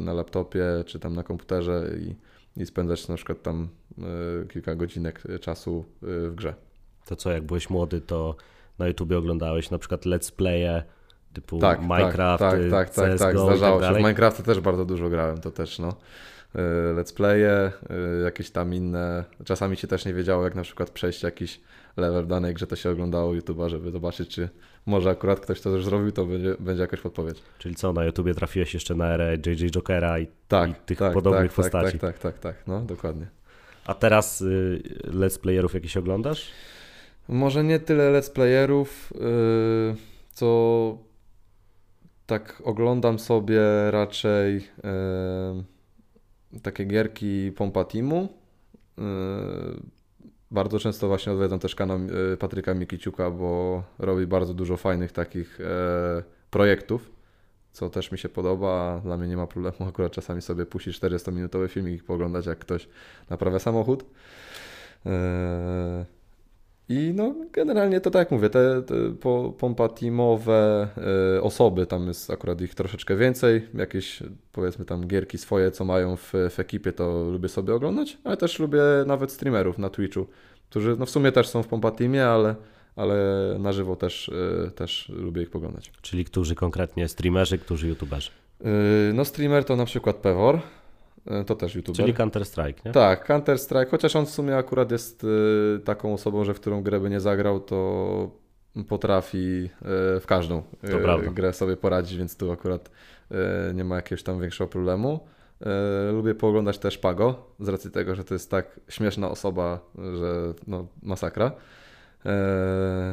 na 0.00 0.12
laptopie 0.12 0.64
czy 0.86 0.98
tam 0.98 1.14
na 1.14 1.22
komputerze 1.22 1.90
i, 2.00 2.16
i 2.62 2.66
spędzać 2.66 3.08
na 3.08 3.16
przykład 3.16 3.42
tam 3.42 3.68
kilka 4.52 4.74
godzinek 4.74 5.22
czasu 5.40 5.84
w 6.02 6.34
grze. 6.34 6.54
To 7.06 7.16
co, 7.16 7.30
jak 7.30 7.42
byłeś 7.42 7.70
młody, 7.70 8.00
to 8.00 8.36
na 8.78 8.88
YouTubie 8.88 9.18
oglądałeś 9.18 9.70
na 9.70 9.78
przykład 9.78 10.06
let's 10.06 10.32
playe 10.32 10.82
typu 11.32 11.58
Tak, 11.58 11.80
Minecraft, 11.80 12.38
tak, 12.38 12.60
tak, 12.60 12.70
tak, 12.70 12.90
tak, 12.90 13.18
tak, 13.18 13.32
CSGO 13.32 13.46
zdarzało 13.46 13.58
tak 13.58 13.62
się. 13.62 13.78
W 13.78 13.80
dalej. 13.80 14.02
Minecrafta 14.02 14.42
też 14.42 14.60
bardzo 14.60 14.84
dużo 14.84 15.08
grałem, 15.08 15.40
to 15.40 15.50
też 15.50 15.78
no. 15.78 15.88
Y, 15.88 16.58
Let's 16.94 17.14
playe, 17.14 17.72
y, 18.20 18.22
jakieś 18.24 18.50
tam 18.50 18.74
inne. 18.74 19.24
Czasami 19.44 19.76
się 19.76 19.88
też 19.88 20.04
nie 20.04 20.14
wiedziało, 20.14 20.44
jak 20.44 20.54
na 20.54 20.62
przykład 20.62 20.90
przejść 20.90 21.22
jakiś 21.22 21.60
level 21.96 22.24
w 22.24 22.26
danej 22.26 22.54
grze, 22.54 22.66
to 22.66 22.76
się 22.76 22.90
oglądało 22.90 23.32
YouTube'a, 23.32 23.68
żeby 23.68 23.90
zobaczyć, 23.90 24.28
czy 24.28 24.48
może 24.86 25.10
akurat 25.10 25.40
ktoś 25.40 25.60
to 25.60 25.70
już 25.70 25.84
zrobił, 25.84 26.12
to 26.12 26.26
będzie, 26.26 26.54
będzie 26.60 26.82
jakaś 26.82 27.00
podpowiedź. 27.00 27.42
Czyli 27.58 27.74
co, 27.74 27.92
na 27.92 28.04
YouTubie 28.04 28.34
trafiłeś 28.34 28.74
jeszcze 28.74 28.94
na 28.94 29.14
erę 29.14 29.36
JJ 29.46 29.70
Jokera 29.70 30.18
i, 30.18 30.26
Tak, 30.48 30.70
i 30.70 30.74
tych 30.74 30.98
tak, 30.98 31.12
podobnych 31.12 31.42
tak, 31.42 31.52
postaci. 31.52 31.98
Tak, 31.98 32.18
tak, 32.18 32.18
tak, 32.18 32.38
tak, 32.38 32.66
no 32.66 32.80
dokładnie. 32.80 33.26
A 33.86 33.94
teraz 33.94 34.40
y, 34.40 34.82
let's 35.04 35.40
playerów 35.40 35.74
jakieś 35.74 35.96
oglądasz? 35.96 36.50
Może 37.28 37.64
nie 37.64 37.80
tyle 37.80 38.20
let's 38.20 38.32
playerów, 38.32 39.12
yy, 39.20 39.96
co 40.32 40.98
tak 42.32 42.62
oglądam 42.64 43.18
sobie 43.18 43.60
raczej 43.90 44.68
takie 46.62 46.84
gierki 46.84 47.52
Pompa 47.56 47.84
Teamu. 47.84 48.28
Yy, 48.98 49.04
bardzo 50.50 50.78
często 50.78 51.08
właśnie 51.08 51.32
odwiedzam 51.32 51.58
też 51.58 51.74
kanał 51.74 51.98
yy, 52.00 52.36
Patryka 52.36 52.74
Mikiciuka, 52.74 53.30
bo 53.30 53.82
robi 53.98 54.26
bardzo 54.26 54.54
dużo 54.54 54.76
fajnych 54.76 55.12
takich 55.12 55.58
yy, 55.58 56.22
projektów, 56.50 57.10
co 57.72 57.90
też 57.90 58.12
mi 58.12 58.18
się 58.18 58.28
podoba. 58.28 59.00
Dla 59.04 59.16
mnie 59.16 59.28
nie 59.28 59.36
ma 59.36 59.46
problemu 59.46 59.88
akurat 59.88 60.12
czasami 60.12 60.42
sobie 60.42 60.66
puścić 60.66 61.00
40-minutowy 61.00 61.68
filmik 61.68 62.00
i 62.00 62.04
poglądać 62.04 62.46
jak 62.46 62.58
ktoś 62.58 62.88
naprawia 63.30 63.58
samochód. 63.58 64.04
Yy, 65.04 65.10
i 66.88 67.12
no, 67.14 67.34
generalnie 67.52 68.00
to 68.00 68.10
tak 68.10 68.20
jak 68.20 68.30
mówię, 68.30 68.50
te, 68.50 68.82
te 68.82 68.94
po- 69.20 69.54
pompa 69.58 69.88
teamowe 69.88 70.88
y, 71.36 71.42
osoby, 71.42 71.86
tam 71.86 72.06
jest 72.06 72.30
akurat 72.30 72.60
ich 72.60 72.74
troszeczkę 72.74 73.16
więcej, 73.16 73.68
jakieś 73.74 74.22
powiedzmy 74.52 74.84
tam 74.84 75.06
gierki 75.06 75.38
swoje, 75.38 75.70
co 75.70 75.84
mają 75.84 76.16
w, 76.16 76.32
w 76.50 76.60
ekipie, 76.60 76.92
to 76.92 77.24
lubię 77.30 77.48
sobie 77.48 77.74
oglądać, 77.74 78.18
ale 78.24 78.36
też 78.36 78.58
lubię 78.58 78.82
nawet 79.06 79.32
streamerów 79.32 79.78
na 79.78 79.90
Twitchu, 79.90 80.26
którzy 80.70 80.96
no 80.98 81.06
w 81.06 81.10
sumie 81.10 81.32
też 81.32 81.48
są 81.48 81.62
w 81.62 81.66
pompa 81.66 81.90
teamie, 81.90 82.26
ale, 82.26 82.54
ale 82.96 83.16
na 83.58 83.72
żywo 83.72 83.96
też, 83.96 84.28
y, 84.28 84.70
też 84.70 85.08
lubię 85.08 85.42
ich 85.42 85.50
poglądać. 85.50 85.92
Czyli 86.02 86.24
którzy 86.24 86.54
konkretnie 86.54 87.08
streamerzy, 87.08 87.58
którzy 87.58 87.88
youtuberzy? 87.88 88.30
Y, 89.10 89.12
no 89.14 89.24
streamer 89.24 89.64
to 89.64 89.76
na 89.76 89.84
przykład 89.84 90.16
Pewor, 90.16 90.60
to 91.46 91.54
też 91.54 91.74
youtuber. 91.74 91.96
Czyli 91.96 92.14
Counter-Strike, 92.14 92.84
nie? 92.84 92.92
Tak, 92.92 93.28
Counter-Strike, 93.28 93.90
chociaż 93.90 94.16
on 94.16 94.26
w 94.26 94.30
sumie 94.30 94.56
akurat 94.56 94.90
jest 94.90 95.24
y, 95.24 95.80
taką 95.84 96.14
osobą, 96.14 96.44
że 96.44 96.54
w 96.54 96.60
którą 96.60 96.82
grę 96.82 97.00
by 97.00 97.10
nie 97.10 97.20
zagrał, 97.20 97.60
to 97.60 98.30
potrafi 98.88 99.38
y, 100.16 100.20
w 100.20 100.24
każdą 100.26 100.62
grę 101.34 101.52
sobie 101.52 101.76
poradzić, 101.76 102.18
więc 102.18 102.36
tu 102.36 102.52
akurat 102.52 102.90
nie 103.74 103.84
ma 103.84 103.96
jakiegoś 103.96 104.22
tam 104.22 104.40
większego 104.40 104.68
problemu. 104.68 105.20
Lubię 106.12 106.34
pooglądać 106.34 106.78
też 106.78 106.98
Pago, 106.98 107.54
z 107.60 107.68
racji 107.68 107.90
tego, 107.90 108.14
że 108.14 108.24
to 108.24 108.34
jest 108.34 108.50
tak 108.50 108.80
śmieszna 108.88 109.30
osoba, 109.30 109.80
że 109.98 110.54
no 110.66 110.86
masakra. 111.02 111.52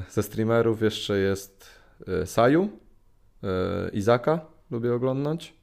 Ze 0.10 0.24
streamerów 0.24 0.82
jeszcze 0.82 1.18
jest 1.18 1.66
Saju, 2.26 2.70
Izaka 3.94 4.46
lubię 4.72 4.94
oglądać. 4.94 5.59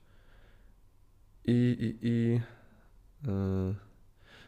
I, 1.47 1.77
i, 2.03 2.09
i 2.09 2.41
y, 3.29 3.75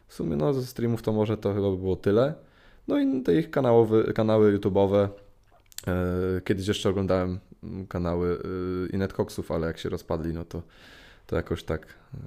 w 0.06 0.14
sumie 0.14 0.36
no 0.36 0.54
ze 0.54 0.66
streamów 0.66 1.02
to 1.02 1.12
może 1.12 1.36
to 1.36 1.54
chyba 1.54 1.70
by 1.70 1.76
było 1.76 1.96
tyle. 1.96 2.34
No 2.88 2.98
i 2.98 3.22
te 3.22 3.38
ich 3.38 3.50
kanałowy, 3.50 4.12
kanały 4.14 4.58
YouTube'owe. 4.58 5.08
E, 5.86 6.40
Kiedyś 6.44 6.68
jeszcze 6.68 6.88
oglądałem 6.88 7.38
kanały 7.88 8.38
y, 8.86 8.88
Inetcoxów, 8.92 9.50
ale 9.50 9.66
jak 9.66 9.78
się 9.78 9.88
rozpadli, 9.88 10.32
no 10.34 10.44
to, 10.44 10.62
to 11.26 11.36
jakoś 11.36 11.62
tak 11.64 11.86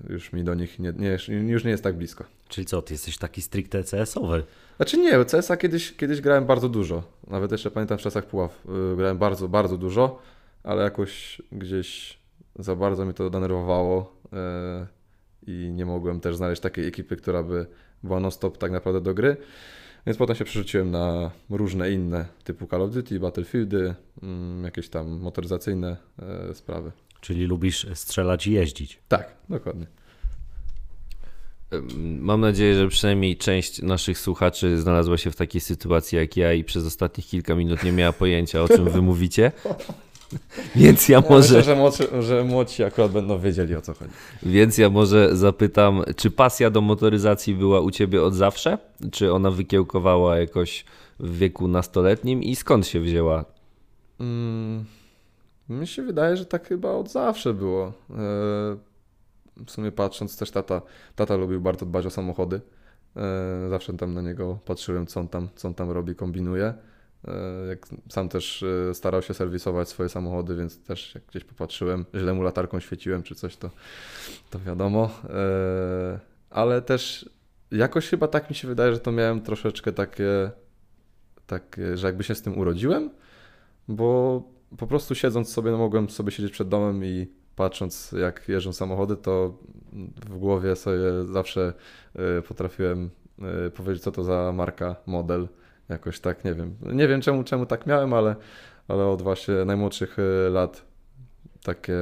już 0.09 0.33
mi 0.33 0.43
do 0.43 0.53
nich 0.53 0.79
nie, 0.79 0.93
nie, 0.93 1.17
już 1.51 1.63
nie 1.63 1.71
jest 1.71 1.83
tak 1.83 1.97
blisko. 1.97 2.23
Czyli 2.47 2.67
co, 2.67 2.81
ty 2.81 2.93
jesteś 2.93 3.17
taki 3.17 3.41
stricte 3.41 3.83
CS-owy? 3.83 4.43
Znaczy 4.77 4.97
nie, 4.97 5.25
CS-a 5.25 5.57
kiedyś, 5.57 5.95
kiedyś 5.95 6.21
grałem 6.21 6.45
bardzo 6.45 6.69
dużo. 6.69 7.03
Nawet 7.27 7.51
jeszcze 7.51 7.71
pamiętam 7.71 7.97
w 7.97 8.01
czasach 8.01 8.25
Puław. 8.25 8.65
y, 8.93 8.95
Grałem 8.97 9.17
bardzo, 9.17 9.47
bardzo 9.47 9.77
dużo, 9.77 10.19
ale 10.63 10.83
jakoś 10.83 11.41
gdzieś 11.51 12.19
za 12.59 12.75
bardzo 12.75 13.05
mi 13.05 13.13
to 13.13 13.29
denerwowało. 13.29 14.20
E, 14.33 14.87
i 15.47 15.71
nie 15.73 15.85
mogłem 15.85 16.19
też 16.19 16.35
znaleźć 16.35 16.61
takiej 16.61 16.87
ekipy, 16.87 17.15
która 17.15 17.43
by 17.43 17.65
była 18.03 18.19
non-stop 18.19 18.57
tak 18.57 18.71
naprawdę 18.71 19.01
do 19.01 19.13
gry. 19.13 19.37
Więc 20.05 20.17
potem 20.17 20.35
się 20.35 20.45
przerzuciłem 20.45 20.91
na 20.91 21.31
różne 21.49 21.91
inne 21.91 22.25
typu 22.43 22.67
Call 22.67 22.81
of 22.81 22.91
Duty, 22.91 23.19
Battlefieldy, 23.19 23.95
mm, 24.23 24.63
jakieś 24.63 24.89
tam 24.89 25.09
motoryzacyjne 25.09 25.97
e, 26.19 26.55
sprawy. 26.55 26.91
Czyli 27.21 27.45
lubisz 27.45 27.87
strzelać 27.93 28.47
i 28.47 28.51
jeździć. 28.51 28.99
Tak, 29.07 29.35
dokładnie. 29.49 29.87
Mam 32.19 32.41
nadzieję, 32.41 32.75
że 32.75 32.87
przynajmniej 32.87 33.37
część 33.37 33.81
naszych 33.81 34.19
słuchaczy 34.19 34.77
znalazła 34.77 35.17
się 35.17 35.31
w 35.31 35.35
takiej 35.35 35.61
sytuacji 35.61 36.17
jak 36.17 36.37
ja 36.37 36.53
i 36.53 36.63
przez 36.63 36.85
ostatnich 36.85 37.27
kilka 37.27 37.55
minut 37.55 37.83
nie 37.83 37.91
miała 37.91 38.13
pojęcia, 38.13 38.61
o 38.61 38.67
czym 38.67 38.89
wy 38.89 39.01
mówicie. 39.01 39.51
Więc 40.75 41.09
ja 41.09 41.21
może. 41.29 41.57
Myślę, 41.57 41.63
że 41.63 41.75
młodsi, 41.75 42.03
że 42.19 42.43
młodsi 42.43 42.83
akurat 42.83 43.11
będą 43.11 43.39
wiedzieli 43.39 43.75
o 43.75 43.81
co 43.81 43.93
chodzi. 43.93 44.11
Więc 44.43 44.77
ja 44.77 44.89
może 44.89 45.37
zapytam, 45.37 46.03
czy 46.15 46.31
pasja 46.31 46.69
do 46.69 46.81
motoryzacji 46.81 47.55
była 47.55 47.79
u 47.79 47.91
ciebie 47.91 48.23
od 48.23 48.35
zawsze? 48.35 48.77
Czy 49.11 49.33
ona 49.33 49.51
wykiełkowała 49.51 50.37
jakoś 50.37 50.85
w 51.19 51.37
wieku 51.37 51.67
nastoletnim 51.67 52.43
i 52.43 52.55
skąd 52.55 52.87
się 52.87 52.99
wzięła? 52.99 53.45
Mm, 54.19 54.85
mi 55.69 55.87
się 55.87 56.03
wydaje, 56.03 56.37
że 56.37 56.45
tak 56.45 56.67
chyba 56.67 56.91
od 56.91 57.11
zawsze 57.11 57.53
było. 57.53 57.87
E, 57.87 57.91
w 59.65 59.71
sumie 59.71 59.91
patrząc 59.91 60.37
też 60.37 60.51
tata, 60.51 60.81
tata 61.15 61.35
lubił 61.35 61.61
bardzo 61.61 61.85
dbać 61.85 62.05
o 62.05 62.09
samochody. 62.09 62.61
E, 63.15 63.69
zawsze 63.69 63.93
tam 63.93 64.13
na 64.13 64.21
niego 64.21 64.59
patrzyłem, 64.65 65.07
co 65.07 65.19
on 65.19 65.27
tam, 65.27 65.47
co 65.55 65.67
on 65.67 65.73
tam 65.73 65.91
robi, 65.91 66.15
kombinuje. 66.15 66.73
E, 67.27 67.67
jak 67.67 67.87
sam 68.09 68.29
też 68.29 68.63
e, 68.63 68.93
starał 68.93 69.21
się 69.21 69.33
serwisować 69.33 69.89
swoje 69.89 70.09
samochody, 70.09 70.55
więc 70.55 70.83
też 70.83 71.15
jak 71.15 71.25
gdzieś 71.25 71.43
popatrzyłem, 71.43 72.05
źle 72.15 72.33
mu 72.33 72.41
latarką 72.41 72.79
świeciłem 72.79 73.23
czy 73.23 73.35
coś, 73.35 73.57
to, 73.57 73.69
to 74.49 74.59
wiadomo. 74.59 75.09
E, 75.29 76.19
ale 76.49 76.81
też 76.81 77.29
jakoś 77.71 78.09
chyba 78.09 78.27
tak 78.27 78.49
mi 78.49 78.55
się 78.55 78.67
wydaje, 78.67 78.93
że 78.93 78.99
to 78.99 79.11
miałem 79.11 79.41
troszeczkę 79.41 79.91
takie, 79.91 80.51
takie 81.47 81.97
że 81.97 82.07
jakby 82.07 82.23
się 82.23 82.35
z 82.35 82.41
tym 82.41 82.57
urodziłem, 82.57 83.09
bo 83.87 84.43
po 84.77 84.87
prostu 84.87 85.15
siedząc 85.15 85.49
sobie, 85.49 85.71
no 85.71 85.77
mogłem 85.77 86.09
sobie 86.09 86.31
siedzieć 86.31 86.51
przed 86.51 86.69
domem 86.69 87.05
i 87.05 87.27
patrząc 87.55 88.11
jak 88.11 88.49
jeżdżą 88.49 88.73
samochody, 88.73 89.15
to 89.15 89.57
w 90.29 90.37
głowie 90.37 90.75
sobie 90.75 91.23
zawsze 91.31 91.73
potrafiłem 92.47 93.09
powiedzieć, 93.75 94.03
co 94.03 94.11
to 94.11 94.23
za 94.23 94.51
marka, 94.51 94.95
model, 95.05 95.47
Jakoś 95.91 96.19
tak, 96.19 96.45
nie 96.45 96.53
wiem. 96.53 96.75
Nie 96.93 97.07
wiem 97.07 97.21
czemu, 97.21 97.43
czemu 97.43 97.65
tak 97.65 97.87
miałem, 97.87 98.13
ale, 98.13 98.35
ale 98.87 99.05
od 99.07 99.21
właśnie 99.21 99.53
najmłodszych 99.65 100.17
e, 100.19 100.49
lat 100.49 100.85
takie, 101.63 101.97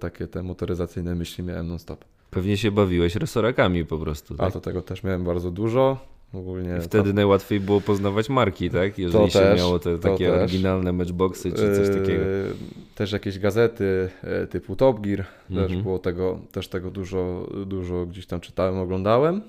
takie 0.00 0.26
te 0.26 0.42
motoryzacyjne 0.42 1.14
myśli 1.14 1.44
miałem 1.44 1.66
non-stop. 1.68 2.04
Pewnie 2.30 2.56
się 2.56 2.70
bawiłeś 2.70 3.16
resorakami 3.16 3.84
po 3.84 3.98
prostu. 3.98 4.34
Tak? 4.34 4.48
A 4.48 4.50
to 4.50 4.60
tego 4.60 4.82
też 4.82 5.02
miałem 5.02 5.24
bardzo 5.24 5.50
dużo. 5.50 5.98
Ogólnie 6.32 6.76
I 6.78 6.80
wtedy 6.80 7.04
tam... 7.04 7.14
najłatwiej 7.14 7.60
było 7.60 7.80
poznawać 7.80 8.28
marki, 8.28 8.70
tak? 8.70 8.98
Jeżeli 8.98 9.24
to 9.24 9.30
się 9.30 9.38
też, 9.38 9.58
miało 9.58 9.78
te 9.78 9.98
takie 9.98 10.30
też. 10.30 10.42
oryginalne 10.42 10.92
matchboxy 10.92 11.52
czy 11.52 11.76
coś 11.76 11.88
takiego. 11.88 12.24
Yy, 12.24 12.54
też 12.94 13.12
jakieś 13.12 13.38
gazety 13.38 14.08
e, 14.22 14.46
typu 14.46 14.76
Top 14.76 15.00
Gear, 15.00 15.24
mhm. 15.50 15.68
też 15.68 15.82
było 15.82 15.98
tego, 15.98 16.38
też 16.52 16.68
tego 16.68 16.90
dużo, 16.90 17.48
dużo 17.66 18.06
gdzieś 18.06 18.26
tam 18.26 18.40
czytałem, 18.40 18.78
oglądałem. 18.78 19.42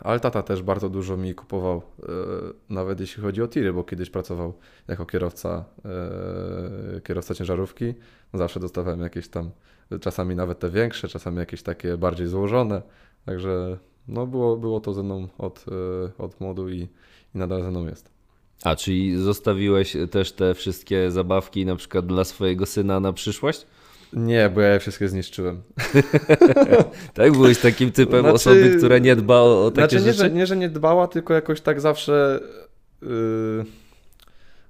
Ale 0.00 0.20
tata 0.20 0.42
też 0.42 0.62
bardzo 0.62 0.88
dużo 0.88 1.16
mi 1.16 1.34
kupował, 1.34 1.82
e, 2.02 2.12
nawet 2.70 3.00
jeśli 3.00 3.22
chodzi 3.22 3.42
o 3.42 3.48
tiry, 3.48 3.72
bo 3.72 3.84
kiedyś 3.84 4.10
pracował 4.10 4.54
jako 4.88 5.06
kierowca, 5.06 5.64
e, 6.96 7.00
kierowca 7.00 7.34
ciężarówki. 7.34 7.94
Zawsze 8.34 8.60
dostawałem 8.60 9.00
jakieś 9.00 9.28
tam, 9.28 9.50
czasami 10.00 10.36
nawet 10.36 10.58
te 10.58 10.70
większe, 10.70 11.08
czasami 11.08 11.38
jakieś 11.38 11.62
takie 11.62 11.96
bardziej 11.96 12.26
złożone. 12.26 12.82
Także 13.24 13.78
no 14.08 14.26
było, 14.26 14.56
było 14.56 14.80
to 14.80 14.92
ze 14.92 15.02
mną 15.02 15.28
od, 15.38 15.64
e, 16.18 16.22
od 16.22 16.40
młodu 16.40 16.68
i, 16.68 16.88
i 17.34 17.38
nadal 17.38 17.62
ze 17.62 17.70
mną 17.70 17.86
jest. 17.86 18.10
A, 18.64 18.76
czyli 18.76 19.16
zostawiłeś 19.16 19.96
też 20.10 20.32
te 20.32 20.54
wszystkie 20.54 21.10
zabawki 21.10 21.66
na 21.66 21.76
przykład 21.76 22.06
dla 22.06 22.24
swojego 22.24 22.66
syna 22.66 23.00
na 23.00 23.12
przyszłość? 23.12 23.66
Nie, 24.16 24.50
bo 24.50 24.60
ja 24.60 24.72
je 24.72 24.80
wszystkie 24.80 25.08
zniszczyłem. 25.08 25.62
tak? 27.14 27.32
Byłeś 27.32 27.58
takim 27.58 27.92
typem 27.92 28.20
znaczy, 28.20 28.34
osoby, 28.34 28.74
która 28.78 28.98
nie 28.98 29.16
dba 29.16 29.34
o, 29.34 29.66
o 29.66 29.70
takie 29.70 29.88
znaczy, 29.88 30.06
nie, 30.06 30.12
rzeczy? 30.12 30.18
Że, 30.18 30.30
nie, 30.30 30.46
że 30.46 30.56
nie 30.56 30.68
dbała, 30.68 31.08
tylko 31.08 31.34
jakoś 31.34 31.60
tak 31.60 31.80
zawsze... 31.80 32.40
Yy, 33.02 33.64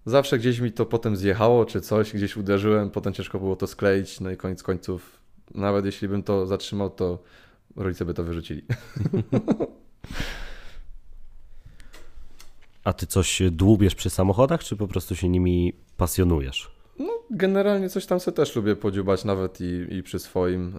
zawsze 0.06 0.38
gdzieś 0.38 0.60
mi 0.60 0.72
to 0.72 0.86
potem 0.86 1.16
zjechało, 1.16 1.64
czy 1.64 1.80
coś, 1.80 2.12
gdzieś 2.12 2.36
uderzyłem, 2.36 2.90
potem 2.90 3.12
ciężko 3.12 3.38
było 3.38 3.56
to 3.56 3.66
skleić, 3.66 4.20
no 4.20 4.30
i 4.30 4.36
koniec 4.36 4.62
końców, 4.62 5.20
nawet 5.54 5.84
jeśli 5.84 6.08
bym 6.08 6.22
to 6.22 6.46
zatrzymał, 6.46 6.90
to 6.90 7.22
rodzice 7.76 8.04
by 8.04 8.14
to 8.14 8.24
wyrzucili. 8.24 8.62
A 12.84 12.92
ty 12.92 13.06
coś 13.06 13.42
dłubiesz 13.50 13.94
przy 13.94 14.10
samochodach, 14.10 14.64
czy 14.64 14.76
po 14.76 14.88
prostu 14.88 15.16
się 15.16 15.28
nimi 15.28 15.72
pasjonujesz? 15.96 16.75
No, 16.98 17.12
generalnie 17.30 17.88
coś 17.88 18.06
tam 18.06 18.20
sobie 18.20 18.36
też 18.36 18.56
lubię 18.56 18.76
podziubać, 18.76 19.24
nawet 19.24 19.60
i, 19.60 19.86
i 19.94 20.02
przy 20.02 20.18
swoim 20.18 20.74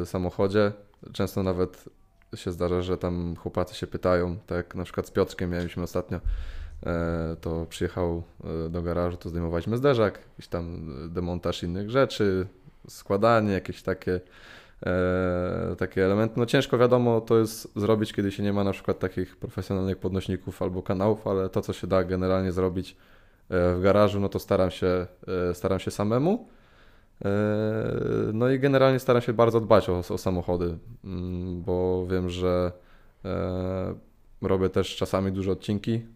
yy, 0.00 0.06
samochodzie. 0.06 0.72
Często 1.12 1.42
nawet 1.42 1.84
się 2.34 2.52
zdarza, 2.52 2.82
że 2.82 2.98
tam 2.98 3.36
chłopacy 3.36 3.74
się 3.74 3.86
pytają, 3.86 4.36
tak 4.46 4.74
na 4.74 4.84
przykład 4.84 5.06
z 5.06 5.10
Piotrkiem 5.10 5.50
mieliśmy 5.50 5.82
ostatnio, 5.82 6.20
e, 6.86 7.36
to 7.40 7.66
przyjechał 7.66 8.22
e, 8.66 8.68
do 8.68 8.82
garażu, 8.82 9.16
to 9.16 9.28
zdejmowaliśmy 9.28 9.76
zderzak, 9.76 10.18
jakiś 10.30 10.48
tam 10.48 10.94
demontaż 11.08 11.62
innych 11.62 11.90
rzeczy, 11.90 12.46
składanie, 12.88 13.52
jakieś 13.52 13.82
takie, 13.82 14.20
e, 14.86 15.76
takie 15.78 16.04
elementy. 16.04 16.40
No 16.40 16.46
ciężko 16.46 16.78
wiadomo 16.78 17.20
to 17.20 17.38
jest 17.38 17.78
zrobić, 17.78 18.12
kiedy 18.12 18.32
się 18.32 18.42
nie 18.42 18.52
ma 18.52 18.64
na 18.64 18.72
przykład 18.72 18.98
takich 18.98 19.36
profesjonalnych 19.36 19.98
podnośników 19.98 20.62
albo 20.62 20.82
kanałów, 20.82 21.26
ale 21.26 21.48
to 21.48 21.62
co 21.62 21.72
się 21.72 21.86
da 21.86 22.04
generalnie 22.04 22.52
zrobić 22.52 22.96
w 23.50 23.80
garażu, 23.82 24.20
no 24.20 24.28
to 24.28 24.38
staram 24.38 24.70
się, 24.70 25.06
e, 25.50 25.54
staram 25.54 25.78
się 25.78 25.90
samemu. 25.90 26.48
E, 27.24 27.28
no 28.32 28.50
i 28.50 28.58
generalnie 28.58 28.98
staram 28.98 29.22
się 29.22 29.32
bardzo 29.32 29.60
dbać 29.60 29.88
o, 29.88 29.98
o 29.98 30.18
samochody, 30.18 30.78
mm, 31.04 31.62
bo 31.62 32.06
wiem, 32.06 32.30
że 32.30 32.72
robię 34.42 34.68
też 34.68 34.96
czasami 34.96 35.32
duże 35.32 35.52
odcinki 35.52 36.06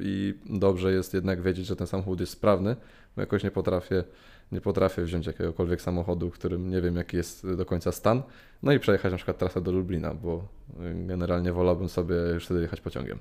i 0.00 0.34
dobrze 0.46 0.92
jest 0.92 1.14
jednak 1.14 1.42
wiedzieć, 1.42 1.66
że 1.66 1.76
ten 1.76 1.86
samochód 1.86 2.20
jest 2.20 2.32
sprawny, 2.32 2.76
jakoś 3.16 3.44
nie 3.44 3.50
potrafię, 3.50 4.04
nie 4.52 4.60
potrafię 4.60 5.02
wziąć 5.02 5.26
jakiegokolwiek 5.26 5.82
samochodu, 5.82 6.30
którym 6.30 6.70
nie 6.70 6.80
wiem 6.80 6.96
jaki 6.96 7.16
jest 7.16 7.54
do 7.56 7.64
końca 7.64 7.92
stan, 7.92 8.22
no 8.62 8.72
i 8.72 8.78
przejechać 8.78 9.12
na 9.12 9.16
przykład 9.16 9.38
trasę 9.38 9.60
do 9.60 9.72
Lublina, 9.72 10.14
bo 10.14 10.48
generalnie 10.94 11.52
wolałbym 11.52 11.88
sobie 11.88 12.14
już 12.34 12.44
wtedy 12.44 12.60
jechać 12.60 12.80
pociągiem. 12.80 13.18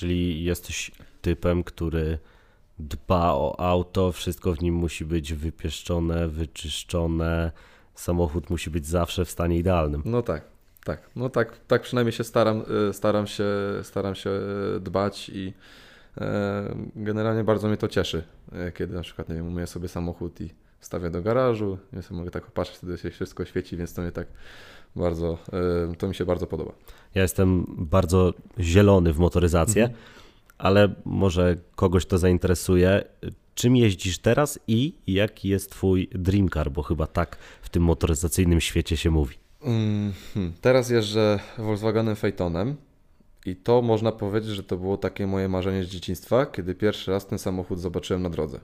Czyli 0.00 0.44
jesteś 0.44 0.90
typem, 1.22 1.64
który 1.64 2.18
dba 2.78 3.32
o 3.32 3.60
auto, 3.60 4.12
wszystko 4.12 4.52
w 4.52 4.62
nim 4.62 4.74
musi 4.74 5.04
być 5.04 5.34
wypieszczone, 5.34 6.28
wyczyszczone, 6.28 7.52
samochód 7.94 8.50
musi 8.50 8.70
być 8.70 8.86
zawsze 8.86 9.24
w 9.24 9.30
stanie 9.30 9.58
idealnym. 9.58 10.02
No 10.04 10.22
tak, 10.22 10.44
tak. 10.84 11.10
No 11.16 11.28
tak, 11.28 11.60
tak 11.66 11.82
przynajmniej 11.82 12.12
się 12.12 12.24
staram, 12.24 12.62
y, 12.90 12.92
staram 12.92 13.26
się, 13.26 13.44
staram 13.82 14.14
się 14.14 14.30
y, 14.76 14.80
dbać 14.80 15.28
i 15.28 15.52
e, 16.20 16.74
generalnie 16.96 17.44
bardzo 17.44 17.68
mnie 17.68 17.76
to 17.76 17.88
cieszy, 17.88 18.22
e, 18.52 18.72
kiedy 18.72 18.94
na 18.94 19.02
przykład, 19.02 19.28
nie 19.28 19.34
wiem, 19.34 19.48
umyję 19.48 19.66
sobie 19.66 19.88
samochód 19.88 20.40
i 20.40 20.50
wstawię 20.78 21.10
do 21.10 21.22
garażu, 21.22 21.78
ja 21.92 22.02
sobie 22.02 22.18
mogę 22.18 22.30
tak 22.30 22.44
popatrzeć, 22.44 22.76
wtedy 22.76 22.98
się 22.98 23.10
wszystko 23.10 23.44
świeci, 23.44 23.76
więc 23.76 23.94
to 23.94 24.02
mnie 24.02 24.12
tak 24.12 24.26
bardzo, 24.96 25.38
e, 25.92 25.96
to 25.96 26.08
mi 26.08 26.14
się 26.14 26.24
bardzo 26.24 26.46
podoba. 26.46 26.72
Ja 27.14 27.22
jestem 27.22 27.66
bardzo 27.68 28.34
zielony 28.60 29.12
w 29.12 29.18
motoryzację, 29.18 29.82
mhm. 29.82 30.02
ale 30.58 30.94
może 31.04 31.56
kogoś 31.76 32.06
to 32.06 32.18
zainteresuje. 32.18 33.04
Czym 33.54 33.76
jeździsz 33.76 34.18
teraz 34.18 34.58
i 34.66 34.94
jaki 35.06 35.48
jest 35.48 35.70
twój 35.70 36.08
dream 36.12 36.48
car, 36.48 36.70
bo 36.70 36.82
chyba 36.82 37.06
tak 37.06 37.36
w 37.62 37.68
tym 37.68 37.82
motoryzacyjnym 37.82 38.60
świecie 38.60 38.96
się 38.96 39.10
mówi. 39.10 39.36
Mm, 39.62 40.12
teraz 40.60 40.90
jeżdżę 40.90 41.38
Volkswagenem 41.58 42.16
Phaetonem 42.16 42.76
i 43.46 43.56
to 43.56 43.82
można 43.82 44.12
powiedzieć, 44.12 44.50
że 44.50 44.62
to 44.62 44.76
było 44.76 44.96
takie 44.96 45.26
moje 45.26 45.48
marzenie 45.48 45.84
z 45.84 45.88
dzieciństwa, 45.88 46.46
kiedy 46.46 46.74
pierwszy 46.74 47.10
raz 47.10 47.26
ten 47.26 47.38
samochód 47.38 47.80
zobaczyłem 47.80 48.22
na 48.22 48.30
drodze. 48.30 48.60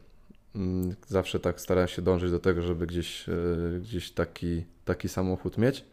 Mm, 0.54 0.94
zawsze 1.06 1.40
tak 1.40 1.60
starałem 1.60 1.88
się 1.88 2.02
dążyć 2.02 2.30
do 2.30 2.38
tego, 2.38 2.62
żeby 2.62 2.86
gdzieś, 2.86 3.28
e, 3.28 3.32
gdzieś 3.80 4.10
taki, 4.10 4.64
taki 4.84 5.08
samochód 5.08 5.58
mieć. 5.58 5.84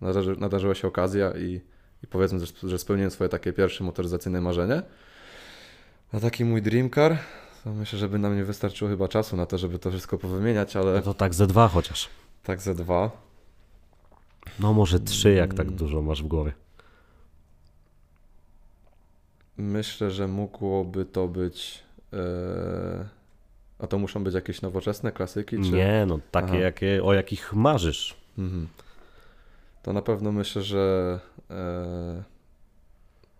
Nadarzy, 0.00 0.36
nadarzyła 0.38 0.74
się 0.74 0.88
okazja 0.88 1.32
i, 1.36 1.60
i 2.04 2.06
powiedzmy, 2.06 2.38
że 2.62 2.78
spełniłem 2.78 3.10
swoje 3.10 3.30
takie 3.30 3.52
pierwsze 3.52 3.84
motoryzacyjne 3.84 4.40
marzenie. 4.40 4.82
A 6.12 6.20
taki 6.20 6.44
mój 6.44 6.62
dream 6.62 6.90
car, 6.90 7.18
to 7.64 7.72
myślę, 7.72 7.98
że 7.98 8.08
by 8.08 8.18
nam 8.18 8.36
nie 8.36 8.44
wystarczyło 8.44 8.90
chyba 8.90 9.08
czasu 9.08 9.36
na 9.36 9.46
to, 9.46 9.58
żeby 9.58 9.78
to 9.78 9.90
wszystko 9.90 10.18
powymieniać, 10.18 10.76
ale... 10.76 10.94
No 10.94 11.02
to 11.02 11.14
tak 11.14 11.34
ze 11.34 11.46
dwa 11.46 11.68
chociaż. 11.68 12.08
Tak 12.42 12.60
ze 12.60 12.74
dwa. 12.74 13.10
No 14.60 14.72
może 14.72 15.00
trzy, 15.00 15.32
jak 15.32 15.54
tak 15.54 15.70
dużo 15.70 16.02
masz 16.02 16.22
w 16.22 16.26
głowie. 16.26 16.52
Myślę, 19.56 20.10
że 20.10 20.28
mogłoby 20.28 21.04
to 21.04 21.28
być... 21.28 21.82
A 23.78 23.86
to 23.86 23.98
muszą 23.98 24.24
być 24.24 24.34
jakieś 24.34 24.62
nowoczesne 24.62 25.12
klasyki? 25.12 25.56
Czy... 25.56 25.70
Nie, 25.70 26.04
no 26.08 26.20
takie, 26.30 26.58
jakie, 26.58 27.04
o 27.04 27.14
jakich 27.14 27.52
marzysz. 27.52 28.16
Mhm. 28.38 28.68
To 29.82 29.92
na 29.92 30.02
pewno 30.02 30.32
myślę, 30.32 30.62
że 30.62 31.20
e, 31.50 32.22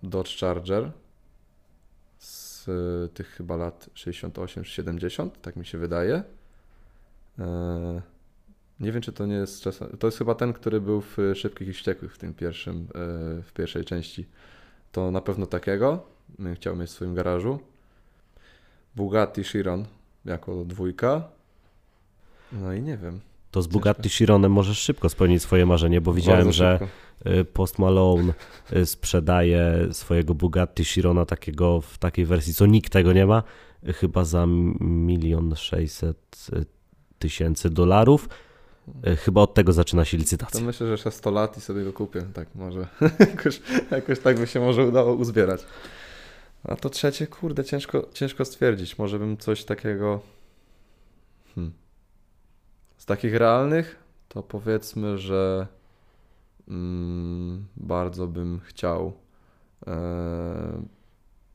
Dodge 0.03 0.41
Charger 0.41 0.91
z 2.18 2.66
tych 3.14 3.28
chyba 3.28 3.57
lat 3.57 3.91
68 3.95 4.64
czy 4.64 4.70
70, 4.70 5.43
tak 5.43 5.57
mi 5.57 5.66
się 5.66 5.78
wydaje. 5.78 6.22
E, 7.38 8.03
nie 8.80 8.93
wiem, 8.93 9.03
czy 9.03 9.12
to 9.12 9.26
nie 9.26 9.34
jest 9.34 9.62
czasem. 9.62 9.97
To 9.99 10.07
jest 10.07 10.18
chyba 10.18 10.34
ten, 10.34 10.53
który 10.53 10.80
był 10.80 11.01
w 11.01 11.16
Szybkich 11.34 11.68
i 11.68 11.72
Wściekłych 11.72 12.14
w 12.14 12.18
tym 12.18 12.34
pierwszym, 12.34 12.76
e, 12.76 13.43
w 13.43 13.53
pierwszej 13.55 13.84
części. 13.84 14.26
To 14.93 15.11
na 15.11 15.20
pewno 15.20 15.47
takiego. 15.47 16.07
Chciał 16.55 16.76
mieć 16.76 16.91
w 16.91 16.93
swoim 16.93 17.14
garażu. 17.14 17.61
Bugatti 18.97 19.45
Chiron 19.45 19.84
jako 20.24 20.64
dwójka. 20.64 21.28
No 22.53 22.72
i 22.72 22.82
nie 22.82 22.97
wiem. 22.97 23.20
To 23.51 23.62
z 23.62 23.66
Bugatti 23.66 24.09
Chironem 24.09 24.53
możesz 24.53 24.78
szybko 24.78 25.09
spełnić 25.09 25.42
swoje 25.42 25.66
marzenie, 25.66 26.01
bo 26.01 26.12
widziałem, 26.12 26.53
że 26.53 26.78
y, 27.26 27.44
Post 27.44 27.78
Malone 27.78 28.32
y, 28.72 28.86
sprzedaje 28.86 29.88
swojego 29.92 30.34
Bugatti 30.34 30.84
Chirona 30.84 31.26
takiego 31.26 31.80
w 31.80 31.98
takiej 31.98 32.24
wersji, 32.24 32.55
co 32.55 32.66
nikt 32.66 32.92
tego 32.92 33.12
nie 33.12 33.26
ma, 33.26 33.42
y, 33.88 33.92
chyba 33.92 34.24
za 34.24 34.46
milion 34.80 35.57
sześćset 35.57 36.46
tysięcy 37.18 37.70
dolarów. 37.70 38.28
Chyba 39.18 39.40
od 39.40 39.55
tego 39.55 39.72
zaczyna 39.72 40.05
się 40.05 40.16
To 40.16 40.20
licytacja. 40.20 40.61
myślę, 40.61 40.86
że 40.86 40.92
jeszcze 40.92 41.11
100 41.11 41.30
lat 41.30 41.59
i 41.59 41.61
sobie 41.61 41.84
go 41.84 41.92
kupię. 41.92 42.22
Tak, 42.34 42.48
może. 42.55 42.86
jakoś, 43.30 43.61
jakoś 43.90 44.18
tak 44.18 44.38
by 44.40 44.46
się 44.46 44.61
może 44.61 44.86
udało 44.86 45.14
uzbierać. 45.14 45.61
A 46.64 46.76
to 46.76 46.90
trzecie, 46.90 47.26
kurde, 47.26 47.64
ciężko, 47.64 48.09
ciężko 48.12 48.44
stwierdzić. 48.44 48.98
Może 48.98 49.18
bym 49.18 49.36
coś 49.36 49.64
takiego. 49.64 50.20
Hmm. 51.55 51.72
Takich 53.11 53.34
realnych, 53.34 53.96
to 54.28 54.42
powiedzmy, 54.42 55.18
że 55.18 55.66
mm, 56.68 57.66
bardzo 57.76 58.26
bym 58.26 58.61
chciał 58.61 59.12
e, 59.86 60.82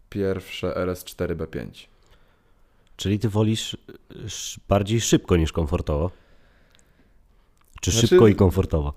pierwsze 0.10 0.68
RS4B5. 0.86 1.88
Czyli 2.98 3.20
ty 3.20 3.30
wolisz 3.30 3.78
sz- 4.10 4.60
bardziej 4.68 5.02
szybko 5.02 5.38
niż 5.38 5.52
komfortowo? 5.52 6.12
Czy 7.82 7.92
Znaczy- 7.92 8.08
szybko 8.08 8.28
i 8.28 8.36
komfortowo? 8.36 8.94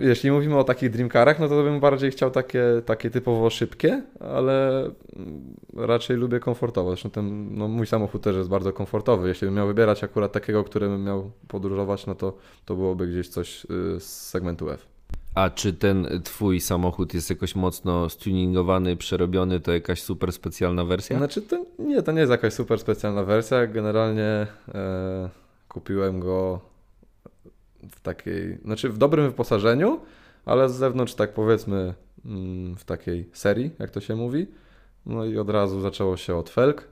Jeśli 0.00 0.30
mówimy 0.30 0.58
o 0.58 0.64
takich 0.64 0.90
dreamcarach, 0.90 1.38
no 1.38 1.48
to 1.48 1.62
bym 1.62 1.80
bardziej 1.80 2.10
chciał 2.10 2.30
takie, 2.30 2.64
takie 2.86 3.10
typowo 3.10 3.50
szybkie, 3.50 4.02
ale 4.20 4.82
mm, 4.82 5.54
raczej 5.76 6.16
lubię 6.16 6.40
komfortowo. 6.40 6.90
Zresztą 6.90 7.10
ten, 7.10 7.56
no 7.58 7.68
mój 7.68 7.86
samochód 7.86 8.22
też 8.22 8.36
jest 8.36 8.48
bardzo 8.48 8.72
komfortowy. 8.72 9.28
Jeśli 9.28 9.46
bym 9.46 9.54
miał 9.54 9.66
wybierać 9.66 10.04
akurat 10.04 10.32
takiego, 10.32 10.64
którym 10.64 10.90
bym 10.90 11.04
miał 11.04 11.30
podróżować, 11.48 12.06
no 12.06 12.14
to, 12.14 12.36
to 12.64 12.74
byłoby 12.74 13.06
gdzieś 13.06 13.28
coś 13.28 13.64
y, 13.64 14.00
z 14.00 14.28
segmentu 14.28 14.70
F. 14.70 14.86
A 15.34 15.50
czy 15.50 15.72
ten 15.72 16.08
twój 16.24 16.60
samochód 16.60 17.14
jest 17.14 17.30
jakoś 17.30 17.54
mocno 17.54 18.08
stuningowany, 18.08 18.96
przerobiony, 18.96 19.60
to 19.60 19.72
jakaś 19.72 20.02
super 20.02 20.32
specjalna 20.32 20.84
wersja? 20.84 21.18
Znaczy 21.18 21.42
to 21.42 21.64
nie, 21.78 22.02
to 22.02 22.12
nie 22.12 22.20
jest 22.20 22.30
jakaś 22.30 22.52
super 22.52 22.78
specjalna 22.78 23.24
wersja. 23.24 23.66
Generalnie 23.66 24.46
e, 24.74 25.28
kupiłem 25.68 26.20
go 26.20 26.60
w 27.90 28.00
takiej, 28.00 28.58
znaczy 28.64 28.88
w 28.88 28.98
dobrym 28.98 29.26
wyposażeniu, 29.26 30.00
ale 30.44 30.68
z 30.68 30.72
zewnątrz 30.72 31.14
tak 31.14 31.34
powiedzmy 31.34 31.94
mm, 32.24 32.76
w 32.76 32.84
takiej 32.84 33.30
serii, 33.32 33.70
jak 33.78 33.90
to 33.90 34.00
się 34.00 34.16
mówi. 34.16 34.46
No 35.06 35.24
i 35.24 35.38
od 35.38 35.50
razu 35.50 35.80
zaczęło 35.80 36.16
się 36.16 36.36
od 36.36 36.50
felg, 36.50 36.88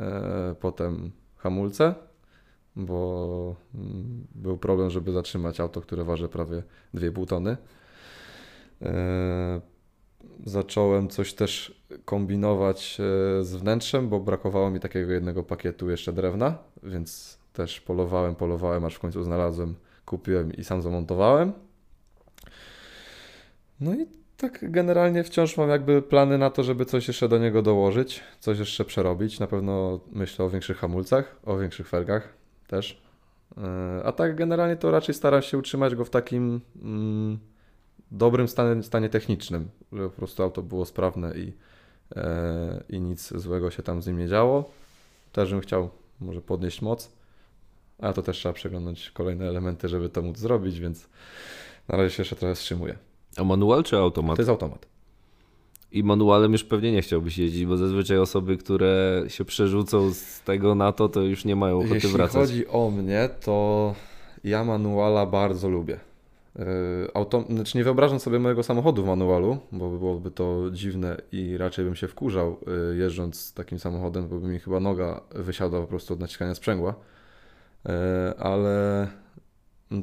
e, 0.00 0.54
potem 0.60 1.10
hamulce, 1.36 1.94
bo 2.76 3.56
mm, 3.74 4.26
był 4.34 4.58
problem, 4.58 4.90
żeby 4.90 5.12
zatrzymać 5.12 5.60
auto, 5.60 5.80
które 5.80 6.04
waży 6.04 6.28
prawie 6.28 6.62
2,5 6.94 7.26
tony. 7.26 7.56
E, 8.82 9.60
zacząłem 10.44 11.08
coś 11.08 11.34
też 11.34 11.82
kombinować 12.04 12.98
e, 13.00 13.44
z 13.44 13.56
wnętrzem, 13.56 14.08
bo 14.08 14.20
brakowało 14.20 14.70
mi 14.70 14.80
takiego 14.80 15.12
jednego 15.12 15.42
pakietu 15.42 15.90
jeszcze 15.90 16.12
drewna, 16.12 16.58
więc 16.82 17.38
też 17.52 17.80
polowałem, 17.80 18.34
polowałem, 18.34 18.84
aż 18.84 18.94
w 18.94 18.98
końcu 18.98 19.22
znalazłem, 19.22 19.74
kupiłem 20.06 20.52
i 20.52 20.64
sam 20.64 20.82
zamontowałem. 20.82 21.52
No 23.80 23.94
i 23.94 24.06
tak 24.36 24.70
generalnie 24.70 25.24
wciąż 25.24 25.56
mam 25.56 25.70
jakby 25.70 26.02
plany 26.02 26.38
na 26.38 26.50
to, 26.50 26.62
żeby 26.62 26.84
coś 26.84 27.08
jeszcze 27.08 27.28
do 27.28 27.38
niego 27.38 27.62
dołożyć, 27.62 28.22
coś 28.40 28.58
jeszcze 28.58 28.84
przerobić. 28.84 29.40
Na 29.40 29.46
pewno 29.46 30.00
myślę 30.12 30.44
o 30.44 30.50
większych 30.50 30.78
hamulcach, 30.78 31.36
o 31.44 31.58
większych 31.58 31.88
felgach 31.88 32.34
też. 32.66 33.02
E, 33.58 34.02
A 34.04 34.12
tak 34.12 34.36
generalnie 34.36 34.76
to 34.76 34.90
raczej 34.90 35.14
staram 35.14 35.42
się 35.42 35.58
utrzymać 35.58 35.94
go 35.94 36.04
w 36.04 36.10
takim 36.10 36.60
mm, 36.82 37.38
dobrym 38.10 38.48
stanie, 38.48 38.82
stanie 38.82 39.08
technicznym, 39.08 39.68
żeby 39.92 40.10
po 40.10 40.16
prostu 40.16 40.42
auto 40.42 40.62
było 40.62 40.86
sprawne 40.86 41.38
i, 41.38 41.52
e, 42.16 42.82
i 42.88 43.00
nic 43.00 43.32
złego 43.34 43.70
się 43.70 43.82
tam 43.82 44.02
z 44.02 44.06
nim 44.06 44.18
nie 44.18 44.28
działo. 44.28 44.70
Też 45.32 45.50
bym 45.50 45.60
chciał 45.60 45.90
może 46.20 46.42
podnieść 46.42 46.82
moc, 46.82 47.15
a 47.98 48.12
to 48.12 48.22
też 48.22 48.38
trzeba 48.38 48.52
przeglądać 48.52 49.10
kolejne 49.10 49.48
elementy, 49.48 49.88
żeby 49.88 50.08
to 50.08 50.22
móc 50.22 50.38
zrobić, 50.38 50.80
więc 50.80 51.08
na 51.88 51.96
razie 51.96 52.14
się 52.14 52.20
jeszcze 52.20 52.36
trochę 52.36 52.54
wstrzymuję. 52.54 52.98
A 53.36 53.44
manual 53.44 53.84
czy 53.84 53.96
automat? 53.96 54.36
To 54.36 54.42
jest 54.42 54.50
automat. 54.50 54.86
I 55.92 56.04
manualem 56.04 56.52
już 56.52 56.64
pewnie 56.64 56.92
nie 56.92 57.02
chciałbyś 57.02 57.38
jeździć, 57.38 57.66
bo 57.66 57.76
zazwyczaj 57.76 58.18
osoby, 58.18 58.56
które 58.56 59.24
się 59.28 59.44
przerzucą 59.44 60.10
z 60.14 60.40
tego 60.40 60.74
na 60.74 60.92
to, 60.92 61.08
to 61.08 61.22
już 61.22 61.44
nie 61.44 61.56
mają 61.56 61.78
ochoty 61.78 61.94
Jeśli 61.94 62.10
wracać. 62.10 62.48
chodzi 62.48 62.68
o 62.68 62.90
mnie, 62.90 63.28
to 63.44 63.94
ja 64.44 64.64
manuala 64.64 65.26
bardzo 65.26 65.68
lubię. 65.68 66.00
Yy, 66.58 66.64
Auto, 67.14 67.44
znaczy 67.50 67.78
nie 67.78 67.84
wyobrażam 67.84 68.20
sobie 68.20 68.38
mojego 68.38 68.62
samochodu 68.62 69.02
w 69.02 69.06
manualu, 69.06 69.58
bo 69.72 69.90
byłoby 69.90 70.30
to 70.30 70.62
dziwne 70.72 71.16
i 71.32 71.56
raczej 71.56 71.84
bym 71.84 71.94
się 71.94 72.08
wkurzał 72.08 72.56
yy, 72.90 72.96
jeżdżąc 72.96 73.54
takim 73.54 73.78
samochodem, 73.78 74.28
bo 74.28 74.38
by 74.38 74.48
mi 74.48 74.58
chyba 74.58 74.80
noga 74.80 75.20
wysiadła 75.34 75.80
po 75.80 75.86
prostu 75.86 76.14
od 76.14 76.20
naciskania 76.20 76.54
sprzęgła. 76.54 76.94
Yy, 77.86 78.38
Ale 78.38 79.08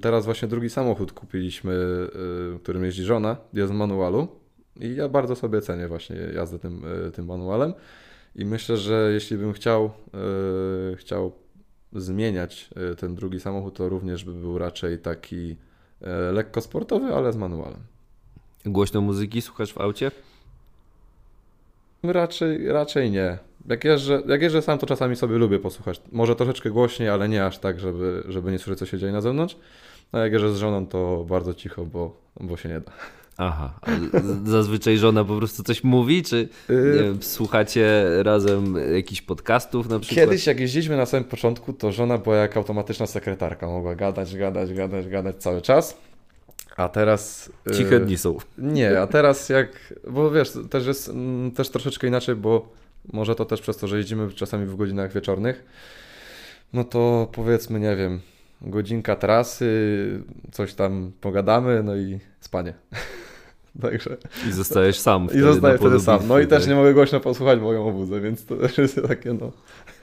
teraz 0.02 0.26
właśnie 0.26 0.48
drugi 0.48 0.70
samochód 0.70 1.12
kupiliśmy, 1.12 1.74
yy, 2.54 2.60
którym 2.60 2.86
jeździ 2.86 3.04
żona, 3.04 3.38
jest 3.54 3.74
w 3.74 3.76
manualu 3.76 4.28
i 4.80 4.96
ja 4.96 5.10
bardzo 5.10 5.36
sobie 5.36 5.62
cenię 5.62 5.88
właśnie 5.88 6.16
jazdę 6.16 6.60
tym, 6.60 6.84
yy, 7.04 7.12
tym 7.12 7.26
manualem. 7.26 7.74
I 8.36 8.46
myślę, 8.46 8.78
że 8.78 9.12
jeśli 9.14 9.38
bym 9.38 9.54
chciał, 9.54 9.92
chciał 10.98 11.32
zmieniać 11.94 12.70
ten 12.98 13.16
drugi 13.16 13.40
samochód, 13.40 13.76
to 13.76 13.90
również 13.90 14.24
by 14.24 14.34
był 14.34 14.58
raczej 14.58 15.00
taki 15.00 15.58
lekko 16.32 16.62
sportowy, 16.62 17.16
ale 17.16 17.34
z 17.34 17.36
manualem. 17.36 17.80
Głośno 18.66 19.02
muzyki 19.02 19.42
słuchasz 19.42 19.74
w 19.74 19.78
aucie? 19.78 20.12
Raczej, 22.04 22.68
raczej 22.68 23.12
nie. 23.12 23.38
Jak 23.70 23.84
jeżdżę, 23.84 24.22
jak 24.28 24.42
jeżdżę 24.42 24.62
sam, 24.62 24.80
to 24.80 24.86
czasami 24.86 25.16
sobie 25.16 25.38
lubię 25.38 25.60
posłuchać. 25.60 26.02
Może 26.12 26.36
troszeczkę 26.36 26.70
głośniej, 26.70 27.10
ale 27.10 27.30
nie 27.30 27.46
aż 27.46 27.58
tak, 27.58 27.80
żeby, 27.80 28.24
żeby 28.28 28.52
nie 28.52 28.60
słyszeć, 28.60 28.80
co 28.80 28.86
się 28.86 28.98
dzieje 28.98 29.12
na 29.12 29.22
zewnątrz. 29.22 29.58
A 30.12 30.20
jak 30.20 30.34
jeżdżę 30.34 30.54
z 30.54 30.58
żoną, 30.58 30.88
to 30.88 31.26
bardzo 31.30 31.54
cicho, 31.54 31.86
bo, 31.86 32.18
bo 32.40 32.58
się 32.58 32.70
nie 32.70 32.80
da. 32.80 32.92
Aha, 33.38 33.80
zazwyczaj 34.46 34.98
żona 34.98 35.26
po 35.26 35.38
prostu 35.38 35.64
coś 35.64 35.84
mówi, 35.84 36.24
czy 36.24 36.50
Yy, 36.70 36.94
wiem, 36.94 37.18
słuchacie 37.22 38.04
razem 38.24 38.76
jakichś 38.94 39.22
podcastów 39.22 39.90
na 39.90 40.00
przykład? 40.00 40.26
Kiedyś, 40.26 40.48
jak 40.48 40.60
jeździliśmy 40.60 40.98
na 40.98 41.06
samym 41.06 41.24
początku, 41.24 41.74
to 41.74 41.92
żona 41.92 42.18
była 42.18 42.36
jak 42.36 42.58
automatyczna 42.58 43.06
sekretarka. 43.06 43.68
Mogła 43.68 43.96
gadać, 43.96 44.36
gadać, 44.36 44.74
gadać, 44.74 45.08
gadać 45.08 45.36
cały 45.36 45.62
czas. 45.62 45.98
A 46.78 46.90
teraz. 46.90 47.52
Ciche 47.78 48.00
dni 48.00 48.18
są. 48.18 48.38
Nie, 48.58 49.02
a 49.02 49.08
teraz 49.08 49.50
jak. 49.50 49.94
Bo 50.10 50.32
wiesz, 50.32 50.52
też 50.70 50.88
jest 50.88 51.10
mm, 51.10 51.52
też 51.52 51.70
troszeczkę 51.70 52.08
inaczej, 52.08 52.36
bo 52.36 52.70
może 53.14 53.36
to 53.36 53.46
też 53.46 53.62
przez 53.62 53.78
to, 53.78 53.88
że 53.88 53.98
jeździmy 53.98 54.32
czasami 54.32 54.66
w 54.66 54.76
godzinach 54.76 55.14
wieczornych. 55.14 55.66
No 56.74 56.84
to 56.84 57.28
powiedzmy, 57.32 57.80
nie 57.80 57.96
wiem, 57.96 58.20
godzinka 58.62 59.16
trasy, 59.16 60.24
coś 60.52 60.74
tam 60.74 61.12
pogadamy, 61.22 61.84
no 61.84 61.96
i 61.96 62.20
spanie. 62.40 62.74
Także. 63.82 64.18
I 64.50 64.52
zostajesz 64.52 65.00
sam 65.00 65.28
I 65.36 65.40
zostaję 65.40 65.78
wtedy 65.78 66.00
sam. 66.00 66.28
No 66.28 66.40
i 66.40 66.42
bitwy, 66.42 66.56
też 66.56 66.64
tak? 66.64 66.70
nie 66.70 66.76
mogę 66.76 66.94
głośno 66.94 67.20
posłuchać, 67.20 67.60
bo 67.60 67.74
ją 67.74 67.88
obudzę, 67.88 68.22
więc 68.22 68.46
to 68.46 68.56
też 68.56 68.78
jest 68.78 69.02
takie 69.08 69.34
no. 69.34 69.52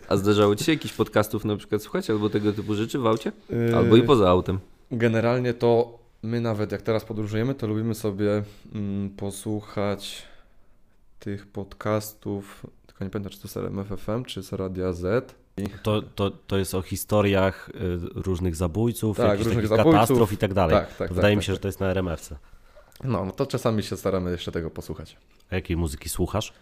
A 0.08 0.16
zdarzało 0.16 0.56
ci 0.56 0.64
się 0.64 0.72
jakichś 0.72 0.94
podcastów 0.94 1.44
na 1.44 1.56
przykład 1.56 1.82
słuchać, 1.82 2.10
albo 2.10 2.30
tego 2.30 2.52
typu 2.52 2.74
rzeczy 2.74 2.98
w 2.98 3.06
aucie? 3.06 3.32
Yy, 3.50 3.76
Albo 3.76 3.96
i 3.96 4.02
poza 4.02 4.28
autem. 4.28 4.58
Generalnie 4.90 5.54
to 5.54 5.98
my 6.22 6.40
nawet 6.40 6.72
jak 6.72 6.82
teraz 6.82 7.04
podróżujemy, 7.04 7.54
to 7.54 7.66
lubimy 7.66 7.94
sobie 7.94 8.42
mm, 8.74 9.10
posłuchać 9.10 10.22
tych 11.18 11.46
podcastów, 11.46 12.66
tylko 13.00 13.04
nie 13.04 13.10
pamiętam 13.10 13.32
czy 13.32 13.40
to 13.42 13.48
z 13.48 13.56
RMFFM, 13.56 14.24
czy 14.24 14.42
z 14.42 14.52
Radia 14.52 14.92
Z. 14.92 15.34
To, 15.82 16.02
to, 16.02 16.30
to 16.30 16.58
jest 16.58 16.74
o 16.74 16.82
historiach 16.82 17.68
y, 17.68 17.72
różnych 18.14 18.56
zabójców, 18.56 19.16
Tak, 19.16 19.38
różnych 19.38 19.54
takich 19.54 19.68
zabójców. 19.68 19.92
katastrof 19.92 20.32
i 20.32 20.36
tak 20.36 20.54
dalej. 20.54 20.76
Tak, 20.76 20.96
tak, 20.96 21.12
Wydaje 21.12 21.34
tak, 21.34 21.38
mi 21.38 21.42
się, 21.42 21.52
tak, 21.52 21.56
że 21.56 21.60
to 21.60 21.68
jest 21.68 21.80
na 21.80 21.86
RMFC. 21.86 22.36
No, 23.04 23.24
no 23.24 23.32
to 23.32 23.46
czasami 23.46 23.82
się 23.82 23.96
staramy 23.96 24.30
jeszcze 24.30 24.52
tego 24.52 24.70
posłuchać. 24.70 25.16
A 25.50 25.54
jakiej 25.54 25.76
muzyki 25.76 26.08
słuchasz? 26.08 26.52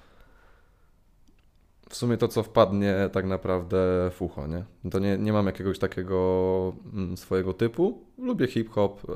w 1.90 1.96
sumie 1.96 2.16
to, 2.16 2.28
co 2.28 2.42
wpadnie 2.42 2.94
tak 3.12 3.26
naprawdę 3.26 3.76
w 4.10 4.22
ucho, 4.22 4.46
nie? 4.46 4.64
To 4.90 4.98
nie, 4.98 5.18
nie 5.18 5.32
mam 5.32 5.46
jakiegoś 5.46 5.78
takiego 5.78 6.72
mm, 6.92 7.16
swojego 7.16 7.54
typu. 7.54 8.02
Lubię 8.18 8.46
hip-hop, 8.46 9.10
y, 9.10 9.14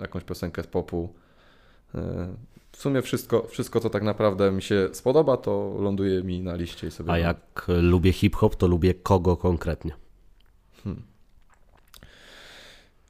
jakąś 0.00 0.24
piosenkę 0.24 0.62
z 0.62 0.66
popu. 0.66 1.14
W 2.76 2.80
sumie 2.80 3.02
wszystko, 3.02 3.46
wszystko, 3.48 3.80
co 3.80 3.90
tak 3.90 4.02
naprawdę 4.02 4.50
mi 4.52 4.62
się 4.62 4.88
spodoba, 4.92 5.36
to 5.36 5.76
ląduje 5.80 6.22
mi 6.22 6.40
na 6.40 6.54
liście 6.54 6.86
i 6.86 6.90
sobie... 6.90 7.12
A 7.12 7.18
jak 7.18 7.66
lubię 7.68 8.12
hip-hop, 8.12 8.56
to 8.56 8.66
lubię 8.66 8.94
kogo 8.94 9.36
konkretnie? 9.36 9.92
Hmm. 10.84 11.02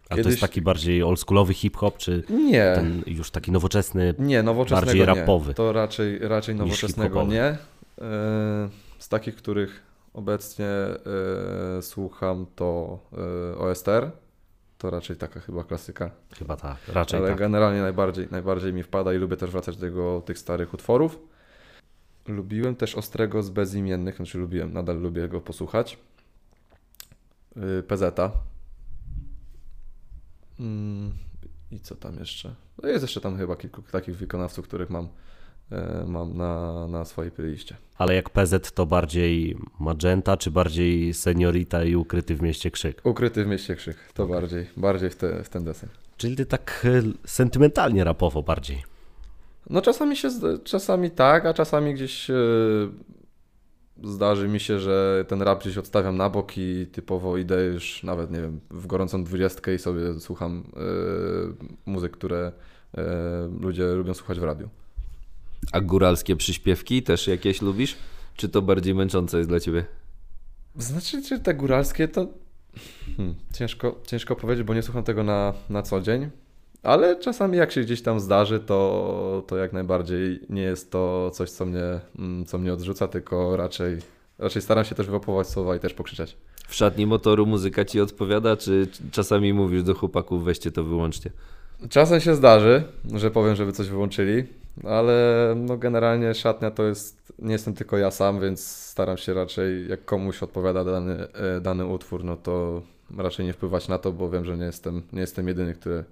A 0.05 0.09
to 0.09 0.17
Kiedyś- 0.17 0.27
jest 0.31 0.41
taki 0.41 0.63
bardziej 0.63 1.03
oldschoolowy 1.03 1.55
hip-hop, 1.55 1.97
czy 1.97 2.23
Nie, 2.31 2.73
ten 2.75 3.03
już 3.07 3.31
taki 3.31 3.53
nowoczesny? 3.53 4.15
nie, 4.19 4.43
nowoczesnego 4.43 4.87
bardziej 4.87 5.01
nie. 5.01 5.07
rapowy 5.07 5.55
To 5.55 5.73
raczej, 5.73 6.19
raczej 6.19 6.55
nowoczesnego 6.55 7.23
nie. 7.25 7.51
Y, 7.53 7.59
Z 8.99 9.09
takich, 9.09 9.37
których 9.37 9.83
obecnie 10.15 10.69
y, 11.79 11.83
słucham, 11.83 12.47
to 12.57 12.99
OSTR. 13.59 14.11
To 14.79 14.91
raczej 14.91 15.17
taka 15.17 15.41
chyba 15.41 15.65
klasyka. 15.65 16.11
Chyba 16.39 16.57
tak, 16.57 16.89
raczej 16.89 17.21
Ale 17.21 17.29
tak. 17.29 17.39
generalnie 17.39 17.83
najbardziej, 17.83 18.29
najbardziej 18.31 18.73
mi 18.73 18.83
wpada 18.83 19.15
i 19.15 19.19
lubię 19.19 19.37
też 19.37 19.51
wracać 19.51 19.77
do 19.77 19.81
tego, 19.81 20.23
tych 20.27 20.39
starych 20.39 20.75
utworów. 20.75 21.19
Lubiłem 22.29 22.77
też 22.77 22.95
Ostrego 22.95 23.43
z 23.43 23.51
Bezimiennych, 23.51 24.17
znaczy 24.17 24.39
lubiłem, 24.39 24.73
nadal 24.73 25.01
lubię 25.01 25.29
go 25.29 25.41
posłuchać. 25.41 25.99
Yy, 27.57 27.83
PZ. 27.83 28.21
Mm, 30.61 31.13
I 31.71 31.81
co 31.81 31.95
tam 31.95 32.19
jeszcze? 32.19 32.55
No 32.83 32.89
jest 32.89 33.03
jeszcze 33.03 33.21
tam 33.21 33.37
chyba 33.39 33.57
kilku 33.57 33.83
takich 33.83 34.17
wykonawców, 34.17 34.69
których 34.69 34.91
mam, 34.91 35.09
mam 36.07 36.37
na, 36.37 36.87
na 36.89 37.05
swojej 37.05 37.33
playliście. 37.33 37.77
Ale 37.99 38.15
jak 38.15 38.31
PZ 38.31 38.73
to 38.73 38.87
bardziej 38.87 39.57
Magenta, 39.81 40.37
czy 40.37 40.51
bardziej 40.51 41.15
Seniorita 41.15 41.85
i 41.85 41.97
Ukryty 41.97 42.37
w 42.37 42.43
mieście 42.43 42.71
krzyk? 42.71 43.01
Ukryty 43.05 43.45
w 43.45 43.47
mieście 43.47 43.77
krzyk, 43.77 43.97
to 44.15 44.27
bardziej, 44.27 44.67
bardziej 44.77 45.11
w, 45.11 45.17
te, 45.17 45.45
w 45.45 45.49
ten 45.49 45.65
deseń. 45.65 45.89
Czyli 46.17 46.37
ty 46.37 46.47
tak 46.47 46.87
e, 46.87 47.03
sentymentalnie 47.27 48.05
rapowo 48.05 48.43
bardziej. 48.43 48.83
No 49.71 49.83
czasami 49.83 50.17
się, 50.17 50.29
czasami 50.65 51.11
tak, 51.11 51.47
a 51.47 51.55
czasami 51.55 51.95
gdzieś 51.95 52.31
e, 52.31 52.35
zdarzy 54.05 54.49
mi 54.49 54.61
się, 54.61 54.79
że 54.79 55.25
ten 55.29 55.43
rap 55.43 55.61
gdzieś 55.61 55.79
odstawiam 55.79 56.17
na 56.17 56.31
bok 56.31 56.59
i 56.59 56.87
typowo 56.93 57.37
idę 57.37 57.65
już 57.65 58.03
nawet, 58.03 58.31
nie 58.31 58.41
wiem, 58.41 58.61
w 58.71 58.87
gorącą 58.87 59.25
dwudziestkę 59.25 59.75
i 59.75 59.79
sobie 59.79 60.21
słucham 60.21 60.65
e, 60.77 61.91
muzyk, 61.91 62.13
które 62.13 62.53
e, 62.99 63.03
ludzie 63.61 63.85
lubią 63.95 64.15
słuchać 64.15 64.41
w 64.41 64.43
radiu. 64.43 64.69
A 65.73 65.81
góralskie 65.81 66.37
przyśpiewki 66.37 67.03
też 67.03 67.27
jakieś 67.27 67.63
lubisz? 67.63 67.97
Czy 68.37 68.49
to 68.49 68.63
bardziej 68.63 68.95
męczące 68.95 69.39
jest 69.39 69.51
dla 69.51 69.61
ciebie? 69.61 69.85
Znaczy, 70.77 71.23
czy 71.23 71.41
te 71.41 71.55
góralskie 71.55 72.09
to 72.09 72.27
hmm, 73.17 73.35
ciężko, 73.55 74.01
ciężko 74.07 74.37
powiedzieć, 74.37 74.67
bo 74.67 74.75
nie 74.75 74.83
słucham 74.83 75.05
tego 75.05 75.23
na, 75.23 75.55
na 75.71 75.83
co 75.83 76.01
dzień. 76.01 76.31
Ale 76.83 77.17
czasami 77.17 77.59
jak 77.59 77.73
się 77.73 77.81
gdzieś 77.81 78.03
tam 78.03 78.21
zdarzy, 78.21 78.61
to, 78.61 79.43
to 79.47 79.57
jak 79.57 79.73
najbardziej 79.73 80.41
nie 80.49 80.63
jest 80.63 80.91
to 80.91 81.31
coś, 81.31 81.51
co 81.51 81.67
mnie, 81.67 82.01
mm, 82.19 82.47
co 82.47 82.59
mnie 82.59 82.73
odrzuca, 82.73 83.09
tylko 83.09 83.57
raczej, 83.57 83.99
raczej 84.39 84.63
staram 84.63 84.85
się 84.85 84.95
też 84.95 85.07
wyłapować 85.07 85.49
słowa 85.49 85.77
i 85.77 85.81
też 85.81 85.95
pokrzyczeć. 85.95 86.37
W 86.69 86.75
szatni 86.75 87.07
motoru 87.07 87.47
muzyka 87.47 87.85
ci 87.85 88.01
odpowiada, 88.01 88.57
czy 88.57 88.89
czasami 89.11 89.53
mówisz 89.53 89.83
do 89.83 89.95
chłopaków, 89.95 90.45
weźcie 90.45 90.73
to 90.73 90.85
wyłączcie? 90.85 91.31
Czasem 91.91 92.21
się 92.21 92.35
zdarzy, 92.35 92.85
że 93.15 93.31
powiem, 93.31 93.57
żeby 93.57 93.73
coś 93.73 93.89
wyłączyli, 93.89 94.45
ale 94.85 95.55
no 95.57 95.77
generalnie 95.77 96.35
szatnia 96.35 96.71
to 96.71 96.83
jest, 96.83 97.33
nie 97.39 97.53
jestem 97.53 97.75
tylko 97.75 97.99
ja 97.99 98.11
sam, 98.11 98.41
więc 98.41 98.67
staram 98.67 99.17
się 99.17 99.35
raczej, 99.35 99.89
jak 99.89 100.05
komuś 100.05 100.43
odpowiada 100.43 100.85
dany, 100.85 101.29
e, 101.33 101.61
dany 101.61 101.87
utwór, 101.87 102.25
no 102.25 102.37
to 102.37 102.83
raczej 103.19 103.47
nie 103.47 103.53
wpływać 103.53 103.89
na 103.89 103.99
to, 103.99 104.13
bo 104.13 104.31
wiem, 104.31 104.45
że 104.45 104.57
nie 104.57 104.65
jestem, 104.65 105.03
nie 105.13 105.21
jestem 105.21 105.49
jedyny, 105.49 105.75
który, 105.75 106.05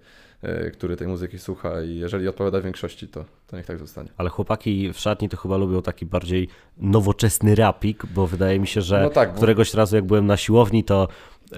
e, 0.43 0.71
który 0.71 0.97
tej 0.97 1.09
muzyki 1.09 1.39
słucha 1.39 1.83
i 1.83 1.97
jeżeli 1.97 2.29
odpowiada 2.29 2.61
większości, 2.61 3.09
to, 3.09 3.25
to 3.47 3.57
niech 3.57 3.67
tak 3.67 3.79
zostanie. 3.79 4.09
Ale 4.17 4.31
chłopaki 4.31 4.93
w 4.93 4.99
szatni 4.99 5.29
to 5.29 5.37
chyba 5.37 5.57
lubią 5.57 5.83
taki 5.83 6.07
bardziej 6.07 6.49
nowoczesny 6.79 7.55
rapik, 7.55 8.07
bo 8.07 8.27
wydaje 8.27 8.61
mi 8.61 8.67
się, 8.67 8.81
że 8.81 9.03
No 9.03 9.11
tak, 9.11 9.31
bo- 9.31 9.37
któregoś 9.37 9.75
razu 9.75 9.97
jak 9.97 10.05
byłem 10.05 10.27
na 10.27 10.37
siłowni, 10.37 10.85
to, 10.85 11.09
e, 11.53 11.57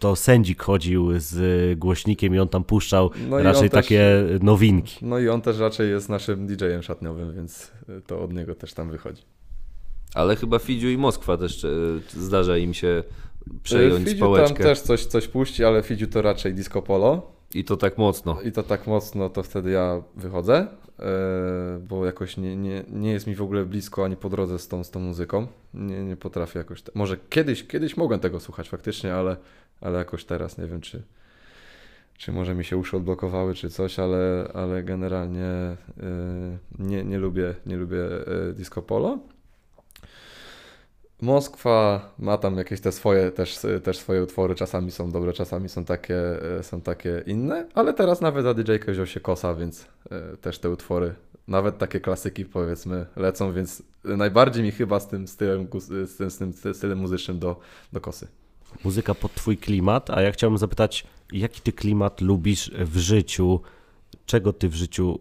to 0.00 0.16
sędzik 0.16 0.62
chodził 0.62 1.08
z 1.16 1.78
głośnikiem 1.78 2.34
i 2.34 2.38
on 2.38 2.48
tam 2.48 2.64
puszczał 2.64 3.10
No 3.28 3.42
raczej 3.42 3.70
też- 3.70 3.86
takie 3.86 4.24
nowinki. 4.42 5.06
No 5.06 5.18
i 5.18 5.28
on 5.28 5.40
też 5.42 5.58
raczej 5.58 5.90
jest 5.90 6.08
naszym 6.08 6.46
DJ-em 6.46 6.82
szatniowym, 6.82 7.34
więc 7.34 7.72
to 8.06 8.22
od 8.22 8.32
niego 8.32 8.54
też 8.54 8.74
tam 8.74 8.90
wychodzi. 8.90 9.22
Ale 10.14 10.36
chyba 10.36 10.58
Fidziu 10.58 10.88
i 10.88 10.98
Moskwa 10.98 11.36
też 11.36 11.64
e, 11.64 11.68
zdarza 12.08 12.56
im 12.58 12.74
się 12.74 13.02
przejąć 13.62 14.08
Fidziu 14.08 14.20
tam 14.20 14.28
pałeczkę. 14.34 14.62
też 14.64 14.80
coś, 14.80 15.04
coś 15.06 15.28
puści, 15.28 15.64
ale 15.64 15.82
Fidziu 15.82 16.06
to 16.06 16.22
raczej 16.22 16.54
disco 16.54 16.82
polo. 16.82 17.32
I 17.54 17.64
to 17.64 17.76
tak 17.76 17.98
mocno. 17.98 18.40
I 18.42 18.52
to 18.52 18.62
tak 18.62 18.86
mocno, 18.86 19.28
to 19.30 19.42
wtedy 19.42 19.70
ja 19.70 20.02
wychodzę, 20.16 20.66
e, 20.98 21.04
bo 21.88 22.06
jakoś 22.06 22.36
nie, 22.36 22.56
nie, 22.56 22.84
nie 22.88 23.12
jest 23.12 23.26
mi 23.26 23.34
w 23.34 23.42
ogóle 23.42 23.64
blisko 23.64 24.04
ani 24.04 24.16
po 24.16 24.28
drodze 24.28 24.58
z 24.58 24.68
tą, 24.68 24.84
z 24.84 24.90
tą 24.90 25.00
muzyką. 25.00 25.46
Nie, 25.74 26.04
nie 26.04 26.16
potrafię 26.16 26.58
jakoś. 26.58 26.82
Te... 26.82 26.92
Może 26.94 27.16
kiedyś, 27.28 27.66
kiedyś 27.66 27.96
mogłem 27.96 28.20
tego 28.20 28.40
słuchać 28.40 28.68
faktycznie, 28.68 29.14
ale, 29.14 29.36
ale 29.80 29.98
jakoś 29.98 30.24
teraz 30.24 30.58
nie 30.58 30.66
wiem, 30.66 30.80
czy, 30.80 31.02
czy 32.18 32.32
może 32.32 32.54
mi 32.54 32.64
się 32.64 32.76
uszy 32.76 32.96
odblokowały, 32.96 33.54
czy 33.54 33.70
coś, 33.70 33.98
ale, 33.98 34.50
ale 34.54 34.82
generalnie 34.82 35.42
e, 35.42 35.76
nie, 36.78 37.04
nie 37.04 37.18
lubię, 37.18 37.54
nie 37.66 37.76
lubię 37.76 38.04
e, 38.48 38.52
disco 38.52 38.82
polo. 38.82 39.18
Moskwa 41.20 42.10
ma 42.18 42.38
tam 42.38 42.56
jakieś 42.56 42.80
te 42.80 42.92
swoje, 42.92 43.30
też, 43.30 43.58
też 43.82 43.98
swoje 43.98 44.22
utwory, 44.22 44.54
czasami 44.54 44.90
są 44.90 45.10
dobre, 45.10 45.32
czasami 45.32 45.68
są 45.68 45.84
takie, 45.84 46.42
e, 46.58 46.62
są 46.62 46.80
takie 46.80 47.22
inne, 47.26 47.68
ale 47.74 47.94
teraz 47.94 48.20
nawet 48.20 48.44
za 48.44 48.54
DJ-kę 48.54 48.92
wziął 48.92 49.06
się 49.06 49.20
Kosa, 49.20 49.54
więc 49.54 49.86
też 50.40 50.58
te 50.58 50.70
utwory, 50.70 51.14
nawet 51.48 51.78
takie 51.78 52.00
klasyki 52.00 52.44
powiedzmy 52.44 53.06
lecą, 53.16 53.52
więc 53.52 53.82
najbardziej 54.04 54.64
mi 54.64 54.70
chyba 54.70 55.00
z 55.00 55.08
tym 55.08 55.28
stylem, 55.28 55.68
z 56.06 56.16
tym, 56.16 56.30
z 56.30 56.38
tym 56.38 56.74
stylem 56.74 56.98
muzycznym 56.98 57.38
do, 57.38 57.60
do 57.92 58.00
Kosy. 58.00 58.28
Muzyka 58.84 59.14
pod 59.14 59.34
twój 59.34 59.56
klimat, 59.56 60.10
a 60.10 60.22
ja 60.22 60.32
chciałbym 60.32 60.58
zapytać, 60.58 61.06
jaki 61.32 61.60
ty 61.60 61.72
klimat 61.72 62.20
lubisz 62.20 62.70
w 62.70 62.98
życiu? 62.98 63.60
Czego 64.26 64.52
ty 64.52 64.68
w 64.68 64.74
życiu 64.74 65.18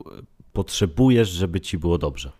potrzebujesz, 0.53 1.29
żeby 1.29 1.61
ci 1.61 1.77
było 1.77 1.97
dobrze? 1.97 2.31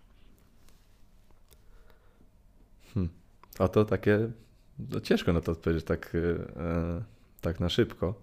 A 3.59 3.67
to 3.67 3.85
takie, 3.85 4.31
no 4.79 4.99
ciężko 4.99 5.33
na 5.33 5.41
to 5.41 5.51
odpowiedzieć 5.51 5.85
tak, 5.85 6.15
e, 6.15 7.03
tak 7.41 7.59
na 7.59 7.69
szybko. 7.69 8.13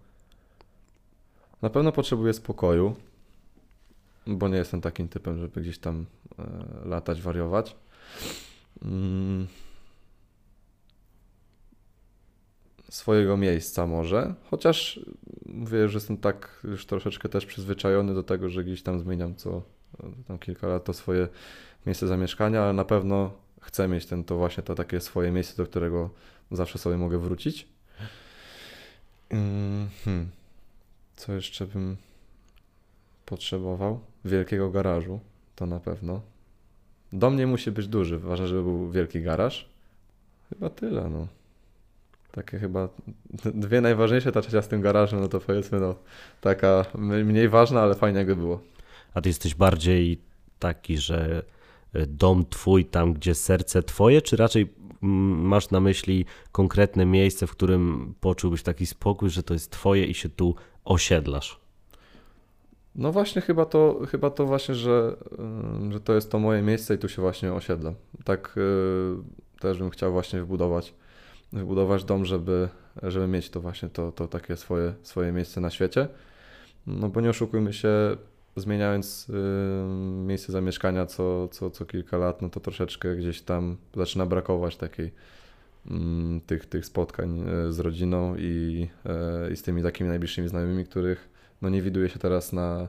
Na 1.63 1.71
pewno 1.71 1.93
potrzebuję 1.93 2.33
spokoju, 2.33 2.97
bo 4.27 4.49
nie 4.49 4.57
jestem 4.57 4.81
takim 4.81 5.09
typem, 5.09 5.39
żeby 5.39 5.61
gdzieś 5.61 5.79
tam 5.79 6.07
e, 6.39 6.89
latać, 6.89 7.23
wariować. 7.23 7.77
Mm. 8.83 9.47
Swojego 12.91 13.37
miejsca 13.37 13.87
może, 13.87 14.35
chociaż 14.51 15.01
mówię, 15.47 15.89
że 15.89 15.97
jestem 15.97 16.17
tak 16.17 16.61
już 16.65 16.87
troszeczkę 16.87 17.29
też 17.29 17.47
przyzwyczajony 17.47 18.15
do 18.15 18.23
tego, 18.23 18.49
że 18.49 18.65
gdzieś 18.65 18.83
tam 18.83 19.01
zmieniam 19.01 19.35
co 19.35 19.63
e, 20.01 20.11
tam 20.29 20.39
kilka 20.39 20.67
lat 20.67 20.85
to 20.85 20.93
swoje 20.93 21.29
miejsce 21.87 22.07
zamieszkania, 22.07 22.63
ale 22.63 22.73
na 22.73 22.85
pewno 22.85 23.31
chcę 23.61 23.89
mieć 23.89 24.07
ten, 24.07 24.25
to 24.25 24.37
właśnie 24.37 24.63
to 24.63 24.75
takie 24.75 25.01
swoje 25.01 25.33
miejsce, 25.33 25.57
do 25.57 25.67
którego 25.67 26.11
zawsze 26.51 26.79
sobie 26.79 26.97
mogę 26.97 27.19
wrócić. 27.19 27.69
Mm, 29.31 29.89
Hmm. 30.05 30.29
Co 31.17 31.33
jeszcze 31.33 31.67
bym 31.67 31.97
potrzebował? 33.27 34.01
Wielkiego 34.25 34.71
garażu, 34.71 35.21
to 35.57 35.67
na 35.67 35.81
pewno. 35.81 36.21
Dom 37.13 37.37
nie 37.37 37.47
musi 37.47 37.71
być 37.71 37.89
duży, 37.89 38.19
ważne, 38.19 38.47
żeby 38.47 38.63
był 38.63 38.91
wielki 38.91 39.23
garaż. 39.23 39.69
Chyba 40.49 40.71
tyle, 40.71 41.11
no. 41.11 41.27
Takie 42.37 42.59
chyba 42.59 42.89
dwie 43.55 43.81
najważniejsze, 43.81 44.33
ta 44.33 44.41
trzecia 44.41 44.63
z 44.63 44.69
tym 44.69 44.81
garażem, 44.81 45.21
no 45.21 45.29
to 45.29 45.41
powiedzmy, 45.41 45.81
no 45.81 45.95
taka 46.41 46.85
mniej 46.99 47.49
ważna, 47.49 47.83
ale 47.83 47.95
fajnie 47.95 48.19
jakby 48.19 48.37
było. 48.37 48.61
A 49.15 49.21
ty 49.21 49.29
jesteś 49.29 49.55
bardziej 49.55 50.21
taki, 50.59 50.99
że 50.99 51.43
e, 51.93 52.07
dom 52.07 52.45
twój 52.51 52.85
tam, 52.85 53.15
gdzie 53.15 53.35
serce 53.35 53.83
twoje, 53.83 54.23
czy 54.23 54.37
raczej 54.37 54.73
masz 55.01 55.71
na 55.71 55.81
myśli 55.81 56.25
konkretne 56.53 57.07
miejsce, 57.07 57.47
w 57.47 57.51
którym 57.51 58.15
poczułbyś 58.21 58.63
taki 58.63 58.87
spokój, 58.87 59.31
że 59.31 59.43
to 59.43 59.55
jest 59.55 59.71
twoje 59.71 60.05
i 60.05 60.15
się 60.15 60.29
tu 60.29 60.55
osiedlasz? 60.85 61.61
No 62.95 63.13
właśnie 63.13 63.43
chyba 63.43 63.65
to, 63.65 64.01
chyba 64.11 64.31
to 64.31 64.47
właśnie, 64.47 64.75
że, 64.75 65.17
y, 65.89 65.93
że 65.93 66.01
to 66.01 66.15
jest 66.15 66.31
to 66.31 66.39
moje 66.39 66.63
miejsce 66.63 66.95
i 66.95 66.99
tu 66.99 67.09
się 67.09 67.23
właśnie 67.23 67.53
osiedlam. 67.53 67.95
Tak 68.25 68.55
y, 68.57 69.61
też 69.61 69.79
bym 69.79 69.91
chciał 69.91 70.13
właśnie 70.13 70.41
wybudować, 70.41 70.95
wybudować 71.57 72.05
dom, 72.05 72.25
żeby, 72.25 72.69
żeby 73.03 73.27
mieć 73.29 73.51
to 73.51 73.61
właśnie 73.61 73.89
to, 73.89 74.13
to 74.13 74.29
takie 74.29 74.57
swoje, 74.57 74.95
swoje 75.03 75.33
miejsce 75.33 75.61
na 75.61 75.71
świecie. 75.71 76.09
No 76.87 77.09
bo 77.09 77.21
nie 77.21 77.31
oszukujmy 77.31 77.73
się, 77.73 78.17
zmieniając 78.57 79.29
y, 79.29 79.33
miejsce 80.27 80.53
zamieszkania 80.53 81.07
co, 81.07 81.49
co, 81.49 81.71
co 81.71 81.85
kilka 81.85 82.19
lat, 82.19 82.43
no 82.43 82.49
to 82.49 82.61
troszeczkę 82.61 83.17
gdzieś 83.17 83.43
tam 83.43 83.77
zaczyna 83.97 84.27
brakować 84.27 84.77
takiej 84.77 85.13
mm, 85.91 86.41
tych, 86.41 86.67
tych 86.67 86.87
spotkań 86.87 87.45
y, 87.69 87.73
z 87.73 87.79
rodziną 87.79 88.37
i, 88.37 88.89
y, 89.49 89.53
i 89.53 89.57
z 89.57 89.63
tymi 89.63 89.83
takimi 89.83 90.11
najbliższymi 90.11 90.49
znajomymi, 90.49 90.85
których 90.85 91.29
no 91.63 91.69
nie 91.69 91.83
widuje 91.83 92.09
się 92.09 92.19
teraz 92.19 92.53
na, 92.53 92.89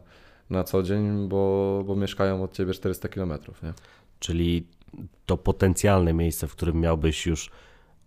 na 0.49 0.63
co 0.63 0.83
dzień, 0.83 1.27
bo, 1.27 1.83
bo 1.87 1.95
mieszkają 1.95 2.43
od 2.43 2.53
ciebie 2.53 2.73
400 2.73 3.07
km. 3.07 3.33
Nie? 3.63 3.73
Czyli 4.19 4.67
to 5.25 5.37
potencjalne 5.37 6.13
miejsce, 6.13 6.47
w 6.47 6.51
którym 6.51 6.79
miałbyś 6.79 7.25
już 7.25 7.51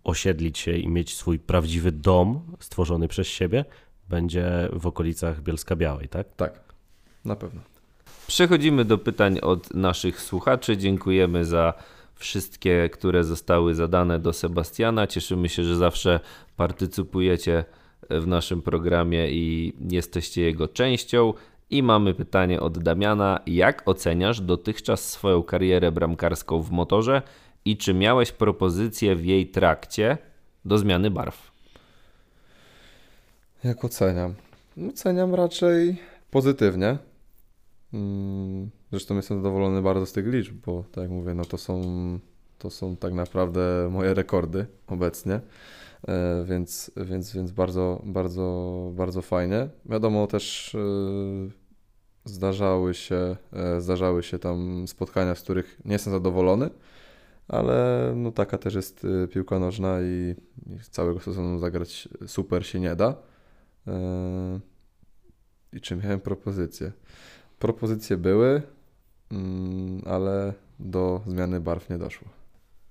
osiedlić 0.03 0.57
się 0.57 0.71
i 0.71 0.87
mieć 0.87 1.15
swój 1.15 1.39
prawdziwy 1.39 1.91
dom 1.91 2.41
stworzony 2.59 3.07
przez 3.07 3.27
siebie, 3.27 3.65
będzie 4.09 4.69
w 4.73 4.87
okolicach 4.87 5.41
Bielska 5.41 5.75
Białej, 5.75 6.09
tak? 6.09 6.35
Tak, 6.35 6.59
na 7.25 7.35
pewno. 7.35 7.61
Przechodzimy 8.27 8.85
do 8.85 8.97
pytań 8.97 9.39
od 9.39 9.73
naszych 9.73 10.21
słuchaczy. 10.21 10.77
Dziękujemy 10.77 11.45
za 11.45 11.73
wszystkie, 12.15 12.89
które 12.89 13.23
zostały 13.23 13.75
zadane 13.75 14.19
do 14.19 14.33
Sebastiana. 14.33 15.07
Cieszymy 15.07 15.49
się, 15.49 15.63
że 15.63 15.75
zawsze 15.75 16.19
partycypujecie 16.55 17.65
w 18.09 18.27
naszym 18.27 18.61
programie 18.61 19.31
i 19.31 19.73
jesteście 19.91 20.41
jego 20.41 20.67
częścią. 20.67 21.33
I 21.69 21.83
mamy 21.83 22.13
pytanie 22.13 22.59
od 22.59 22.79
Damiana. 22.79 23.39
Jak 23.47 23.87
oceniasz 23.89 24.41
dotychczas 24.41 25.09
swoją 25.09 25.43
karierę 25.43 25.91
bramkarską 25.91 26.61
w 26.61 26.71
motorze 26.71 27.21
i 27.65 27.77
czy 27.77 27.93
miałeś 27.93 28.31
propozycję 28.31 29.15
w 29.15 29.25
jej 29.25 29.47
trakcie 29.47 30.17
do 30.65 30.77
zmiany 30.77 31.11
barw? 31.11 31.51
Jak 33.63 33.85
oceniam? 33.85 34.33
Oceniam 34.89 35.35
raczej 35.35 35.97
pozytywnie. 36.31 36.97
Mm, 37.93 38.69
zresztą 38.91 39.15
jestem 39.15 39.37
zadowolony 39.37 39.81
bardzo 39.81 40.05
z 40.05 40.11
tych 40.11 40.27
liczb, 40.27 40.53
bo 40.65 40.83
tak 40.91 41.01
jak 41.01 41.11
mówię, 41.11 41.33
no 41.33 41.45
to 41.45 41.57
są, 41.57 41.81
to 42.57 42.69
są 42.69 42.95
tak 42.95 43.13
naprawdę 43.13 43.89
moje 43.91 44.13
rekordy 44.13 44.65
obecnie. 44.87 45.39
E, 46.07 46.45
więc, 46.45 46.91
więc, 46.97 47.33
więc 47.33 47.51
bardzo, 47.51 48.01
bardzo, 48.05 48.89
bardzo 48.93 49.21
fajnie. 49.21 49.69
Wiadomo 49.85 50.27
też 50.27 50.75
e, 50.75 50.79
zdarzały 52.25 52.93
się, 52.93 53.35
e, 53.53 53.81
zdarzały 53.81 54.23
się 54.23 54.39
tam 54.39 54.87
spotkania, 54.87 55.35
z 55.35 55.41
których 55.41 55.81
nie 55.85 55.93
jestem 55.93 56.13
zadowolony, 56.13 56.69
ale 57.51 58.13
no 58.15 58.31
taka 58.31 58.57
też 58.57 58.75
jest 58.75 59.07
piłka 59.31 59.59
nożna 59.59 60.01
i, 60.01 60.35
i 60.67 60.79
całego 60.91 61.19
sezonu 61.19 61.59
zagrać 61.59 62.09
super 62.27 62.65
się 62.65 62.79
nie 62.79 62.95
da. 62.95 63.15
I 65.73 65.81
czy 65.81 65.95
miałem 65.95 66.19
propozycje? 66.19 66.91
Propozycje 67.59 68.17
były, 68.17 68.61
mm, 69.31 70.01
ale 70.05 70.53
do 70.79 71.21
zmiany 71.27 71.59
barw 71.59 71.89
nie 71.89 71.97
doszło. 71.97 72.27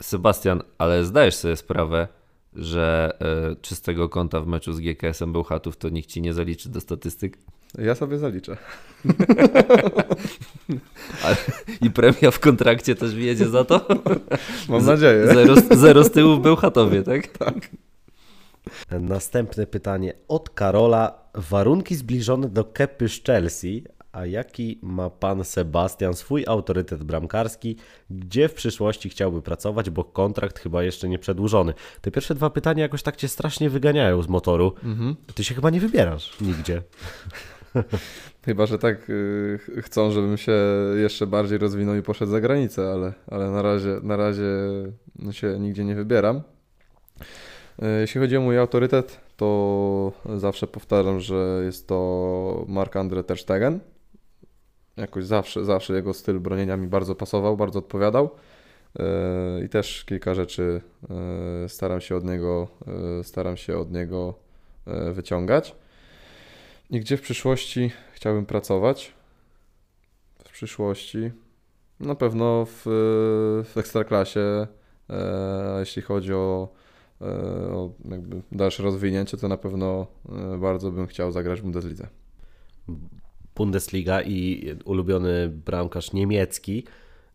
Sebastian, 0.02 0.62
ale 0.78 1.04
zdajesz 1.04 1.36
sobie 1.36 1.56
sprawę, 1.56 2.08
że 2.52 3.18
y, 3.52 3.56
czystego 3.56 4.08
konta 4.08 4.40
w 4.40 4.46
meczu 4.46 4.72
z 4.72 4.80
GKS-em 4.80 5.32
Bełchatów 5.32 5.76
to 5.76 5.88
nikt 5.88 6.08
ci 6.08 6.22
nie 6.22 6.34
zaliczy 6.34 6.68
do 6.68 6.80
statystyk? 6.80 7.38
Ja 7.78 7.94
sobie 7.94 8.18
zaliczę. 8.18 8.56
Ale, 11.24 11.36
I 11.80 11.90
premia 11.90 12.30
w 12.30 12.40
kontrakcie 12.40 12.94
też 12.94 13.14
wjedzie 13.14 13.48
za 13.48 13.64
to? 13.64 13.86
Mam 14.68 14.86
nadzieję. 14.86 15.26
Zero, 15.26 15.54
zero 15.70 16.04
z 16.04 16.10
tyłu 16.10 16.36
w 16.36 16.40
Bełchatowie, 16.40 17.02
tak? 17.02 17.28
Tak. 17.38 17.54
Następne 19.00 19.66
pytanie 19.66 20.12
od 20.28 20.50
Karola. 20.50 21.30
Warunki 21.34 21.94
zbliżone 21.94 22.48
do 22.48 22.64
Kepy 22.64 23.08
z 23.08 23.22
Chelsea, 23.22 23.84
a 24.12 24.26
jaki 24.26 24.78
ma 24.82 25.10
pan 25.10 25.44
Sebastian 25.44 26.14
swój 26.14 26.44
autorytet 26.46 27.04
bramkarski, 27.04 27.76
gdzie 28.10 28.48
w 28.48 28.54
przyszłości 28.54 29.08
chciałby 29.08 29.42
pracować, 29.42 29.90
bo 29.90 30.04
kontrakt 30.04 30.58
chyba 30.58 30.82
jeszcze 30.82 31.08
nie 31.08 31.18
przedłużony. 31.18 31.74
Te 32.00 32.10
pierwsze 32.10 32.34
dwa 32.34 32.50
pytania 32.50 32.82
jakoś 32.82 33.02
tak 33.02 33.16
cię 33.16 33.28
strasznie 33.28 33.70
wyganiają 33.70 34.22
z 34.22 34.28
motoru. 34.28 34.74
Mhm. 34.84 35.16
Ty 35.34 35.44
się 35.44 35.54
chyba 35.54 35.70
nie 35.70 35.80
wybierasz 35.80 36.40
nigdzie. 36.40 36.82
Chyba, 38.46 38.66
że 38.66 38.78
tak 38.78 39.10
y, 39.10 39.58
chcą, 39.82 40.10
żebym 40.10 40.36
się 40.36 40.52
jeszcze 40.96 41.26
bardziej 41.26 41.58
rozwinął 41.58 41.96
i 41.96 42.02
poszedł 42.02 42.30
za 42.30 42.40
granicę, 42.40 42.92
ale, 42.92 43.12
ale 43.26 43.50
na 43.50 43.62
razie, 43.62 44.00
na 44.02 44.16
razie 44.16 44.44
się 45.30 45.58
nigdzie 45.58 45.84
nie 45.84 45.94
wybieram. 45.94 46.36
Y, 46.36 48.00
jeśli 48.00 48.20
chodzi 48.20 48.36
o 48.36 48.40
mój 48.40 48.58
autorytet, 48.58 49.20
to 49.36 50.12
zawsze 50.36 50.66
powtarzam, 50.66 51.20
że 51.20 51.60
jest 51.64 51.88
to 51.88 52.64
Mark-André 52.68 53.24
Ter 53.24 53.38
Stegen. 53.38 53.80
Jakoś 54.96 55.24
zawsze, 55.24 55.64
zawsze 55.64 55.94
jego 55.94 56.14
styl 56.14 56.40
bronienia 56.40 56.76
mi 56.76 56.86
bardzo 56.86 57.14
pasował, 57.14 57.56
bardzo 57.56 57.78
odpowiadał. 57.78 58.30
E, 58.98 59.64
I 59.64 59.68
też 59.68 60.04
kilka 60.04 60.34
rzeczy 60.34 60.80
e, 61.64 61.68
staram 61.68 62.00
się 62.00 62.16
od 62.16 62.24
niego, 62.24 62.68
e, 63.20 63.24
staram 63.24 63.56
się 63.56 63.78
od 63.78 63.92
niego 63.92 64.34
wyciągać. 65.12 65.76
I 66.90 67.00
gdzie 67.00 67.16
w 67.16 67.20
przyszłości 67.20 67.90
chciałbym 68.12 68.46
pracować? 68.46 69.12
W 70.44 70.50
przyszłości 70.50 71.30
na 72.00 72.14
pewno 72.14 72.66
w, 72.66 72.82
w 73.64 73.76
ekstraklasie. 73.76 74.66
Jeśli 75.78 76.02
chodzi 76.02 76.32
o, 76.34 76.68
o 77.70 77.90
dalsze 78.52 78.82
rozwinięcie, 78.82 79.36
to 79.36 79.48
na 79.48 79.56
pewno 79.56 80.06
bardzo 80.58 80.90
bym 80.90 81.06
chciał 81.06 81.32
zagrać 81.32 81.60
w 81.60 81.62
Bundeslidze. 81.62 82.08
Bundesliga 83.54 84.22
i 84.22 84.74
ulubiony 84.84 85.48
bramkarz 85.48 86.12
niemiecki. 86.12 86.84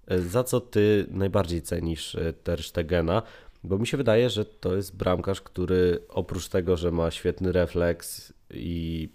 Za 0.08 0.44
co 0.44 0.62
ty 0.62 1.06
najbardziej 1.10 1.62
cenisz 1.62 2.16
e, 2.16 2.34
Ter 2.34 2.64
Stegena? 2.64 3.22
Bo 3.64 3.78
mi 3.78 3.88
się 3.88 3.98
wydaje, 3.98 4.30
że 4.30 4.46
to 4.46 4.76
jest 4.76 4.96
bramkarz, 4.96 5.42
który 5.42 6.00
oprócz 6.10 6.50
tego, 6.50 6.78
że 6.78 6.92
ma 6.92 7.12
świetny 7.12 7.52
refleks 7.52 8.34
i, 8.54 9.10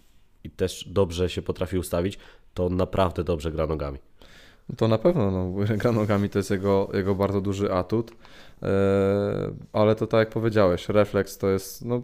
i 0.45 0.51
też 0.51 0.89
dobrze 0.89 1.31
się 1.31 1.43
potrafi 1.43 1.79
ustawić, 1.79 2.19
to 2.55 2.69
naprawdę 2.69 3.25
dobrze 3.25 3.53
gra 3.53 3.67
nogami. 3.67 3.99
To 4.77 4.89
na 4.89 4.99
pewno, 4.99 5.31
no, 5.31 5.55
gra 5.77 5.93
nogami 5.93 6.29
to 6.29 6.39
jest 6.39 6.51
jego, 6.51 6.89
jego 6.95 7.15
bardzo 7.15 7.41
duży 7.41 7.73
atut, 7.73 8.11
e, 8.63 8.67
ale 9.73 9.95
to 9.95 10.07
tak 10.07 10.19
jak 10.19 10.31
powiedziałeś, 10.31 10.89
refleks 10.89 11.39
to 11.39 11.49
jest, 11.49 11.85
no, 11.85 12.03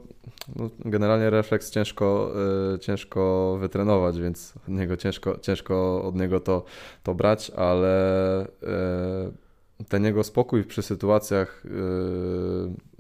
no 0.57 0.71
generalnie 0.85 1.31
refleks 1.31 1.71
ciężko, 1.71 2.33
e, 2.75 2.79
ciężko 2.79 3.57
wytrenować, 3.61 4.21
więc 4.21 4.55
od 4.57 4.69
niego 4.69 4.97
ciężko, 4.97 5.39
ciężko 5.39 6.05
od 6.05 6.17
niego 6.17 6.41
to, 6.41 6.65
to 7.03 7.15
brać, 7.15 7.51
ale 7.51 8.41
e, 8.43 8.47
ten 9.89 10.05
jego 10.05 10.25
spokój 10.25 10.65
przy 10.65 10.83
sytuacjach 10.83 11.63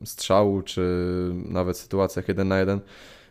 strzału, 0.05 0.62
czy 0.62 0.82
nawet 1.34 1.78
sytuacjach 1.78 2.28
jeden 2.28 2.49
na 2.49 2.59
jeden 2.59 2.80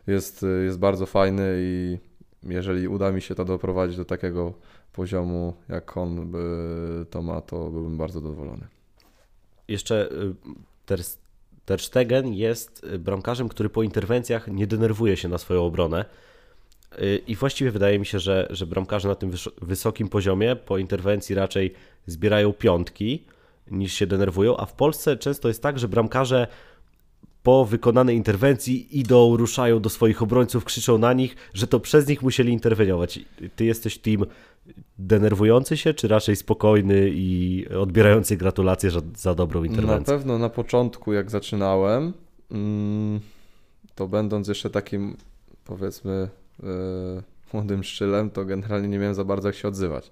jest, 0.08 0.46
jest 0.66 0.80
bardzo 0.80 1.06
fajny 1.06 1.56
i 1.58 1.98
jeżeli 2.44 2.88
uda 2.88 3.12
mi 3.12 3.22
się 3.22 3.36
to 3.36 3.46
doprowadzić 3.46 3.98
do 3.98 4.06
takiego 4.06 4.54
poziomu, 4.94 5.54
jak 5.70 5.98
on 5.98 6.32
by 6.32 7.06
to 7.10 7.22
ma, 7.22 7.42
to 7.42 7.70
byłbym 7.70 7.98
bardzo 7.98 8.20
zadowolony. 8.20 8.68
Jeszcze 9.68 10.12
y, 10.12 10.36
Ter, 10.86 11.00
Ter 11.66 11.82
Stegen 11.82 12.34
jest 12.34 12.84
y, 12.84 13.00
bramkarzem, 13.00 13.50
który 13.50 13.70
po 13.70 13.84
interwencjach 13.84 14.48
nie 14.48 14.68
denerwuje 14.68 15.18
się 15.18 15.28
na 15.28 15.38
swoją 15.38 15.64
obronę. 15.64 16.06
Y, 17.00 17.22
I 17.28 17.36
właściwie 17.36 17.72
wydaje 17.72 18.00
mi 18.00 18.06
się, 18.06 18.20
że, 18.20 18.48
że 18.50 18.66
bramkarze 18.66 19.08
na 19.08 19.16
tym 19.16 19.32
wysokim 19.62 20.10
poziomie 20.10 20.56
po 20.56 20.78
interwencji 20.78 21.36
raczej 21.36 21.74
zbierają 22.06 22.54
piątki 22.54 23.26
niż 23.72 23.94
się 23.94 24.08
denerwują, 24.08 24.58
a 24.58 24.66
w 24.66 24.74
Polsce 24.74 25.18
często 25.18 25.48
jest 25.48 25.64
tak, 25.64 25.80
że 25.80 25.88
bramkarze 25.88 26.48
po 27.46 27.66
wykonanej 27.66 28.16
interwencji 28.18 29.00
idą, 29.00 29.38
ruszają 29.38 29.80
do 29.80 29.90
swoich 29.90 30.22
obrońców, 30.22 30.66
krzyczą 30.66 30.98
na 30.98 31.14
nich, 31.14 31.36
że 31.54 31.68
to 31.68 31.80
przez 31.80 32.08
nich 32.08 32.22
musieli 32.22 32.54
interweniować. 32.54 33.20
Ty 33.56 33.66
jesteś 33.66 33.98
team 33.98 34.26
denerwujący 35.00 35.78
się, 35.78 35.94
czy 35.94 36.08
raczej 36.08 36.36
spokojny 36.36 37.10
i 37.14 37.66
odbierający 37.80 38.38
gratulacje 38.38 38.92
za, 38.92 39.02
za 39.18 39.36
dobrą 39.36 39.64
interwencję? 39.64 40.14
Na 40.14 40.20
pewno 40.20 40.38
na 40.38 40.50
początku, 40.50 41.14
jak 41.14 41.32
zaczynałem, 41.32 42.14
mm, 42.52 43.20
to 43.96 44.08
będąc 44.08 44.48
jeszcze 44.48 44.70
takim, 44.70 45.18
powiedzmy, 45.66 46.30
e, 46.64 46.68
młodym 47.54 47.84
szczylem, 47.84 48.30
to 48.30 48.46
generalnie 48.46 48.88
nie 48.88 49.00
miałem 49.00 49.16
za 49.16 49.24
bardzo 49.24 49.48
jak 49.48 49.56
się 49.56 49.68
odzywać. 49.68 50.12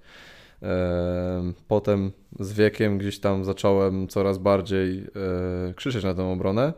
E, 0.61 1.53
potem 1.67 2.11
z 2.39 2.53
wiekiem 2.53 2.97
gdzieś 2.97 3.19
tam 3.19 3.45
zacząłem 3.45 4.07
coraz 4.07 4.37
bardziej 4.37 4.99
e, 5.69 5.73
krzyczeć 5.73 6.03
na 6.03 6.13
tę 6.13 6.23
obronę, 6.23 6.73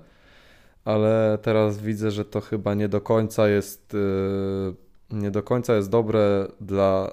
ale 0.86 1.38
teraz 1.42 1.78
widzę, 1.82 2.12
że 2.12 2.26
to 2.26 2.42
chyba 2.42 2.74
nie 2.74 2.90
do 2.90 3.02
końca 3.02 3.48
jest 3.48 3.96
nie 5.12 5.32
do 5.32 5.44
końca 5.44 5.76
jest 5.76 5.90
dobre 5.90 6.48
dla 6.62 7.12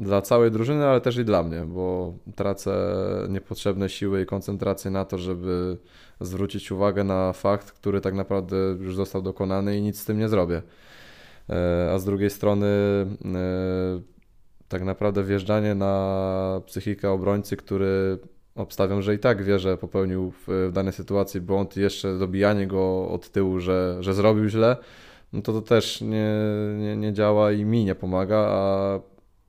dla 0.00 0.22
całej 0.22 0.50
drużyny, 0.50 0.86
ale 0.86 1.00
też 1.00 1.16
i 1.16 1.24
dla 1.24 1.42
mnie, 1.42 1.64
bo 1.66 2.14
tracę 2.36 2.96
niepotrzebne 3.28 3.88
siły 3.88 4.22
i 4.22 4.26
koncentrację 4.26 4.90
na 4.90 5.04
to, 5.04 5.18
żeby 5.18 5.78
zwrócić 6.20 6.72
uwagę 6.72 7.04
na 7.04 7.32
fakt, 7.32 7.72
który 7.72 8.00
tak 8.00 8.14
naprawdę 8.14 8.56
już 8.80 8.96
został 8.96 9.22
dokonany 9.22 9.78
i 9.78 9.82
nic 9.82 10.00
z 10.00 10.04
tym 10.04 10.18
nie 10.18 10.28
zrobię. 10.28 10.62
E, 11.50 11.90
a 11.94 11.98
z 11.98 12.04
drugiej 12.04 12.30
strony 12.30 12.66
e, 12.66 13.06
tak 14.68 14.82
naprawdę 14.82 15.24
wjeżdżanie 15.24 15.74
na 15.74 16.60
psychikę 16.66 17.10
obrońcy, 17.10 17.56
który 17.56 18.18
obstawiam, 18.60 19.02
że 19.02 19.14
i 19.14 19.18
tak 19.18 19.44
wie, 19.44 19.58
że 19.58 19.76
popełnił 19.76 20.32
w, 20.46 20.70
danej 20.72 20.92
sytuacji 20.92 21.40
błąd 21.40 21.76
i 21.76 21.80
jeszcze 21.80 22.18
dobijanie 22.18 22.66
go 22.66 23.08
od 23.08 23.30
tyłu, 23.30 23.60
że, 23.60 23.96
że 24.00 24.14
zrobił 24.14 24.48
źle, 24.48 24.76
no 25.32 25.42
to 25.42 25.52
to 25.52 25.62
też 25.62 26.00
nie, 26.00 26.34
nie, 26.78 26.96
nie 26.96 27.12
działa 27.12 27.52
i 27.52 27.64
mi 27.64 27.84
nie 27.84 27.94
pomaga, 27.94 28.36
a 28.38 29.00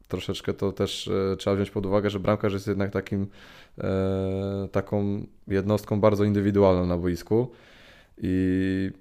troszeczkę 0.07 0.53
to 0.53 0.71
też 0.71 1.07
e, 1.07 1.37
trzeba 1.37 1.55
wziąć 1.55 1.71
pod 1.71 1.85
uwagę, 1.85 2.09
że 2.09 2.19
bramkarz 2.19 2.53
jest 2.53 2.67
jednak 2.67 2.91
takim, 2.91 3.27
e, 3.77 4.67
taką 4.71 5.25
jednostką 5.47 6.01
bardzo 6.01 6.23
indywidualną 6.23 6.85
na 6.85 6.97
boisku 6.97 7.51
i 8.17 8.91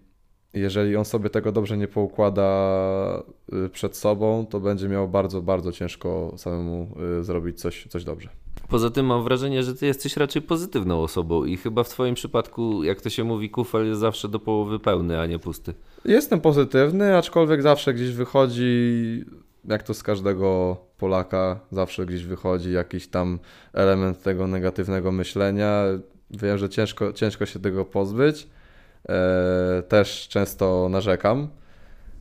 jeżeli 0.55 0.97
on 0.97 1.05
sobie 1.05 1.31
tego 1.31 1.53
dobrze 1.53 1.77
nie 1.77 1.89
poukłada 1.89 3.23
y, 3.67 3.69
przed 3.69 3.97
sobą, 3.97 4.47
to 4.51 4.61
będzie 4.61 4.89
miał 4.89 5.09
bardzo, 5.09 5.43
bardzo 5.43 5.73
ciężko 5.73 6.35
samemu 6.37 6.89
y, 7.21 7.25
zrobić 7.25 7.61
coś, 7.61 7.87
coś 7.87 8.05
dobrze. 8.05 8.29
Poza 8.69 8.91
tym 8.91 9.07
mam 9.07 9.25
wrażenie, 9.25 9.63
że 9.63 9.75
ty 9.75 9.87
jesteś 9.87 10.17
raczej 10.17 10.43
pozytywną 10.43 11.03
osobą 11.03 11.45
i 11.45 11.57
chyba 11.57 11.83
w 11.83 11.89
twoim 11.89 12.15
przypadku, 12.15 12.85
jak 12.85 13.01
to 13.01 13.11
się 13.11 13.25
mówi, 13.25 13.51
kufel 13.51 13.87
jest 13.87 14.01
zawsze 14.01 14.29
do 14.29 14.39
połowy 14.39 14.79
pełny, 14.79 15.21
a 15.21 15.27
nie 15.27 15.39
pusty. 15.39 15.75
Jestem 16.05 16.41
pozytywny, 16.41 17.17
aczkolwiek 17.17 17.63
zawsze 17.63 17.95
gdzieś 17.95 18.11
wychodzi, 18.13 19.25
jak 19.65 19.83
to 19.83 19.95
z 19.95 20.03
każdego 20.03 20.77
Polaka, 20.99 21.61
zawsze 21.73 22.07
gdzieś 22.07 22.25
wychodzi 22.25 22.73
jakiś 22.73 23.09
tam 23.09 23.39
element 23.73 24.23
tego 24.23 24.47
negatywnego 24.47 25.13
myślenia. 25.13 25.85
Wiem, 26.31 26.59
że 26.59 26.69
ciężko, 26.69 27.13
ciężko 27.13 27.47
się 27.47 27.61
tego 27.61 27.85
pozbyć. 27.85 28.49
E, 29.09 29.83
też 29.89 30.29
często 30.29 30.89
narzekam, 30.91 31.49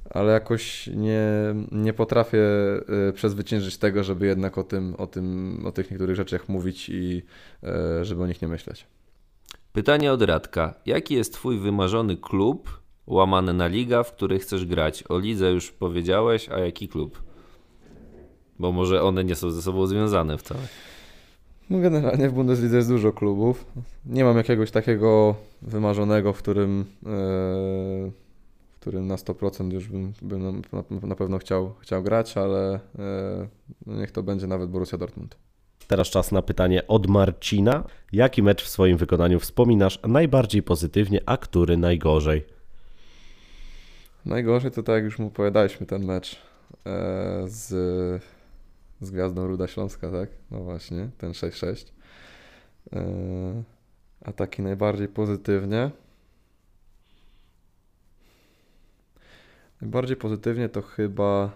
ale 0.10 0.34
jakoś 0.34 0.88
nie, 0.88 1.30
nie 1.72 1.94
potrafię 1.94 2.40
e, 3.10 3.14
przezwyciężyć 3.14 3.78
tego, 3.78 4.04
żeby 4.04 4.26
jednak 4.26 4.58
o 4.58 4.64
tym, 4.64 4.96
o 4.96 5.08
tym, 5.08 5.62
o 5.66 5.72
tych 5.72 5.92
niektórych 5.92 6.16
rzeczach 6.16 6.50
mówić 6.50 6.90
i 6.90 7.24
e, 7.64 8.06
żeby 8.06 8.24
o 8.24 8.28
nich 8.28 8.42
nie 8.42 8.48
myśleć. 8.48 8.88
Pytanie 9.74 10.12
od 10.12 10.22
Radka. 10.22 10.74
Jaki 10.86 11.16
jest 11.16 11.34
twój 11.34 11.60
wymarzony 11.60 12.18
klub, 12.18 12.82
łamany 13.08 13.54
na 13.54 13.68
liga, 13.68 14.04
w 14.04 14.12
której 14.12 14.40
chcesz 14.40 14.66
grać? 14.66 15.04
O 15.10 15.20
lidze 15.20 15.52
już 15.52 15.72
powiedziałeś, 15.72 16.50
a 16.50 16.60
jaki 16.60 16.88
klub? 16.88 17.24
Bo 18.60 18.72
może 18.72 19.04
one 19.04 19.24
nie 19.24 19.36
są 19.36 19.52
ze 19.52 19.62
sobą 19.62 19.88
związane 19.88 20.38
wcale. 20.38 20.62
No 21.70 21.80
generalnie 21.80 22.30
w 22.30 22.34
Bundeslidze 22.34 22.78
jest 22.78 22.90
dużo 22.90 23.14
klubów. 23.14 23.66
Nie 24.06 24.24
mam 24.24 24.38
jakiegoś 24.38 24.72
takiego 24.72 25.36
wymarzonego, 25.62 26.34
w 26.34 26.38
którym, 26.38 26.86
e, 27.06 27.10
w 28.72 28.80
którym 28.80 29.08
na 29.08 29.16
100% 29.16 29.74
już 29.74 29.88
bym, 29.88 30.14
bym 30.22 30.62
na 31.10 31.16
pewno 31.16 31.38
chciał, 31.38 31.74
chciał 31.80 32.04
grać, 32.04 32.38
ale 32.38 32.74
e, 32.76 32.80
niech 33.86 34.12
to 34.12 34.24
będzie 34.24 34.48
nawet 34.48 34.70
Borussia 34.70 34.98
Dortmund. 34.98 35.36
Teraz 35.88 36.08
czas 36.08 36.32
na 36.32 36.42
pytanie 36.42 36.88
od 36.88 37.08
Marcina. 37.08 37.84
Jaki 38.12 38.44
mecz 38.44 38.64
w 38.64 38.70
swoim 38.70 38.98
wykonaniu 38.98 39.40
wspominasz 39.40 40.00
najbardziej 40.08 40.64
pozytywnie, 40.64 41.22
a 41.26 41.38
który 41.38 41.78
najgorzej? 41.78 42.46
Najgorzej 44.26 44.72
to 44.72 44.84
tak 44.84 44.96
jak 44.96 45.04
już 45.04 45.20
mu 45.20 45.28
opowiadaliśmy 45.28 45.86
ten 45.86 46.06
mecz 46.06 46.36
e, 46.86 47.44
z 47.46 47.74
z 49.02 49.12
gwiazdą 49.12 49.48
Ruda 49.48 49.68
Śląska, 49.68 50.12
tak? 50.12 50.30
No 50.52 50.60
właśnie, 50.60 51.10
ten 51.18 51.32
6-6. 51.32 51.86
E, 54.22 54.28
a 54.28 54.34
taki 54.34 54.62
najbardziej 54.62 55.08
pozytywnie. 55.08 55.92
Najbardziej 59.82 60.18
pozytywnie 60.18 60.70
to 60.70 60.82
chyba 60.82 61.52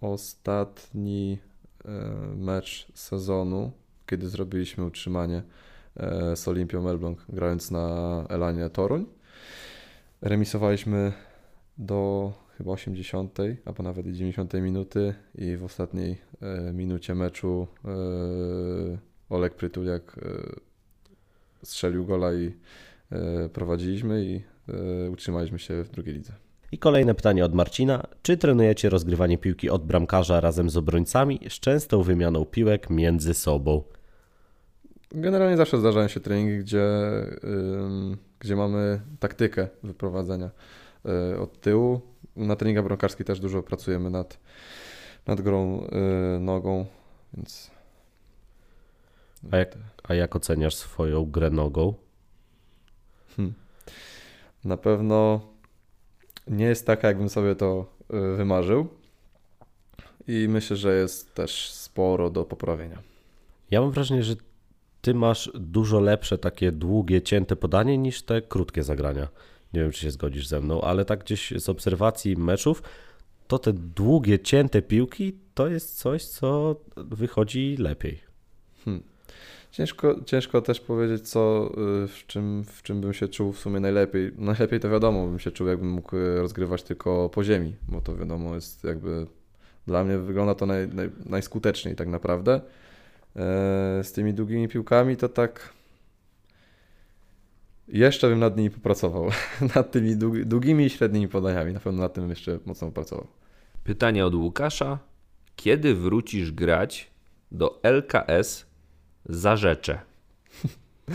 ostatni 0.00 1.38
mecz 2.36 2.86
sezonu, 2.94 3.72
kiedy 4.06 4.28
zrobiliśmy 4.28 4.84
utrzymanie 4.84 5.42
e, 5.96 6.36
z 6.36 6.48
Olimpią 6.48 6.82
Melbląg, 6.82 7.24
grając 7.28 7.70
na 7.70 8.24
Elanie 8.28 8.70
Toruń. 8.70 9.06
Remisowaliśmy 10.22 11.12
do 11.78 12.32
chyba 12.58 12.72
80, 12.72 13.38
albo 13.64 13.82
nawet 13.82 14.06
90 14.06 14.54
minuty 14.54 15.14
i 15.34 15.56
w 15.56 15.64
ostatniej 15.64 16.18
e, 16.40 16.72
minucie 16.72 17.14
meczu 17.14 17.66
e, 17.84 19.13
Olek 19.30 19.54
Prytuliak 19.54 20.16
e, 20.18 20.52
strzelił 21.62 22.04
gola 22.04 22.34
i 22.34 22.52
prowadziliśmy 23.52 24.24
i 24.24 24.42
utrzymaliśmy 25.10 25.58
się 25.58 25.84
w 25.84 25.90
drugiej 25.90 26.14
lidze. 26.14 26.32
I 26.72 26.78
kolejne 26.78 27.14
pytanie 27.14 27.44
od 27.44 27.54
Marcina. 27.54 28.06
Czy 28.22 28.36
trenujecie 28.36 28.90
rozgrywanie 28.90 29.38
piłki 29.38 29.70
od 29.70 29.86
bramkarza 29.86 30.40
razem 30.40 30.70
z 30.70 30.76
obrońcami 30.76 31.40
z 31.48 31.52
częstą 31.52 32.02
wymianą 32.02 32.44
piłek 32.44 32.90
między 32.90 33.34
sobą? 33.34 33.82
Generalnie 35.10 35.56
zawsze 35.56 35.78
zdarzają 35.78 36.08
się 36.08 36.20
treningi, 36.20 36.58
gdzie, 36.58 36.86
gdzie 38.38 38.56
mamy 38.56 39.00
taktykę 39.20 39.68
wyprowadzenia 39.82 40.50
od 41.40 41.60
tyłu 41.60 42.00
na 42.36 42.56
treningach 42.56 42.84
bramkarskich 42.84 43.26
też 43.26 43.40
dużo 43.40 43.62
pracujemy 43.62 44.10
nad, 44.10 44.38
nad 45.26 45.40
grą 45.40 45.88
nogą, 46.40 46.86
więc... 47.34 47.73
A 49.50 49.56
jak, 49.56 49.78
a 50.02 50.14
jak 50.14 50.36
oceniasz 50.36 50.74
swoją 50.74 51.24
grę 51.24 51.50
nogą? 51.50 51.94
Hmm. 53.36 53.54
Na 54.64 54.76
pewno 54.76 55.40
nie 56.46 56.64
jest 56.64 56.86
taka, 56.86 57.08
jakbym 57.08 57.28
sobie 57.28 57.54
to 57.54 57.86
y, 58.32 58.36
wymarzył. 58.36 58.88
I 60.28 60.46
myślę, 60.48 60.76
że 60.76 60.96
jest 60.96 61.34
też 61.34 61.70
sporo 61.70 62.30
do 62.30 62.44
poprawienia. 62.44 62.98
Ja 63.70 63.80
mam 63.80 63.90
wrażenie, 63.90 64.22
że 64.22 64.34
ty 65.02 65.14
masz 65.14 65.50
dużo 65.54 66.00
lepsze 66.00 66.38
takie 66.38 66.72
długie, 66.72 67.22
cięte 67.22 67.56
podanie 67.56 67.98
niż 67.98 68.22
te 68.22 68.42
krótkie 68.42 68.82
zagrania. 68.82 69.28
Nie 69.72 69.80
wiem, 69.80 69.90
czy 69.90 70.00
się 70.00 70.10
zgodzisz 70.10 70.46
ze 70.46 70.60
mną, 70.60 70.80
ale 70.80 71.04
tak 71.04 71.24
gdzieś 71.24 71.52
z 71.56 71.68
obserwacji 71.68 72.36
meczów, 72.36 72.82
to 73.46 73.58
te 73.58 73.72
długie, 73.72 74.38
cięte 74.38 74.82
piłki 74.82 75.38
to 75.54 75.68
jest 75.68 75.98
coś, 75.98 76.24
co 76.24 76.76
wychodzi 76.96 77.76
lepiej. 77.78 78.20
Hmm. 78.84 79.02
Ciężko, 79.74 80.14
ciężko 80.26 80.60
też 80.62 80.80
powiedzieć, 80.80 81.28
co, 81.28 81.70
y, 82.04 82.08
w 82.08 82.26
czym, 82.26 82.64
w 82.64 82.82
czym 82.82 83.00
bym 83.00 83.12
się 83.12 83.28
czuł 83.28 83.52
w 83.52 83.58
sumie 83.58 83.80
najlepiej. 83.80 84.32
Najlepiej 84.38 84.80
to 84.80 84.90
wiadomo, 84.90 85.26
bym 85.26 85.38
się 85.38 85.50
czuł, 85.50 85.66
jakbym 85.66 85.90
mógł 85.90 86.16
y, 86.16 86.40
rozgrywać 86.40 86.82
tylko 86.82 87.28
po 87.28 87.44
ziemi, 87.44 87.76
bo 87.88 88.00
to 88.00 88.16
wiadomo 88.16 88.54
jest 88.54 88.84
jakby 88.84 89.26
dla 89.86 90.04
mnie 90.04 90.18
wygląda 90.18 90.54
to 90.54 90.66
naj, 90.66 90.88
naj, 90.88 91.10
najskuteczniej 91.26 91.96
tak 91.96 92.08
naprawdę. 92.08 92.54
E, 92.54 92.60
z 94.04 94.12
tymi 94.12 94.34
długimi 94.34 94.68
piłkami 94.68 95.16
to 95.16 95.28
tak 95.28 95.72
jeszcze 97.88 98.28
bym 98.28 98.38
nad 98.38 98.56
nimi 98.56 98.70
popracował. 98.70 99.28
nad 99.76 99.90
tymi 99.90 100.16
długimi 100.46 100.84
i 100.84 100.90
średnimi 100.90 101.28
podaniami. 101.28 101.72
Na 101.72 101.80
pewno 101.80 102.02
nad 102.02 102.14
tym 102.14 102.30
jeszcze 102.30 102.58
mocno 102.66 102.88
popracował. 102.88 103.26
Pytanie 103.84 104.26
od 104.26 104.34
Łukasza. 104.34 104.98
Kiedy 105.56 105.94
wrócisz 105.94 106.52
grać 106.52 107.10
do 107.52 107.80
LKS 107.82 108.73
za 109.26 109.56
rzecze? 109.56 109.98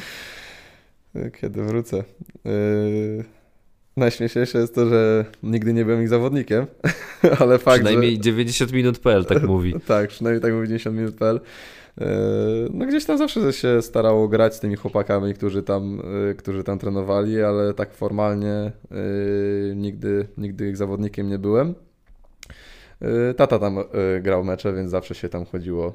Kiedy 1.41 1.63
wrócę? 1.63 2.03
Yy... 2.45 3.23
Najśmieszniejsze 3.99 4.59
jest 4.59 4.75
to, 4.75 4.85
że 4.89 5.25
nigdy 5.43 5.73
nie 5.73 5.85
byłem 5.85 6.01
ich 6.01 6.09
zawodnikiem, 6.09 6.65
ale 7.39 7.57
fakt, 7.57 7.75
Przynajmniej 7.75 8.15
że... 8.15 8.21
90 8.21 8.73
minut.pl 8.73 9.25
tak 9.25 9.43
mówi. 9.53 9.73
tak, 9.87 10.09
przynajmniej 10.09 10.41
tak 10.41 10.53
mówi 10.53 10.67
90 10.67 10.97
minut.pl. 10.97 11.39
E, 12.01 12.07
no 12.73 12.85
gdzieś 12.85 13.05
tam 13.05 13.17
zawsze 13.17 13.53
się 13.53 13.81
starało 13.81 14.27
grać 14.27 14.55
z 14.55 14.59
tymi 14.59 14.75
chłopakami, 14.75 15.33
którzy 15.33 15.63
tam, 15.63 16.01
e, 16.31 16.33
którzy 16.33 16.63
tam 16.63 16.79
trenowali, 16.79 17.41
ale 17.41 17.73
tak 17.73 17.93
formalnie 17.93 18.51
e, 18.51 18.71
nigdy, 19.75 20.27
nigdy 20.37 20.69
ich 20.69 20.77
zawodnikiem 20.77 21.29
nie 21.29 21.39
byłem. 21.39 21.75
Tata 23.37 23.59
tam 23.59 23.77
grał 24.21 24.43
mecze, 24.43 24.73
więc 24.73 24.91
zawsze 24.91 25.15
się 25.15 25.29
tam 25.29 25.45
chodziło. 25.45 25.93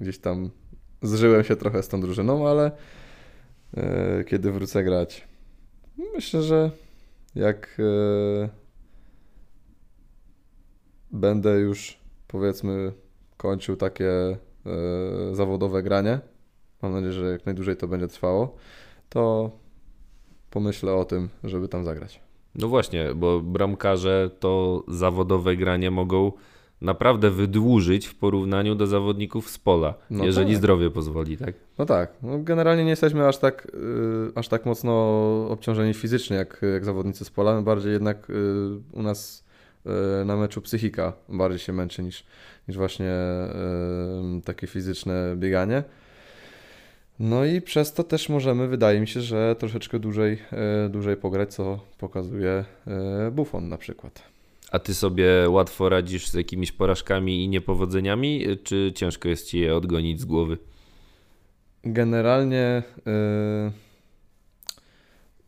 Gdzieś 0.00 0.18
tam 0.18 0.50
zżyłem 1.04 1.44
się 1.44 1.56
trochę 1.56 1.82
z 1.82 1.88
tą 1.88 2.00
drużyną, 2.00 2.48
ale 2.48 2.70
kiedy 4.26 4.52
wrócę 4.52 4.84
grać, 4.84 5.28
myślę, 6.14 6.42
że 6.42 6.70
jak 7.34 7.80
będę 11.10 11.50
już 11.60 11.98
powiedzmy 12.26 12.92
kończył 13.36 13.76
takie 13.76 14.36
E, 14.66 15.34
zawodowe 15.34 15.82
granie, 15.82 16.20
mam 16.82 16.92
nadzieję, 16.92 17.12
że 17.12 17.30
jak 17.30 17.46
najdłużej 17.46 17.76
to 17.76 17.88
będzie 17.88 18.08
trwało, 18.08 18.56
to 19.08 19.50
pomyślę 20.50 20.94
o 20.94 21.04
tym, 21.04 21.28
żeby 21.44 21.68
tam 21.68 21.84
zagrać. 21.84 22.20
No 22.54 22.68
właśnie, 22.68 23.14
bo 23.14 23.40
bramkarze 23.40 24.30
to 24.40 24.84
zawodowe 24.88 25.56
granie 25.56 25.90
mogą 25.90 26.32
naprawdę 26.80 27.30
wydłużyć 27.30 28.06
w 28.06 28.14
porównaniu 28.14 28.74
do 28.74 28.86
zawodników 28.86 29.50
z 29.50 29.58
pola, 29.58 29.94
no 30.10 30.24
jeżeli 30.24 30.48
tak. 30.48 30.56
zdrowie 30.56 30.90
pozwoli, 30.90 31.36
tak? 31.36 31.54
No 31.78 31.86
tak. 31.86 32.12
No 32.22 32.38
generalnie 32.38 32.84
nie 32.84 32.90
jesteśmy 32.90 33.28
aż 33.28 33.38
tak, 33.38 33.68
yy, 33.74 34.32
aż 34.34 34.48
tak 34.48 34.66
mocno 34.66 34.92
obciążeni 35.48 35.94
fizycznie 35.94 36.36
jak, 36.36 36.60
jak 36.72 36.84
zawodnicy 36.84 37.24
z 37.24 37.30
pola. 37.30 37.62
Bardziej 37.62 37.92
jednak 37.92 38.28
yy, 38.28 38.80
u 38.92 39.02
nas 39.02 39.44
na 40.24 40.36
meczu 40.36 40.60
psychika 40.60 41.12
bardziej 41.28 41.58
się 41.58 41.72
męczy 41.72 42.02
niż, 42.02 42.24
niż 42.68 42.76
właśnie 42.76 43.12
takie 44.44 44.66
fizyczne 44.66 45.34
bieganie. 45.36 45.84
No 47.18 47.44
i 47.44 47.60
przez 47.60 47.92
to 47.92 48.04
też 48.04 48.28
możemy, 48.28 48.68
wydaje 48.68 49.00
mi 49.00 49.08
się, 49.08 49.20
że 49.20 49.56
troszeczkę 49.58 49.98
dłużej, 49.98 50.38
dłużej 50.90 51.16
pograć, 51.16 51.54
co 51.54 51.80
pokazuje 51.98 52.64
Buffon 53.32 53.68
na 53.68 53.78
przykład. 53.78 54.33
A 54.70 54.78
ty 54.78 54.94
sobie 54.94 55.26
łatwo 55.48 55.88
radzisz 55.88 56.28
z 56.28 56.34
jakimiś 56.34 56.72
porażkami 56.72 57.44
i 57.44 57.48
niepowodzeniami, 57.48 58.46
czy 58.64 58.92
ciężko 58.94 59.28
jest 59.28 59.48
ci 59.48 59.58
je 59.58 59.76
odgonić 59.76 60.20
z 60.20 60.24
głowy? 60.24 60.58
Generalnie 61.84 62.82
yy, 63.06 63.72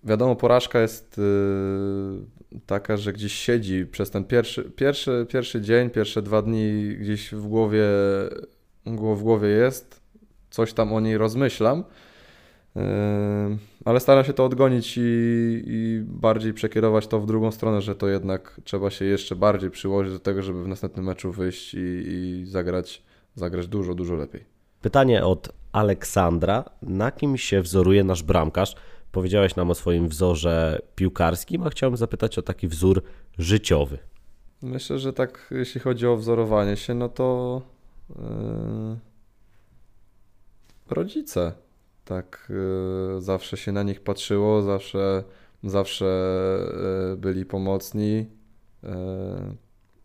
wiadomo, 0.05 0.37
porażka 0.37 0.81
jest 0.81 1.19
yy, 1.19 2.61
taka, 2.67 2.97
że 2.97 3.13
gdzieś 3.13 3.33
siedzi 3.33 3.87
przez 3.87 4.11
ten 4.11 4.25
pierwszy, 4.25 4.65
pierwszy, 4.77 5.27
pierwszy 5.29 5.61
dzień, 5.61 5.91
pierwsze 5.91 6.23
dwa 6.23 6.43
dni 6.43 6.97
gdzieś 7.01 7.35
w 7.35 7.47
głowie, 7.47 7.85
w 8.87 9.23
głowie 9.23 9.49
jest, 9.49 10.01
coś 10.51 10.73
tam 10.73 10.93
o 10.93 11.01
niej 11.01 11.19
rozmyślam, 11.19 11.85
ale 13.85 14.01
staram 14.01 14.25
się 14.25 14.33
to 14.33 14.45
odgonić 14.45 14.99
i, 14.99 15.03
i, 15.67 16.01
bardziej 16.05 16.55
przekierować 16.55 17.07
to 17.07 17.21
w 17.21 17.27
drugą 17.27 17.51
stronę, 17.51 17.83
że 17.83 17.95
to 17.95 18.09
jednak 18.09 18.61
trzeba 18.65 18.91
się 18.91 19.05
jeszcze 19.05 19.37
bardziej 19.37 19.71
przyłożyć 19.71 20.13
do 20.13 20.19
tego, 20.19 20.43
żeby 20.43 20.65
w 20.65 20.69
następnym 20.69 21.05
meczu 21.05 21.33
wyjść 21.33 21.75
i, 21.75 21.79
i 21.79 22.47
zagrać, 22.47 23.03
zagrać 23.35 23.69
dużo, 23.69 23.95
dużo 23.95 24.15
lepiej. 24.15 24.45
Pytanie 24.81 25.25
od 25.25 25.49
Aleksandra. 25.73 26.65
Na 26.83 27.11
kim 27.11 27.37
się 27.37 27.63
wzoruje 27.63 28.05
nasz 28.05 28.23
bramkarz? 28.23 28.75
Powiedziałeś 29.13 29.57
nam 29.57 29.71
o 29.71 29.75
swoim 29.75 30.09
wzorze 30.09 30.83
piłkarskim, 30.95 31.63
a 31.63 31.71
chciałbym 31.71 31.97
zapytać 31.97 32.39
o 32.39 32.43
taki 32.43 32.69
wzór 32.69 33.03
życiowy. 33.39 33.99
Myślę, 34.63 34.99
że 34.99 35.13
tak, 35.13 35.49
jeśli 35.51 35.81
chodzi 35.81 36.07
o 36.07 36.17
wzorowanie 36.17 36.77
się, 36.77 36.95
no 36.95 37.09
to 37.09 37.63
yy, 38.09 38.17
rodzice. 40.91 41.53
Tak, 42.07 42.53
yy, 43.15 43.23
zawsze 43.23 43.57
się 43.57 43.73
na 43.73 43.83
nich 43.83 44.01
patrzyło, 44.01 44.63
zawsze, 44.63 45.25
zawsze 45.65 46.05
yy, 47.11 47.17
byli 47.17 47.45
pomocni 47.45 48.27
yy, 48.83 48.91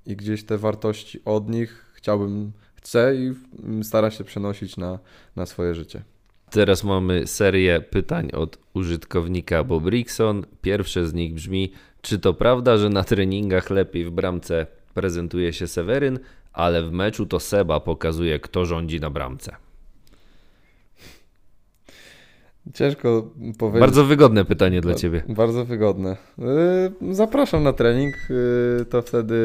i 0.06 0.16
gdzieś 0.16 0.44
te 0.44 0.58
wartości 0.58 1.20
od 1.26 1.50
nich 1.50 1.94
chciałbym 1.94 2.52
chce 2.76 3.16
i 3.16 3.34
stara 3.84 4.12
się 4.12 4.24
przenosić 4.24 4.78
na, 4.78 5.00
na 5.36 5.46
swoje 5.46 5.76
życie. 5.76 6.04
Teraz 6.50 6.84
mamy 6.84 7.28
serię 7.28 7.82
pytań 7.82 8.30
od 8.34 8.58
użytkownika 8.74 9.64
Bob 9.64 9.86
Rickson. 9.86 10.46
Pierwsze 10.62 11.08
z 11.08 11.14
nich 11.14 11.34
brzmi: 11.34 11.72
Czy 12.02 12.20
to 12.20 12.34
prawda, 12.34 12.78
że 12.78 12.90
na 12.90 13.04
treningach 13.04 13.70
lepiej 13.70 14.06
w 14.06 14.12
bramce 14.12 14.68
prezentuje 14.94 15.54
się 15.54 15.68
Seweryn, 15.68 16.20
ale 16.54 16.84
w 16.84 16.92
meczu 16.92 17.26
to 17.26 17.40
Seba 17.40 17.80
pokazuje, 17.80 18.40
kto 18.40 18.66
rządzi 18.66 19.00
na 19.00 19.10
bramce? 19.10 19.56
Ciężko 22.74 23.32
powiedzieć. 23.58 23.80
Bardzo 23.80 24.06
wygodne 24.06 24.46
pytanie 24.46 24.82
dla 24.82 24.96
Ciebie. 24.96 25.24
Bardzo 25.30 25.66
wygodne. 25.66 26.18
Y, 27.12 27.16
zapraszam 27.16 27.64
na 27.64 27.74
trening, 27.74 28.16
y, 28.82 28.86
to 28.86 29.02
wtedy 29.02 29.36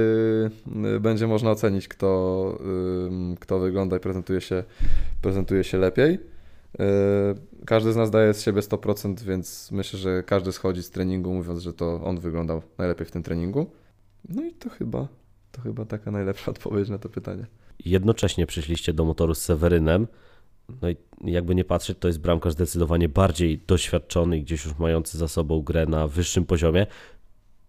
y, 0.97 1.01
będzie 1.01 1.27
można 1.27 1.51
ocenić, 1.51 1.89
kto, 1.89 2.59
kto 3.41 3.59
wygląda 3.59 3.97
i 3.97 4.01
prezentuje 4.01 4.41
się, 4.41 4.65
prezentuje 5.23 5.65
się 5.65 5.79
lepiej. 5.79 6.19
Każdy 7.67 7.93
z 7.93 7.97
nas 7.97 8.11
daje 8.11 8.35
z 8.35 8.43
siebie 8.43 8.61
100%, 8.61 9.21
więc 9.21 9.73
myślę, 9.73 9.99
że 9.99 10.23
każdy 10.23 10.53
schodzi 10.53 10.83
z 10.83 10.91
treningu 10.91 11.35
mówiąc, 11.35 11.61
że 11.61 11.73
to 11.73 12.01
on 12.05 12.19
wyglądał 12.19 12.63
najlepiej 12.79 13.07
w 13.07 13.11
tym 13.11 13.23
treningu. 13.23 13.71
No 14.29 14.45
i 14.45 14.53
to 14.53 14.71
chyba, 14.71 15.09
to 15.53 15.61
chyba 15.61 15.85
taka 15.85 16.11
najlepsza 16.11 16.51
odpowiedź 16.51 16.89
na 16.89 16.99
to 16.99 17.09
pytanie. 17.09 17.47
Jednocześnie 17.85 18.47
przyszliście 18.47 18.93
do 18.93 19.05
motoru 19.05 19.35
z 19.35 19.39
Sewerynem. 19.43 20.07
No 20.83 20.91
i 20.91 20.97
jakby 21.25 21.55
nie 21.55 21.65
patrzeć, 21.65 21.99
to 21.99 22.09
jest 22.09 22.21
bramkarz 22.21 22.53
zdecydowanie 22.53 23.09
bardziej 23.09 23.59
doświadczony, 23.67 24.41
gdzieś 24.41 24.65
już 24.65 24.79
mający 24.79 25.19
za 25.19 25.29
sobą 25.29 25.63
grę 25.63 25.87
na 25.87 26.07
wyższym 26.07 26.47
poziomie. 26.47 26.87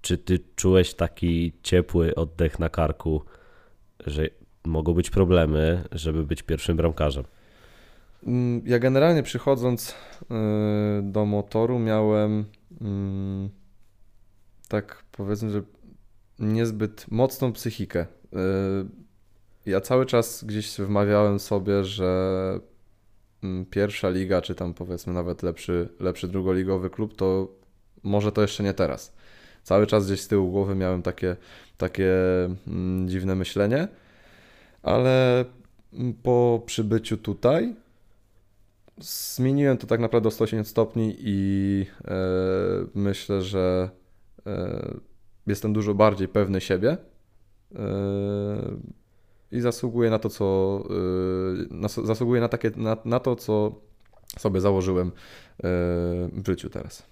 Czy 0.02 0.18
ty 0.18 0.40
czułeś 0.56 0.94
taki 0.94 1.54
ciepły 1.64 2.16
oddech 2.16 2.60
na 2.60 2.70
karku, 2.70 3.22
że 4.08 4.30
mogą 4.66 4.94
być 4.94 5.10
problemy, 5.10 5.84
żeby 5.92 6.24
być 6.26 6.44
pierwszym 6.44 6.78
bramkarzem? 6.78 7.24
Mm, 8.24 8.62
ja 8.66 8.80
generalnie 8.80 9.24
przychodząc 9.24 9.90
y, 9.90 9.94
do 11.04 11.26
motoru 11.26 11.80
miałem 11.80 12.46
mm, 12.82 13.50
tak 14.68 15.04
powiedzmy, 15.12 15.52
że 15.52 15.62
niezbyt 16.40 17.06
mocną 17.12 17.54
psychikę. 17.54 18.06
Y, 18.06 18.38
ja 19.66 19.82
cały 19.82 20.06
czas 20.06 20.44
gdzieś 20.44 20.78
wmawiałem 20.78 21.40
sobie, 21.40 21.84
że 21.84 22.60
pierwsza 23.70 24.10
liga, 24.10 24.42
czy 24.42 24.56
tam 24.56 24.74
powiedzmy 24.74 25.14
nawet 25.14 25.44
lepszy, 25.44 25.90
lepszy 26.00 26.28
drugoligowy 26.28 26.90
klub, 26.90 27.16
to 27.16 27.48
może 28.04 28.32
to 28.32 28.42
jeszcze 28.42 28.64
nie 28.64 28.74
teraz. 28.74 29.16
Cały 29.64 29.88
czas 29.88 30.06
gdzieś 30.06 30.22
z 30.22 30.28
tyłu 30.28 30.52
głowy 30.52 30.76
miałem 30.76 31.02
takie, 31.02 31.36
takie 31.78 32.14
dziwne 33.06 33.36
myślenie, 33.36 33.88
ale 34.84 35.46
po 36.24 36.64
przybyciu 36.66 37.18
tutaj 37.18 37.76
zmieniłem 39.00 39.78
to 39.78 39.88
tak 39.88 40.00
naprawdę 40.00 40.28
o 40.28 40.32
180 40.32 40.68
stopni 40.68 41.16
i 41.20 41.86
e, 42.06 42.16
myślę, 42.96 43.42
że 43.42 43.90
e, 44.46 44.94
jestem 45.48 45.74
dużo 45.74 45.94
bardziej 45.94 46.28
pewny 46.28 46.62
siebie. 46.62 46.98
E, 47.76 47.78
i 49.52 49.62
zasługuje 49.62 50.10
na 50.10 50.20
to, 50.20 50.30
co 50.30 50.84
y, 50.90 51.68
na, 51.70 51.88
zasługuje 51.88 52.42
na, 52.42 52.48
takie, 52.48 52.72
na, 52.76 52.98
na 53.06 53.20
to, 53.20 53.36
co 53.36 53.76
sobie 54.40 54.62
założyłem 54.62 55.08
y, 55.08 55.12
w 56.32 56.44
życiu 56.48 56.70
teraz. 56.70 57.04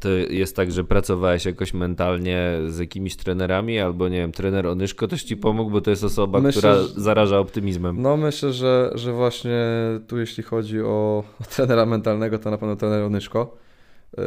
To 0.00 0.08
jest 0.10 0.56
tak, 0.56 0.72
że 0.72 0.84
pracowałeś 0.84 1.44
jakoś 1.44 1.74
mentalnie 1.74 2.58
z 2.68 2.78
jakimiś 2.78 3.16
trenerami, 3.16 3.78
albo 3.80 4.08
nie 4.08 4.16
wiem, 4.16 4.32
trener 4.32 4.66
Onyszko 4.66 5.08
też 5.08 5.22
ci 5.22 5.36
pomógł, 5.36 5.70
bo 5.70 5.80
to 5.80 5.90
jest 5.90 6.04
osoba, 6.04 6.40
myślę, 6.40 6.58
która 6.58 6.76
zaraża 6.96 7.38
optymizmem. 7.38 8.02
No 8.02 8.16
myślę, 8.16 8.52
że, 8.52 8.90
że 8.94 9.12
właśnie 9.12 9.66
tu 10.08 10.18
jeśli 10.18 10.42
chodzi 10.42 10.80
o, 10.80 11.24
o 11.40 11.44
trenera 11.54 11.86
mentalnego, 11.86 12.38
to 12.38 12.50
na 12.50 12.58
pewno 12.58 12.76
trener 12.76 13.02
Onyszko, 13.02 13.56
yy, 14.16 14.22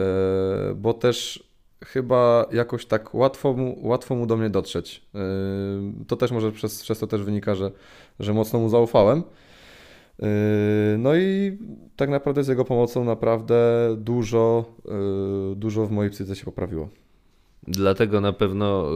bo 0.76 0.94
też 0.94 1.47
chyba 1.86 2.46
jakoś 2.52 2.86
tak 2.86 3.16
łatwo 3.16 3.54
mu, 3.54 3.88
łatwo 3.88 4.16
mu 4.16 4.26
do 4.26 4.38
mnie 4.38 4.50
dotrzeć. 4.50 5.06
Yy, 5.14 5.22
to 6.08 6.16
też 6.16 6.32
może 6.32 6.52
przez, 6.52 6.84
przez 6.84 7.00
to 7.00 7.08
też 7.08 7.24
wynika, 7.24 7.56
że, 7.56 7.72
że 8.20 8.34
mocno 8.34 8.60
mu 8.60 8.70
zaufałem. 8.70 9.24
Yy, 10.20 10.28
no 10.98 11.16
i 11.16 11.58
tak 11.96 12.10
naprawdę 12.10 12.44
z 12.44 12.48
jego 12.48 12.66
pomocą 12.66 13.04
naprawdę 13.04 13.56
dużo, 13.98 14.66
yy, 14.86 15.56
dużo 15.56 15.86
w 15.86 15.92
mojej 15.92 16.12
psyce 16.12 16.36
się 16.36 16.46
poprawiło. 16.46 16.90
Dlatego 17.68 18.22
na 18.22 18.34
pewno 18.34 18.90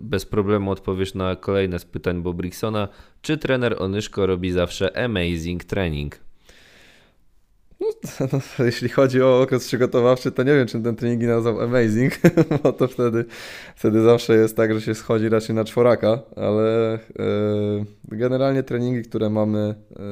bez 0.00 0.26
problemu 0.26 0.70
odpowiesz 0.70 1.14
na 1.14 1.36
kolejne 1.36 1.78
z 1.78 1.84
pytań 1.84 2.22
Bobriksona. 2.22 2.88
Czy 3.22 3.38
trener 3.38 3.82
Onyszko 3.82 4.26
robi 4.26 4.50
zawsze 4.50 5.04
amazing 5.04 5.64
training? 5.64 6.25
No, 7.80 7.86
no, 8.32 8.64
jeśli 8.64 8.88
chodzi 8.88 9.22
o 9.22 9.40
okres 9.40 9.66
przygotowawczy, 9.66 10.32
to 10.32 10.42
nie 10.42 10.54
wiem, 10.54 10.66
czy 10.66 10.80
ten 10.80 10.96
trening 10.96 11.22
nazwał 11.22 11.60
amazing, 11.60 12.12
bo 12.62 12.72
to 12.72 12.88
wtedy, 12.88 13.24
wtedy 13.76 14.02
zawsze 14.02 14.36
jest 14.36 14.56
tak, 14.56 14.74
że 14.74 14.80
się 14.80 14.94
schodzi 14.94 15.28
raczej 15.28 15.56
na 15.56 15.64
czworaka, 15.64 16.22
ale 16.36 16.94
e, 16.94 16.98
generalnie 18.04 18.62
treningi, 18.62 19.02
które 19.02 19.30
mamy, 19.30 19.58
e, 19.58 20.02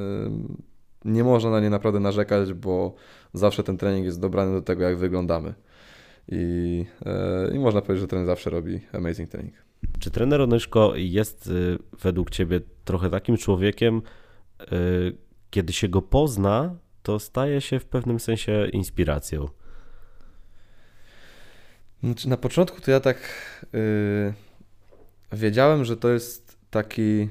nie 1.05 1.25
można 1.25 1.51
na 1.51 1.61
nie 1.61 1.71
naprawdę 1.71 2.01
narzekać, 2.01 2.53
bo 2.53 2.95
zawsze 3.35 3.63
ten 3.63 3.77
trening 3.77 4.07
jest 4.07 4.21
dobrany 4.21 4.53
do 4.53 4.63
tego, 4.63 4.83
jak 4.83 4.97
wyglądamy. 4.97 5.55
I, 6.29 6.85
e, 7.07 7.55
i 7.55 7.59
można 7.59 7.81
powiedzieć, 7.81 8.01
że 8.01 8.09
trener 8.09 8.27
zawsze 8.27 8.51
robi 8.51 8.81
amazing 8.93 9.31
trening. 9.31 9.55
Czy 9.99 10.11
trener 10.11 10.41
Onyszko 10.41 10.93
jest 10.97 11.51
według 12.03 12.31
Ciebie 12.31 12.61
trochę 12.85 13.11
takim 13.11 13.37
człowiekiem, 13.37 14.03
kiedy 15.51 15.73
się 15.73 15.89
go 15.89 16.03
pozna, 16.03 16.77
to 17.05 17.19
staje 17.19 17.61
się 17.61 17.81
w 17.81 17.85
pewnym 17.85 18.21
sensie 18.21 18.67
inspiracją. 18.73 19.49
Znaczy, 22.03 22.29
na 22.29 22.37
początku 22.37 22.81
to 22.81 22.91
ja 22.91 23.01
tak 23.01 23.17
yy, 23.73 24.35
wiedziałem, 25.33 25.85
że 25.85 25.97
to 25.97 26.09
jest 26.09 26.57
taki, 26.71 27.19
yy, 27.21 27.29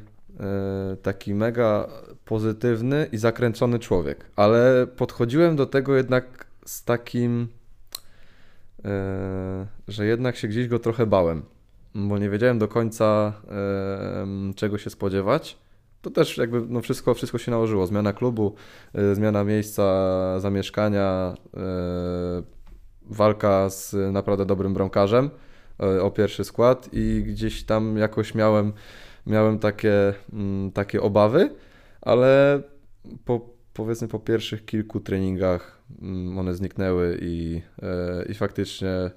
taki 1.01 1.35
mega 1.35 1.89
pozytywny 2.25 3.09
i 3.11 3.17
zakręcony 3.17 3.79
człowiek, 3.79 4.25
ale 4.35 4.87
podchodziłem 4.87 5.55
do 5.55 5.65
tego 5.65 5.95
jednak 5.95 6.47
z 6.65 6.83
takim, 6.83 7.47
yy, 8.83 8.91
że 9.87 10.05
jednak 10.05 10.35
się 10.35 10.47
gdzieś 10.47 10.67
go 10.67 10.79
trochę 10.79 11.05
bałem, 11.05 11.45
bo 11.95 12.17
nie 12.17 12.29
wiedziałem 12.29 12.59
do 12.59 12.67
końca 12.67 13.33
czego 14.55 14.77
się 14.77 14.89
spodziewać 14.89 15.62
to 16.03 16.11
też 16.11 16.37
jakby 16.37 16.61
no 16.69 16.81
wszystko, 16.81 17.13
wszystko 17.13 17.37
się 17.37 17.51
nałożyło. 17.51 17.87
Zmiana 17.87 18.13
klubu, 18.13 18.55
y, 18.97 19.15
zmiana 19.15 19.43
miejsca 19.43 20.39
zamieszkania, 20.39 21.33
y, 21.43 21.59
walka 23.01 23.69
z 23.69 23.95
naprawdę 24.13 24.45
dobrym 24.45 24.73
bramkarzem, 24.73 25.29
e, 25.79 26.01
o 26.01 26.11
pierwszy 26.11 26.43
skład 26.43 26.89
i 26.91 27.23
gdzieś 27.27 27.63
tam 27.63 27.97
jakoś 27.97 28.35
miałem, 28.35 28.73
miałem 29.27 29.59
takie, 29.59 30.13
mm, 30.33 30.71
takie 30.71 31.01
obawy, 31.01 31.49
ale 32.01 32.61
po, 33.25 33.49
powiedzmy 33.73 34.07
po 34.07 34.19
pierwszych 34.19 34.65
kilku 34.65 34.99
treningach 34.99 35.83
mm, 36.01 36.37
one 36.37 36.55
zniknęły 36.55 37.17
i, 37.21 37.61
i 38.29 38.33
faktycznie 38.33 39.11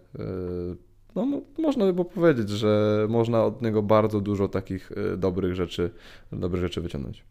no, 1.16 1.26
mo- 1.26 1.40
można 1.58 1.84
by 1.84 1.92
było 1.92 2.04
powiedzieć, 2.04 2.48
że 2.48 3.06
można 3.08 3.44
od 3.44 3.62
niego 3.62 3.82
bardzo 3.82 4.20
dużo 4.20 4.48
takich 4.48 4.92
e, 4.92 5.16
dobrych 5.16 5.54
rzeczy, 5.54 5.90
dobrych 6.32 6.62
rzeczy 6.62 6.80
wyciągnąć. 6.80 7.24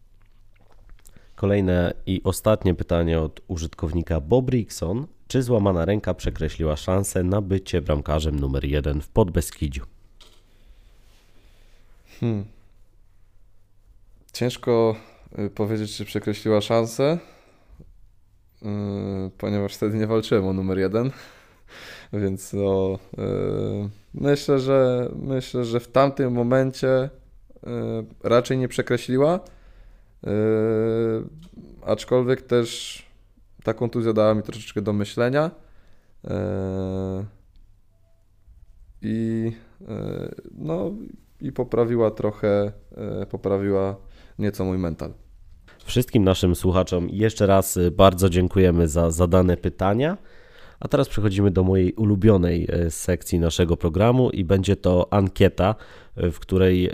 Kolejne 1.36 1.94
i 2.06 2.22
ostatnie 2.24 2.76
pytanie 2.76 3.20
od 3.20 3.42
użytkownika 3.48 4.22
Bob 4.22 4.50
Rickson. 4.50 5.08
Czy 5.28 5.44
złamana 5.44 5.86
ręka 5.86 6.14
przekreśliła 6.14 6.76
szansę 6.76 7.24
na 7.24 7.42
bycie 7.42 7.82
bramkarzem 7.82 8.40
numer 8.40 8.66
jeden 8.66 9.02
w 9.02 9.10
Podbeskidziu? 9.10 9.86
Hmm. 12.20 12.46
Ciężko 14.34 14.96
y, 15.40 15.50
powiedzieć, 15.50 15.96
czy 15.96 16.06
przekreśliła 16.06 16.62
szansę, 16.62 17.20
y, 18.62 18.66
ponieważ 19.38 19.76
wtedy 19.76 19.98
nie 19.98 20.08
walczyłem 20.08 20.48
o 20.48 20.54
numer 20.54 20.78
jeden. 20.80 21.12
Więc 22.13 22.53
no, 22.53 22.99
y, 23.13 23.89
myślę, 24.13 24.59
że 24.59 25.09
myślę, 25.16 25.66
że 25.66 25.80
w 25.80 25.88
tamtym 25.88 26.34
momencie 26.34 27.03
y, 27.03 27.09
raczej 28.24 28.57
nie 28.57 28.68
przekreśliła. 28.68 29.39
y, 30.28 30.30
Aczkolwiek 31.86 32.41
też 32.41 33.01
ta 33.63 33.74
kontuzja 33.74 34.13
dała 34.13 34.34
mi 34.34 34.43
troszeczkę 34.43 34.82
do 34.82 34.93
myślenia. 34.93 35.51
I 39.01 39.51
no 40.51 40.91
i 41.41 41.51
poprawiła 41.51 42.11
trochę, 42.11 42.72
poprawiła 43.30 43.95
nieco 44.39 44.66
mój 44.66 44.78
mental. 44.78 45.13
Wszystkim 45.86 46.24
naszym 46.24 46.55
słuchaczom 46.55 47.09
jeszcze 47.09 47.45
raz 47.45 47.80
bardzo 47.91 48.30
dziękujemy 48.30 48.88
za 48.88 49.11
zadane 49.11 49.57
pytania. 49.57 50.18
A 50.80 50.88
teraz 50.88 51.10
przechodzimy 51.10 51.52
do 51.52 51.64
mojej 51.64 51.94
ulubionej 51.94 52.68
y, 52.86 52.92
sekcji 52.92 53.40
naszego 53.40 53.78
programu 53.78 54.30
i 54.30 54.46
będzie 54.46 54.76
to 54.76 55.14
ankieta, 55.14 55.76
y, 56.18 56.32
w 56.32 56.40
której 56.40 56.90
y, 56.90 56.94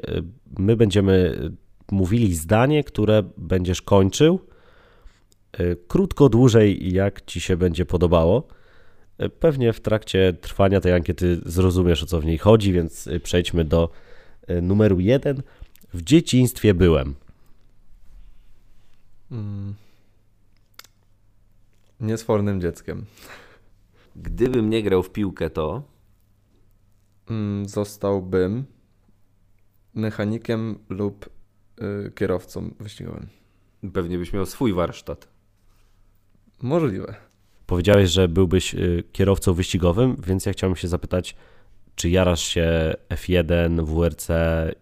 my 0.60 0.76
będziemy 0.76 1.40
mówili 1.92 2.36
zdanie, 2.36 2.84
które 2.84 3.24
będziesz 3.38 3.82
kończył 3.82 4.40
krótko, 5.88 6.30
dłużej, 6.30 6.94
jak 6.94 7.26
ci 7.26 7.42
się 7.42 7.58
będzie 7.58 7.86
podobało. 7.86 8.48
Pewnie 9.40 9.74
w 9.74 9.80
trakcie 9.80 10.34
trwania 10.42 10.82
tej 10.82 10.94
ankiety 10.94 11.42
zrozumiesz 11.46 12.04
o 12.04 12.06
co 12.06 12.22
w 12.22 12.26
niej 12.26 12.38
chodzi, 12.38 12.74
więc 12.74 13.10
przejdźmy 13.24 13.66
do 13.66 13.90
numeru 14.62 15.00
jeden. 15.00 15.44
W 15.94 16.02
dzieciństwie 16.02 16.74
byłem. 16.74 17.16
Mm. 19.32 19.76
Niesfornym 22.00 22.62
dzieckiem. 22.62 23.06
Gdybym 24.16 24.70
nie 24.70 24.84
grał 24.84 25.04
w 25.04 25.10
piłkę, 25.10 25.50
to 25.50 25.84
Mm, 27.30 27.66
Zostałbym 27.70 28.66
mechanikiem 29.94 30.80
lub 30.90 31.30
y, 32.08 32.12
kierowcą 32.12 32.74
wyścigowym. 32.80 33.28
pewnie 33.94 34.18
byś 34.18 34.34
miał 34.34 34.46
swój 34.46 34.74
warsztat. 34.74 35.28
Możliwe. 36.62 37.16
Powiedziałeś, 37.66 38.10
że 38.10 38.28
byłbyś 38.28 38.76
y, 38.76 39.04
kierowcą 39.12 39.54
wyścigowym, 39.54 40.16
więc 40.28 40.46
ja 40.46 40.52
chciałbym 40.54 40.76
się 40.76 40.88
zapytać, 40.88 41.36
czy 41.96 42.10
jarasz 42.10 42.42
się 42.42 42.94
F1, 43.10 43.86
WRC 43.86 44.28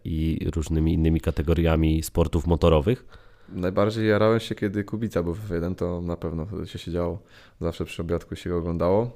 i 0.04 0.40
różnymi 0.56 0.94
innymi 0.94 1.22
kategoriami 1.22 2.04
sportów 2.04 2.48
motorowych? 2.48 3.06
Najbardziej 3.52 4.08
jarałem 4.08 4.40
się, 4.40 4.56
kiedy 4.56 4.84
Kubica 4.84 5.24
był 5.24 5.34
w 5.34 5.50
jeden, 5.50 5.76
to 5.76 6.02
na 6.02 6.16
pewno 6.16 6.46
wtedy 6.46 6.68
się 6.68 6.80
siedziało. 6.80 7.20
Zawsze 7.62 7.86
przy 7.86 8.02
obiadku 8.02 8.36
się 8.36 8.50
go 8.50 8.58
oglądało. 8.58 9.12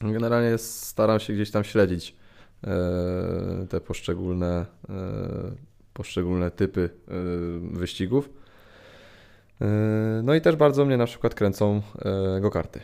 Generalnie 0.00 0.58
staram 0.58 1.20
się 1.20 1.32
gdzieś 1.32 1.50
tam 1.50 1.64
śledzić 1.64 2.16
e, 2.64 3.66
te 3.68 3.80
poszczególne, 3.80 4.66
e, 4.88 4.94
poszczególne 5.92 6.50
typy 6.50 6.90
e, 7.08 7.12
wyścigów. 7.78 8.30
No 10.22 10.34
i 10.34 10.40
też 10.40 10.56
bardzo 10.56 10.84
mnie 10.84 10.96
na 10.96 11.06
przykład 11.06 11.34
kręcą 11.34 11.82
go-karty. 12.40 12.80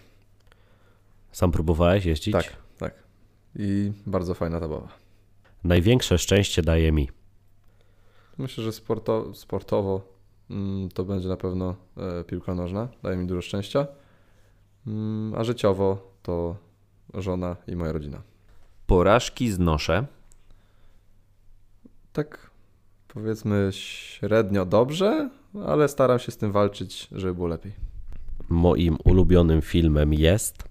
Sam 1.32 1.52
próbowałeś 1.52 2.04
jeździć? 2.04 2.32
Tak, 2.32 2.56
tak. 2.78 2.94
I 3.56 3.92
bardzo 4.06 4.34
fajna 4.34 4.60
zabawa. 4.60 4.88
Największe 5.64 6.18
szczęście 6.18 6.62
daje 6.62 6.92
mi. 6.92 7.08
Myślę, 8.38 8.64
że 8.64 8.72
sporto, 8.72 9.34
sportowo 9.34 10.17
to 10.94 11.04
będzie 11.04 11.28
na 11.28 11.36
pewno 11.36 11.74
e, 11.96 12.24
piłka 12.24 12.54
nożna. 12.54 12.88
Daje 13.02 13.16
mi 13.16 13.26
dużo 13.26 13.42
szczęścia. 13.42 13.86
Mm, 14.86 15.34
a 15.34 15.44
życiowo 15.44 16.12
to 16.22 16.56
żona 17.14 17.56
i 17.66 17.76
moja 17.76 17.92
rodzina. 17.92 18.22
Porażki 18.86 19.50
znoszę. 19.50 20.06
Tak 22.12 22.50
powiedzmy 23.08 23.68
średnio 23.72 24.66
dobrze, 24.66 25.30
ale 25.66 25.88
staram 25.88 26.18
się 26.18 26.32
z 26.32 26.36
tym 26.36 26.52
walczyć, 26.52 27.08
żeby 27.12 27.34
było 27.34 27.46
lepiej. 27.48 27.72
Moim 28.48 28.96
ulubionym 29.04 29.62
filmem 29.62 30.14
jest. 30.14 30.64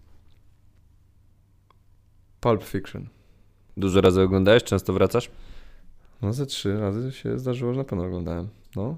Pulp 2.40 2.64
Fiction. 2.64 3.08
Dużo 3.78 4.02
razy 4.02 4.22
oglądałeś, 4.22 4.64
często 4.64 4.94
wracasz? 4.94 5.30
No 6.22 6.34
ze 6.34 6.46
trzy 6.46 6.80
razy 6.80 7.12
się 7.12 7.40
zdarzyło, 7.40 7.74
że 7.74 7.78
na 7.78 7.84
pewno 7.84 8.06
oglądałem. 8.06 8.48
No. 8.76 8.98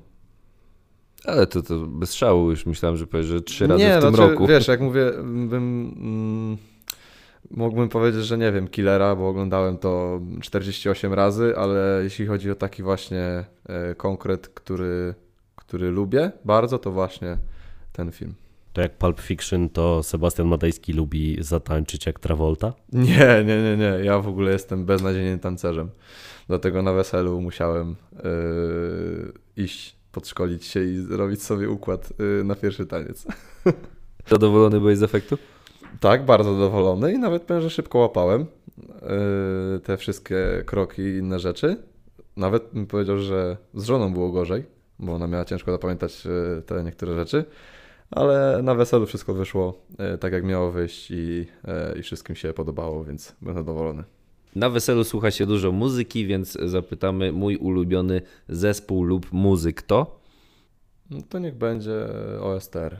Ale 1.25 1.47
to, 1.47 1.61
to 1.61 1.79
bez 1.79 2.13
szału 2.13 2.49
już 2.49 2.65
myślałem, 2.65 2.97
że 2.97 3.07
powiesz, 3.07 3.25
że 3.25 3.41
trzy 3.41 3.67
razy 3.67 3.83
nie, 3.83 3.97
w 3.97 4.01
tym 4.01 4.15
znaczy, 4.15 4.29
roku. 4.29 4.47
Wiesz, 4.47 4.67
jak 4.67 4.81
mówię, 4.81 5.11
bym... 5.23 5.95
Mm, 5.97 6.57
mógłbym 7.51 7.89
powiedzieć, 7.89 8.25
że 8.25 8.37
nie 8.37 8.51
wiem, 8.51 8.67
Killera, 8.67 9.15
bo 9.15 9.29
oglądałem 9.29 9.77
to 9.77 10.21
48 10.41 11.13
razy, 11.13 11.53
ale 11.57 11.99
jeśli 12.03 12.25
chodzi 12.25 12.51
o 12.51 12.55
taki 12.55 12.83
właśnie 12.83 13.45
e, 13.65 13.95
konkret, 13.95 14.47
który, 14.47 15.13
który 15.55 15.91
lubię 15.91 16.31
bardzo, 16.45 16.79
to 16.79 16.91
właśnie 16.91 17.37
ten 17.91 18.11
film. 18.11 18.33
To 18.73 18.81
jak 18.81 18.97
Pulp 18.97 19.19
Fiction, 19.19 19.69
to 19.69 20.03
Sebastian 20.03 20.47
Madejski 20.47 20.93
lubi 20.93 21.37
zatańczyć 21.39 22.05
jak 22.05 22.19
Travolta. 22.19 22.73
Nie, 22.93 23.43
nie, 23.45 23.63
nie, 23.63 23.77
nie. 23.77 24.05
Ja 24.05 24.19
w 24.19 24.27
ogóle 24.27 24.51
jestem 24.51 24.85
beznadziejnym 24.85 25.39
tancerzem. 25.39 25.89
Dlatego 26.47 26.81
na 26.81 26.93
weselu 26.93 27.41
musiałem 27.41 27.95
yy, 28.23 29.33
iść, 29.63 29.98
podszkolić 30.11 30.65
się 30.65 30.83
i 30.83 30.97
zrobić 30.97 31.43
sobie 31.43 31.69
układ 31.69 32.13
yy, 32.19 32.43
na 32.43 32.55
pierwszy 32.55 32.85
taniec. 32.85 33.27
Zadowolony 34.29 34.79
byłeś 34.79 34.97
z 34.97 35.03
efektu? 35.03 35.37
Tak, 35.99 36.25
bardzo 36.25 36.53
zadowolony 36.53 37.13
i 37.13 37.17
nawet 37.17 37.43
powiem, 37.43 37.61
że 37.61 37.69
szybko 37.69 37.99
łapałem 37.99 38.45
yy, 38.77 39.79
te 39.79 39.97
wszystkie 39.97 40.63
kroki 40.65 41.01
i 41.01 41.17
inne 41.17 41.39
rzeczy. 41.39 41.77
Nawet 42.37 42.69
bym 42.73 42.87
powiedział, 42.87 43.17
że 43.17 43.57
z 43.73 43.83
żoną 43.83 44.13
było 44.13 44.31
gorzej, 44.31 44.65
bo 44.99 45.13
ona 45.13 45.27
miała 45.27 45.45
ciężko 45.45 45.71
zapamiętać 45.71 46.25
yy, 46.25 46.61
te 46.65 46.83
niektóre 46.83 47.15
rzeczy. 47.15 47.45
Ale 48.11 48.59
na 48.63 48.75
weselu 48.75 49.05
wszystko 49.05 49.33
wyszło 49.33 49.81
tak, 50.19 50.33
jak 50.33 50.43
miało 50.43 50.71
wyjść 50.71 51.11
i, 51.11 51.47
i 51.99 52.01
wszystkim 52.01 52.35
się 52.35 52.53
podobało, 52.53 53.03
więc 53.03 53.35
byłem 53.41 53.57
zadowolony. 53.57 54.03
Na 54.55 54.69
weselu 54.69 55.03
słucha 55.03 55.31
się 55.31 55.45
dużo 55.45 55.71
muzyki, 55.71 56.27
więc 56.27 56.57
zapytamy 56.65 57.31
mój 57.31 57.57
ulubiony 57.57 58.21
zespół 58.49 59.03
lub 59.03 59.31
muzyk 59.31 59.81
to? 59.81 60.19
No 61.09 61.21
to 61.29 61.39
niech 61.39 61.55
będzie 61.55 62.07
OSTR. 62.41 62.99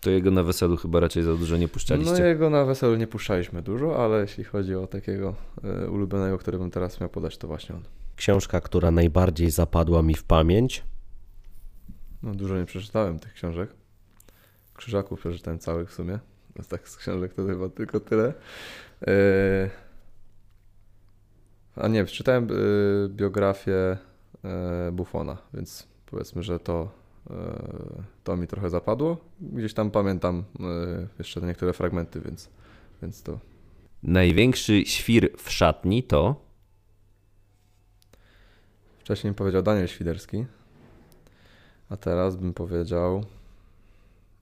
To 0.00 0.10
jego 0.10 0.30
na 0.30 0.42
weselu 0.42 0.76
chyba 0.76 1.00
raczej 1.00 1.22
za 1.22 1.34
dużo 1.34 1.56
nie 1.56 1.68
puszczaliście. 1.68 2.12
No 2.12 2.24
jego 2.24 2.50
na 2.50 2.64
weselu 2.64 2.96
nie 2.96 3.06
puszczaliśmy 3.06 3.62
dużo, 3.62 4.04
ale 4.04 4.20
jeśli 4.20 4.44
chodzi 4.44 4.74
o 4.74 4.86
takiego 4.86 5.34
y, 5.84 5.90
ulubionego, 5.90 6.38
który 6.38 6.58
bym 6.58 6.70
teraz 6.70 7.00
miał 7.00 7.08
podać, 7.08 7.38
to 7.38 7.48
właśnie 7.48 7.74
on. 7.74 7.82
Książka, 8.16 8.60
która 8.60 8.90
najbardziej 8.90 9.50
zapadła 9.50 10.02
mi 10.02 10.14
w 10.14 10.24
pamięć. 10.24 10.82
No 12.22 12.34
dużo 12.34 12.58
nie 12.58 12.64
przeczytałem 12.64 13.18
tych 13.18 13.32
książek. 13.32 13.70
Krzyżaków 14.74 15.20
przeczytałem 15.20 15.58
całych 15.58 15.90
w 15.90 15.94
sumie. 15.94 16.18
Tak 16.68 16.88
z 16.88 16.96
książek 16.96 17.34
to 17.34 17.46
chyba 17.46 17.68
tylko 17.68 18.00
tyle. 18.00 18.34
A 21.76 21.88
nie, 21.88 22.04
przeczytałem 22.04 22.48
y, 22.50 23.08
biografię 23.08 23.96
y, 24.88 24.92
Buffona, 24.92 25.36
więc 25.54 25.88
powiedzmy, 26.06 26.42
że 26.42 26.58
to, 26.58 26.90
y, 27.30 27.32
to 28.24 28.36
mi 28.36 28.46
trochę 28.46 28.70
zapadło. 28.70 29.16
Gdzieś 29.40 29.74
tam 29.74 29.90
pamiętam 29.90 30.44
jeszcze 31.18 31.40
niektóre 31.40 31.72
fragmenty, 31.72 32.20
więc, 32.20 32.50
więc 33.02 33.22
to 33.22 33.38
Największy 34.02 34.86
świr 34.86 35.30
w 35.38 35.50
szatni 35.50 36.02
to? 36.02 36.36
Wcześniej 38.98 39.28
bym 39.30 39.34
powiedział 39.34 39.62
Daniel 39.62 39.88
Świderski, 39.88 40.46
a 41.88 41.96
teraz 41.96 42.36
bym 42.36 42.54
powiedział, 42.54 43.24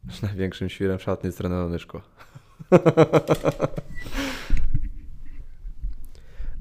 że 0.09 0.27
największym 0.27 0.69
świrem 0.69 0.99
w 0.99 1.03
szatni 1.03 1.27
jest 1.29 1.39
trener 1.39 1.59
Onyszko. 1.59 2.01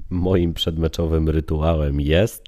Mo- 0.09 0.29
moim 0.29 0.53
przedmeczowym 0.53 1.29
rytuałem 1.29 2.01
jest. 2.01 2.43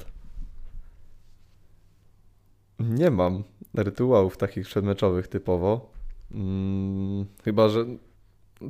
Nie 2.79 3.11
mam 3.11 3.43
rytuałów 3.73 4.37
takich 4.37 4.65
przedmeczowych 4.65 5.27
typowo. 5.27 5.91
Hmm, 6.33 7.25
chyba, 7.43 7.69
że 7.69 7.85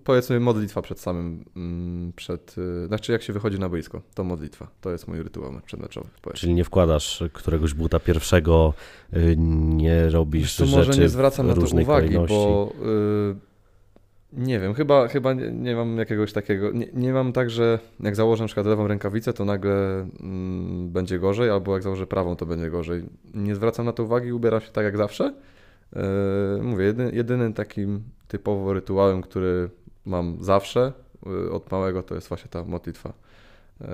powiedzmy 0.03 0.39
modlitwa 0.39 0.81
przed 0.81 0.99
samym, 0.99 1.45
mm, 1.55 2.13
przed, 2.15 2.55
y, 2.57 2.87
znaczy 2.87 3.11
jak 3.11 3.23
się 3.23 3.33
wychodzi 3.33 3.59
na 3.59 3.69
boisko, 3.69 4.01
to 4.13 4.23
modlitwa. 4.23 4.67
To 4.81 4.91
jest 4.91 5.07
mój 5.07 5.23
rytuał 5.23 5.51
przedmeczowy. 5.65 6.09
Powiedzmy. 6.21 6.39
Czyli 6.39 6.53
nie 6.53 6.63
wkładasz 6.63 7.23
któregoś 7.33 7.73
buta 7.73 7.99
pierwszego, 7.99 8.73
y, 9.13 9.35
nie 9.37 10.09
robisz 10.09 10.57
rzeczy 10.57 10.71
może 10.71 11.01
nie 11.01 11.09
zwracam 11.09 11.47
na 11.47 11.53
to 11.53 11.61
uwagi, 11.61 11.85
kolejności. 11.85 12.35
bo 12.35 12.73
y, 12.85 13.50
nie 14.33 14.59
wiem, 14.59 14.73
chyba, 14.73 15.07
chyba 15.07 15.33
nie, 15.33 15.51
nie 15.51 15.75
mam 15.75 15.97
jakiegoś 15.97 16.33
takiego, 16.33 16.71
nie, 16.71 16.87
nie 16.93 17.13
mam 17.13 17.33
tak, 17.33 17.49
że 17.49 17.79
jak 17.99 18.15
założę 18.15 18.43
na 18.43 18.47
przykład 18.47 18.65
lewą 18.65 18.87
rękawicę, 18.87 19.33
to 19.33 19.45
nagle 19.45 20.07
mm, 20.19 20.89
będzie 20.89 21.19
gorzej, 21.19 21.49
albo 21.49 21.73
jak 21.73 21.83
założę 21.83 22.07
prawą, 22.07 22.35
to 22.35 22.45
będzie 22.45 22.69
gorzej. 22.69 23.03
Nie 23.33 23.55
zwracam 23.55 23.85
na 23.85 23.93
to 23.93 24.03
uwagi, 24.03 24.33
ubieram 24.33 24.61
się 24.61 24.71
tak 24.71 24.83
jak 24.83 24.97
zawsze. 24.97 25.33
Yy, 25.93 26.01
mówię, 26.63 26.85
jedy, 26.85 27.11
jedynym 27.13 27.53
takim 27.53 28.03
typowo 28.27 28.73
rytuałem, 28.73 29.21
który 29.21 29.69
mam 30.05 30.37
zawsze 30.43 30.93
yy, 31.25 31.51
od 31.51 31.71
małego, 31.71 32.03
to 32.03 32.15
jest 32.15 32.27
właśnie 32.27 32.49
ta 32.49 32.63
modlitwa 32.63 33.13
yy, 33.81 33.87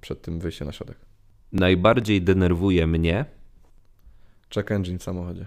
przed 0.00 0.22
tym 0.22 0.40
wyjściem 0.40 0.66
na 0.66 0.72
środek. 0.72 0.96
Najbardziej 1.52 2.22
denerwuje 2.22 2.86
mnie. 2.86 3.24
Check 4.54 4.72
engine 4.72 4.98
w 4.98 5.02
samochodzie. 5.02 5.46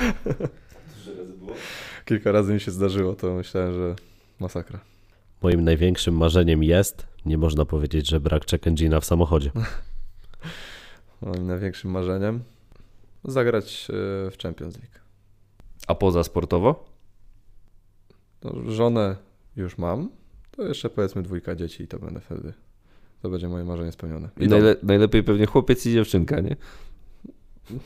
Kilka 2.10 2.32
razy 2.32 2.54
mi 2.54 2.60
się 2.60 2.70
zdarzyło, 2.70 3.14
to 3.14 3.34
myślałem, 3.34 3.74
że 3.74 3.96
masakra. 4.40 4.80
Moim 5.42 5.64
największym 5.64 6.16
marzeniem 6.16 6.62
jest, 6.62 7.06
nie 7.26 7.38
można 7.38 7.64
powiedzieć, 7.64 8.08
że 8.08 8.20
brak 8.20 8.46
check 8.46 8.66
engine'a 8.66 9.00
w 9.00 9.04
samochodzie. 9.04 9.50
Moim 11.22 11.46
największym 11.46 11.90
marzeniem 11.90 12.40
zagrać 13.24 13.88
e, 13.90 14.30
w 14.30 14.36
Champions 14.42 14.74
League. 14.76 14.98
A 15.86 15.94
poza 15.94 16.24
sportowo? 16.24 16.84
No, 18.44 18.54
żonę 18.66 19.16
już 19.56 19.78
mam, 19.78 20.10
to 20.50 20.62
jeszcze 20.62 20.90
powiedzmy 20.90 21.22
dwójka 21.22 21.54
dzieci 21.54 21.82
i 21.82 21.88
to 21.88 21.98
będę 21.98 22.20
wtedy. 22.20 22.52
To 23.22 23.30
będzie 23.30 23.48
moje 23.48 23.64
marzenie 23.64 23.92
spełnione. 23.92 24.28
I 24.40 24.48
najle 24.48 24.76
najlepiej 24.82 25.22
pewnie 25.22 25.46
chłopiec 25.46 25.86
i 25.86 25.92
dziewczynka, 25.92 26.40
nie? 26.40 26.56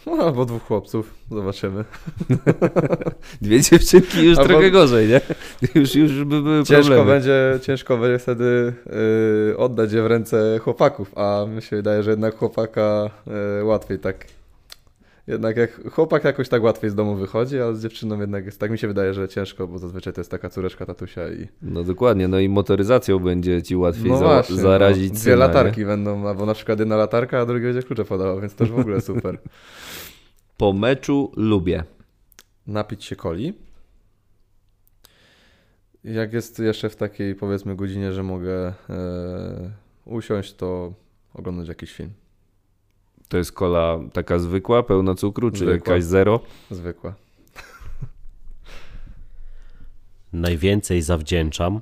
No, 0.06 0.12
albo 0.12 0.44
dwóch 0.44 0.62
chłopców, 0.62 1.14
zobaczymy. 1.30 1.84
Dwie 3.42 3.60
dziewczynki 3.60 4.24
już 4.24 4.38
Albo- 4.38 4.48
trochę 4.48 4.70
gorzej, 4.70 5.08
nie? 5.08 5.20
Już, 5.74 5.94
już 5.94 6.24
by 6.24 6.42
były 6.42 6.64
Ciężko 6.64 6.94
problemy. 6.94 7.10
będzie, 7.10 7.58
ciężko 7.62 7.96
będzie 7.96 8.18
wtedy 8.18 8.72
y, 9.52 9.56
oddać 9.58 9.92
je 9.92 10.02
w 10.02 10.06
ręce 10.06 10.58
chłopaków, 10.58 11.18
a 11.18 11.44
mi 11.56 11.62
się 11.62 11.76
wydaje, 11.76 12.02
że 12.02 12.10
jednak 12.10 12.36
chłopaka 12.36 13.10
y, 13.60 13.64
łatwiej 13.64 13.98
tak. 13.98 14.26
Jednak 15.26 15.56
jak 15.56 15.92
chłopak 15.92 16.24
jakoś 16.24 16.48
tak 16.48 16.62
łatwiej 16.62 16.90
z 16.90 16.94
domu 16.94 17.14
wychodzi, 17.14 17.60
a 17.60 17.72
z 17.72 17.82
dziewczyną 17.82 18.20
jednak 18.20 18.46
jest, 18.46 18.60
tak 18.60 18.70
mi 18.70 18.78
się 18.78 18.88
wydaje, 18.88 19.14
że 19.14 19.28
ciężko, 19.28 19.68
bo 19.68 19.78
zazwyczaj 19.78 20.12
to 20.12 20.20
jest 20.20 20.30
taka 20.30 20.50
córeczka 20.50 20.86
tatusia 20.86 21.28
i 21.28 21.48
No 21.62 21.84
dokładnie, 21.84 22.28
no 22.28 22.38
i 22.40 22.48
motoryzacją 22.48 23.18
będzie 23.18 23.62
ci 23.62 23.76
łatwiej 23.76 24.10
no 24.10 24.18
za 24.18 24.24
właśnie, 24.24 24.56
zarazić 24.56 25.12
no, 25.12 25.14
dwie 25.14 25.32
syna, 25.32 25.36
latarki 25.36 25.84
będą, 25.84 26.28
albo 26.28 26.46
na 26.46 26.54
przykład 26.54 26.78
jedna 26.78 26.96
latarka, 26.96 27.40
a 27.40 27.46
drugi 27.46 27.64
będzie 27.64 27.82
klucze 27.82 28.04
podawał, 28.04 28.40
więc 28.40 28.54
to 28.54 28.64
już 28.64 28.72
w 28.72 28.78
ogóle 28.78 29.00
super. 29.10 29.34
Nie? 29.34 29.50
Po 30.56 30.72
meczu 30.72 31.32
lubię. 31.36 31.84
Napić 32.66 33.04
się 33.04 33.16
coli. 33.16 33.54
Jak 36.04 36.32
jest 36.32 36.58
jeszcze 36.58 36.90
w 36.90 36.96
takiej 36.96 37.34
powiedzmy 37.34 37.76
godzinie, 37.76 38.12
że 38.12 38.22
mogę 38.22 38.66
e, 38.66 38.74
usiąść, 40.04 40.54
to 40.54 40.92
oglądać 41.34 41.68
jakiś 41.68 41.92
film. 41.92 42.10
To 43.34 43.38
jest 43.38 43.52
kola 43.52 43.98
taka 44.12 44.38
zwykła, 44.38 44.82
pełna 44.82 45.14
cukru, 45.14 45.50
czy 45.50 45.58
Zwykła. 45.58 45.74
jakaś 45.74 46.04
zero? 46.04 46.40
Zwykła. 46.70 47.14
Najwięcej 50.32 51.02
zawdzięczam. 51.02 51.80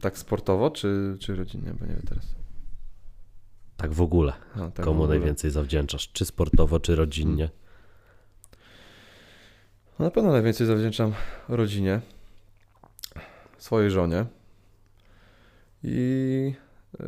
Tak 0.00 0.18
sportowo, 0.18 0.70
czy, 0.70 1.16
czy 1.20 1.36
rodzinnie? 1.36 1.74
Bo 1.80 1.86
nie 1.86 1.92
wiem 1.92 2.02
teraz. 2.08 2.34
Tak 3.76 3.92
w 3.92 4.00
ogóle. 4.02 4.32
A, 4.54 4.58
tak 4.58 4.72
w 4.72 4.88
Komu 4.88 5.02
ogóle. 5.02 5.18
najwięcej 5.18 5.50
zawdzięczasz? 5.50 6.08
Czy 6.12 6.24
sportowo, 6.24 6.80
czy 6.80 6.96
rodzinnie? 6.96 7.50
No, 9.98 10.04
na 10.04 10.10
pewno 10.10 10.32
najwięcej 10.32 10.66
zawdzięczam 10.66 11.12
rodzinie, 11.48 12.00
swojej 13.58 13.90
żonie 13.90 14.26
i 15.84 16.52
y, 17.00 17.04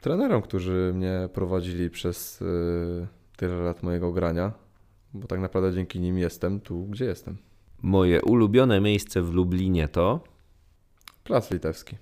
trenerom, 0.00 0.42
którzy 0.42 0.92
mnie 0.94 1.28
prowadzili 1.32 1.90
przez 1.90 2.42
y, 2.42 3.06
tyle 3.36 3.54
lat 3.54 3.82
mojego 3.82 4.12
grania, 4.12 4.52
bo 5.14 5.26
tak 5.26 5.40
naprawdę 5.40 5.72
dzięki 5.72 6.00
nim 6.00 6.18
jestem 6.18 6.60
tu, 6.60 6.86
gdzie 6.86 7.04
jestem. 7.04 7.36
Moje 7.82 8.22
ulubione 8.22 8.80
miejsce 8.80 9.22
w 9.22 9.34
Lublinie 9.34 9.88
to... 9.88 10.24
Plac 11.24 11.50
Litewski. 11.50 11.96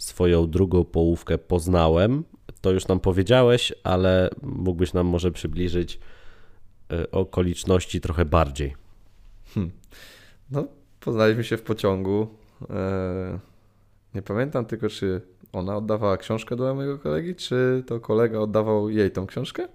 Swoją 0.00 0.50
drugą 0.50 0.84
połówkę 0.84 1.38
poznałem. 1.38 2.24
To 2.60 2.70
już 2.70 2.88
nam 2.88 3.00
powiedziałeś, 3.00 3.72
ale 3.84 4.30
mógłbyś 4.42 4.92
nam 4.92 5.06
może 5.06 5.30
przybliżyć 5.30 6.00
y, 6.92 7.10
okoliczności 7.10 8.00
trochę 8.00 8.24
bardziej. 8.24 8.74
No, 10.50 10.66
poznaliśmy 11.00 11.44
się 11.44 11.56
w 11.56 11.62
pociągu. 11.62 12.28
Nie 14.16 14.22
pamiętam 14.22 14.66
tylko, 14.66 14.88
czy 14.88 15.20
ona 15.52 15.76
oddawała 15.76 16.16
książkę 16.16 16.56
do 16.56 16.74
mojego 16.74 16.98
kolegi, 16.98 17.34
czy 17.34 17.84
to 17.86 18.00
kolega 18.00 18.38
oddawał 18.38 18.90
jej 18.90 19.10
tą 19.10 19.26
książkę. 19.26 19.68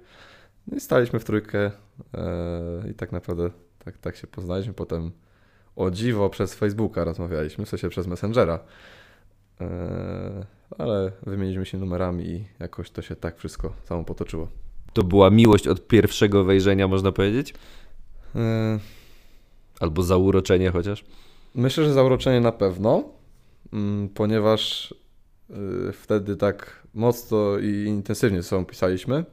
No 0.68 0.78
i 0.78 0.80
staliśmy 0.80 1.20
w 1.20 1.24
trójkę 1.24 1.72
e, 2.14 2.90
i 2.92 2.94
tak 2.94 3.12
naprawdę 3.12 3.50
tak, 3.86 3.98
tak 3.98 4.16
się 4.16 4.28
poznaliśmy. 4.28 4.74
Potem 4.74 5.12
o 5.76 5.92
dziwo 5.92 6.30
przez 6.30 6.54
Facebooka 6.54 7.04
rozmawialiśmy, 7.04 7.66
w 7.66 7.70
sensie 7.70 7.90
przez 7.90 8.08
Messengera. 8.08 8.60
E, 9.62 10.46
ale 10.78 11.12
wymieniliśmy 11.24 11.66
się 11.66 11.78
numerami 11.78 12.26
i 12.26 12.46
jakoś 12.60 12.92
to 12.92 13.02
się 13.02 13.16
tak 13.16 13.38
wszystko 13.38 13.74
samo 13.84 14.04
potoczyło. 14.04 14.48
To 14.94 15.04
była 15.04 15.30
miłość 15.30 15.68
od 15.68 15.88
pierwszego 15.88 16.44
wejrzenia, 16.44 16.88
można 16.88 17.12
powiedzieć? 17.12 17.54
E, 18.36 18.80
Albo 19.80 20.04
zauroczenie 20.04 20.72
chociaż? 20.72 21.06
Myślę, 21.56 21.84
że 21.86 21.94
zauroczenie 21.94 22.42
na 22.42 22.52
pewno, 22.52 23.21
ponieważ 24.14 24.94
y, 25.50 25.92
wtedy 25.94 26.36
tak 26.36 26.88
mocno 26.94 27.58
i 27.58 27.86
intensywnie 27.86 28.42
ze 28.42 28.48
sobą 28.48 28.66
pisaliśmy. 28.66 29.26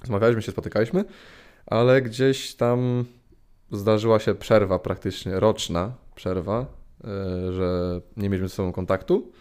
Rozmawialiśmy 0.00 0.42
się, 0.42 0.52
spotykaliśmy, 0.52 1.04
ale 1.66 2.02
gdzieś 2.02 2.54
tam 2.54 3.04
zdarzyła 3.72 4.18
się 4.18 4.34
przerwa 4.34 4.78
praktycznie 4.78 5.40
roczna 5.40 5.92
przerwa, 6.14 6.66
y, 7.00 7.52
że 7.52 8.00
nie 8.16 8.28
mieliśmy 8.28 8.48
ze 8.48 8.54
sobą 8.54 8.72
kontaktu. 8.72 9.32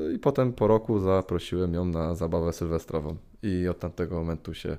Y, 0.00 0.12
I 0.12 0.18
potem 0.18 0.52
po 0.52 0.66
roku 0.66 0.98
zaprosiłem 0.98 1.74
ją 1.74 1.84
na 1.84 2.14
zabawę 2.14 2.52
sylwestrową 2.52 3.16
i 3.42 3.68
od 3.68 3.78
tamtego 3.78 4.14
momentu 4.16 4.54
się 4.54 4.76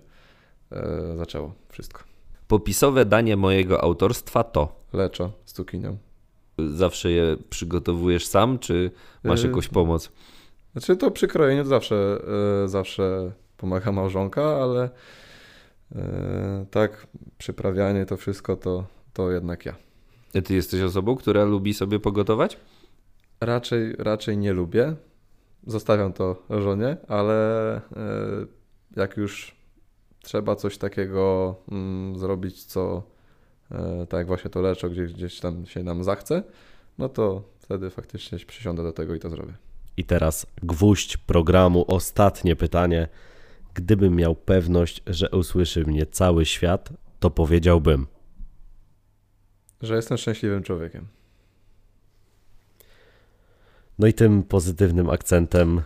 zaczęło 1.15 1.53
wszystko. 1.69 2.03
Popisowe 2.47 3.05
danie 3.05 3.37
mojego 3.37 3.81
autorstwa 3.81 4.43
to... 4.43 4.75
Leczo 4.93 5.31
z 5.45 5.53
cukinią. 5.53 5.97
Zawsze 6.57 7.11
je 7.11 7.37
przygotowujesz 7.49 8.25
sam, 8.25 8.59
czy 8.59 8.91
masz 9.23 9.41
Yy, 9.41 9.49
jakąś 9.49 9.67
pomoc? 9.67 10.11
Znaczy 10.71 10.97
to 10.97 11.11
przy 11.11 11.27
krojeniu 11.27 11.65
zawsze, 11.65 12.21
e, 12.63 12.67
zawsze 12.67 13.31
pomaga 13.57 13.91
małżonka, 13.91 14.43
ale 14.43 14.89
e, 15.95 16.65
tak, 16.71 17.07
przyprawianie 17.37 18.05
to 18.05 18.17
wszystko 18.17 18.55
to, 18.55 18.85
to 19.13 19.31
jednak 19.31 19.65
ja. 19.65 19.75
A 20.35 20.41
Ty 20.41 20.53
jesteś 20.53 20.81
osobą, 20.81 21.15
która 21.15 21.43
lubi 21.43 21.73
sobie 21.73 21.99
pogotować? 21.99 22.57
Raczej, 23.41 23.95
raczej 23.97 24.37
nie 24.37 24.53
lubię. 24.53 24.95
Zostawiam 25.67 26.13
to 26.13 26.43
żonie, 26.49 26.97
ale 27.07 27.81
jak 28.95 29.17
już 29.17 29.55
trzeba 30.23 30.55
coś 30.55 30.77
takiego 30.77 31.55
mm, 31.71 32.19
zrobić, 32.19 32.63
co 32.63 33.03
tak 34.09 34.17
jak 34.17 34.27
właśnie 34.27 34.49
to 34.49 34.61
leczo, 34.61 34.89
gdzieś, 34.89 35.13
gdzieś 35.13 35.39
tam 35.39 35.65
się 35.65 35.83
nam 35.83 36.03
zachce, 36.03 36.43
no 36.97 37.09
to 37.09 37.43
wtedy 37.59 37.89
faktycznie 37.89 38.37
przysiądę 38.37 38.83
do 38.83 38.91
tego 38.91 39.15
i 39.15 39.19
to 39.19 39.29
zrobię. 39.29 39.53
I 39.97 40.03
teraz 40.03 40.45
gwóźdź 40.63 41.17
programu, 41.17 41.85
ostatnie 41.87 42.55
pytanie. 42.55 43.07
Gdybym 43.73 44.15
miał 44.15 44.35
pewność, 44.35 45.03
że 45.07 45.29
usłyszy 45.29 45.85
mnie 45.85 46.05
cały 46.05 46.45
świat, 46.45 46.89
to 47.19 47.29
powiedziałbym. 47.29 48.07
Że 49.81 49.95
jestem 49.95 50.17
szczęśliwym 50.17 50.63
człowiekiem. 50.63 51.07
No 53.99 54.07
i 54.07 54.13
tym 54.13 54.43
pozytywnym 54.43 55.09
akcentem 55.09 55.81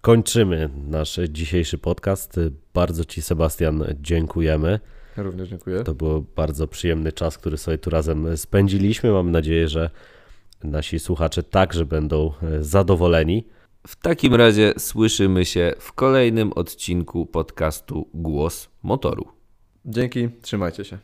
kończymy 0.00 0.70
nasz 0.88 1.20
dzisiejszy 1.28 1.78
podcast. 1.78 2.40
Bardzo 2.74 3.04
Ci, 3.04 3.22
Sebastian, 3.22 3.84
dziękujemy. 4.00 4.80
Ja 5.18 5.24
również 5.24 5.48
dziękuję. 5.48 5.84
To 5.84 5.94
był 5.94 6.26
bardzo 6.36 6.68
przyjemny 6.68 7.12
czas, 7.12 7.38
który 7.38 7.56
sobie 7.56 7.78
tu 7.78 7.90
razem 7.90 8.36
spędziliśmy. 8.36 9.12
Mam 9.12 9.30
nadzieję, 9.30 9.68
że 9.68 9.90
nasi 10.64 10.98
słuchacze 10.98 11.42
także 11.42 11.86
będą 11.86 12.32
e, 12.42 12.64
zadowoleni. 12.64 13.46
W 13.86 13.96
takim 13.96 14.34
razie 14.34 14.72
słyszymy 14.78 15.44
się 15.44 15.72
w 15.78 15.92
kolejnym 15.92 16.52
odcinku 16.52 17.26
podcastu 17.26 18.08
Głos 18.14 18.68
Motoru. 18.82 19.28
Dzięki, 19.84 20.28
trzymajcie 20.42 20.84
się. 20.84 20.98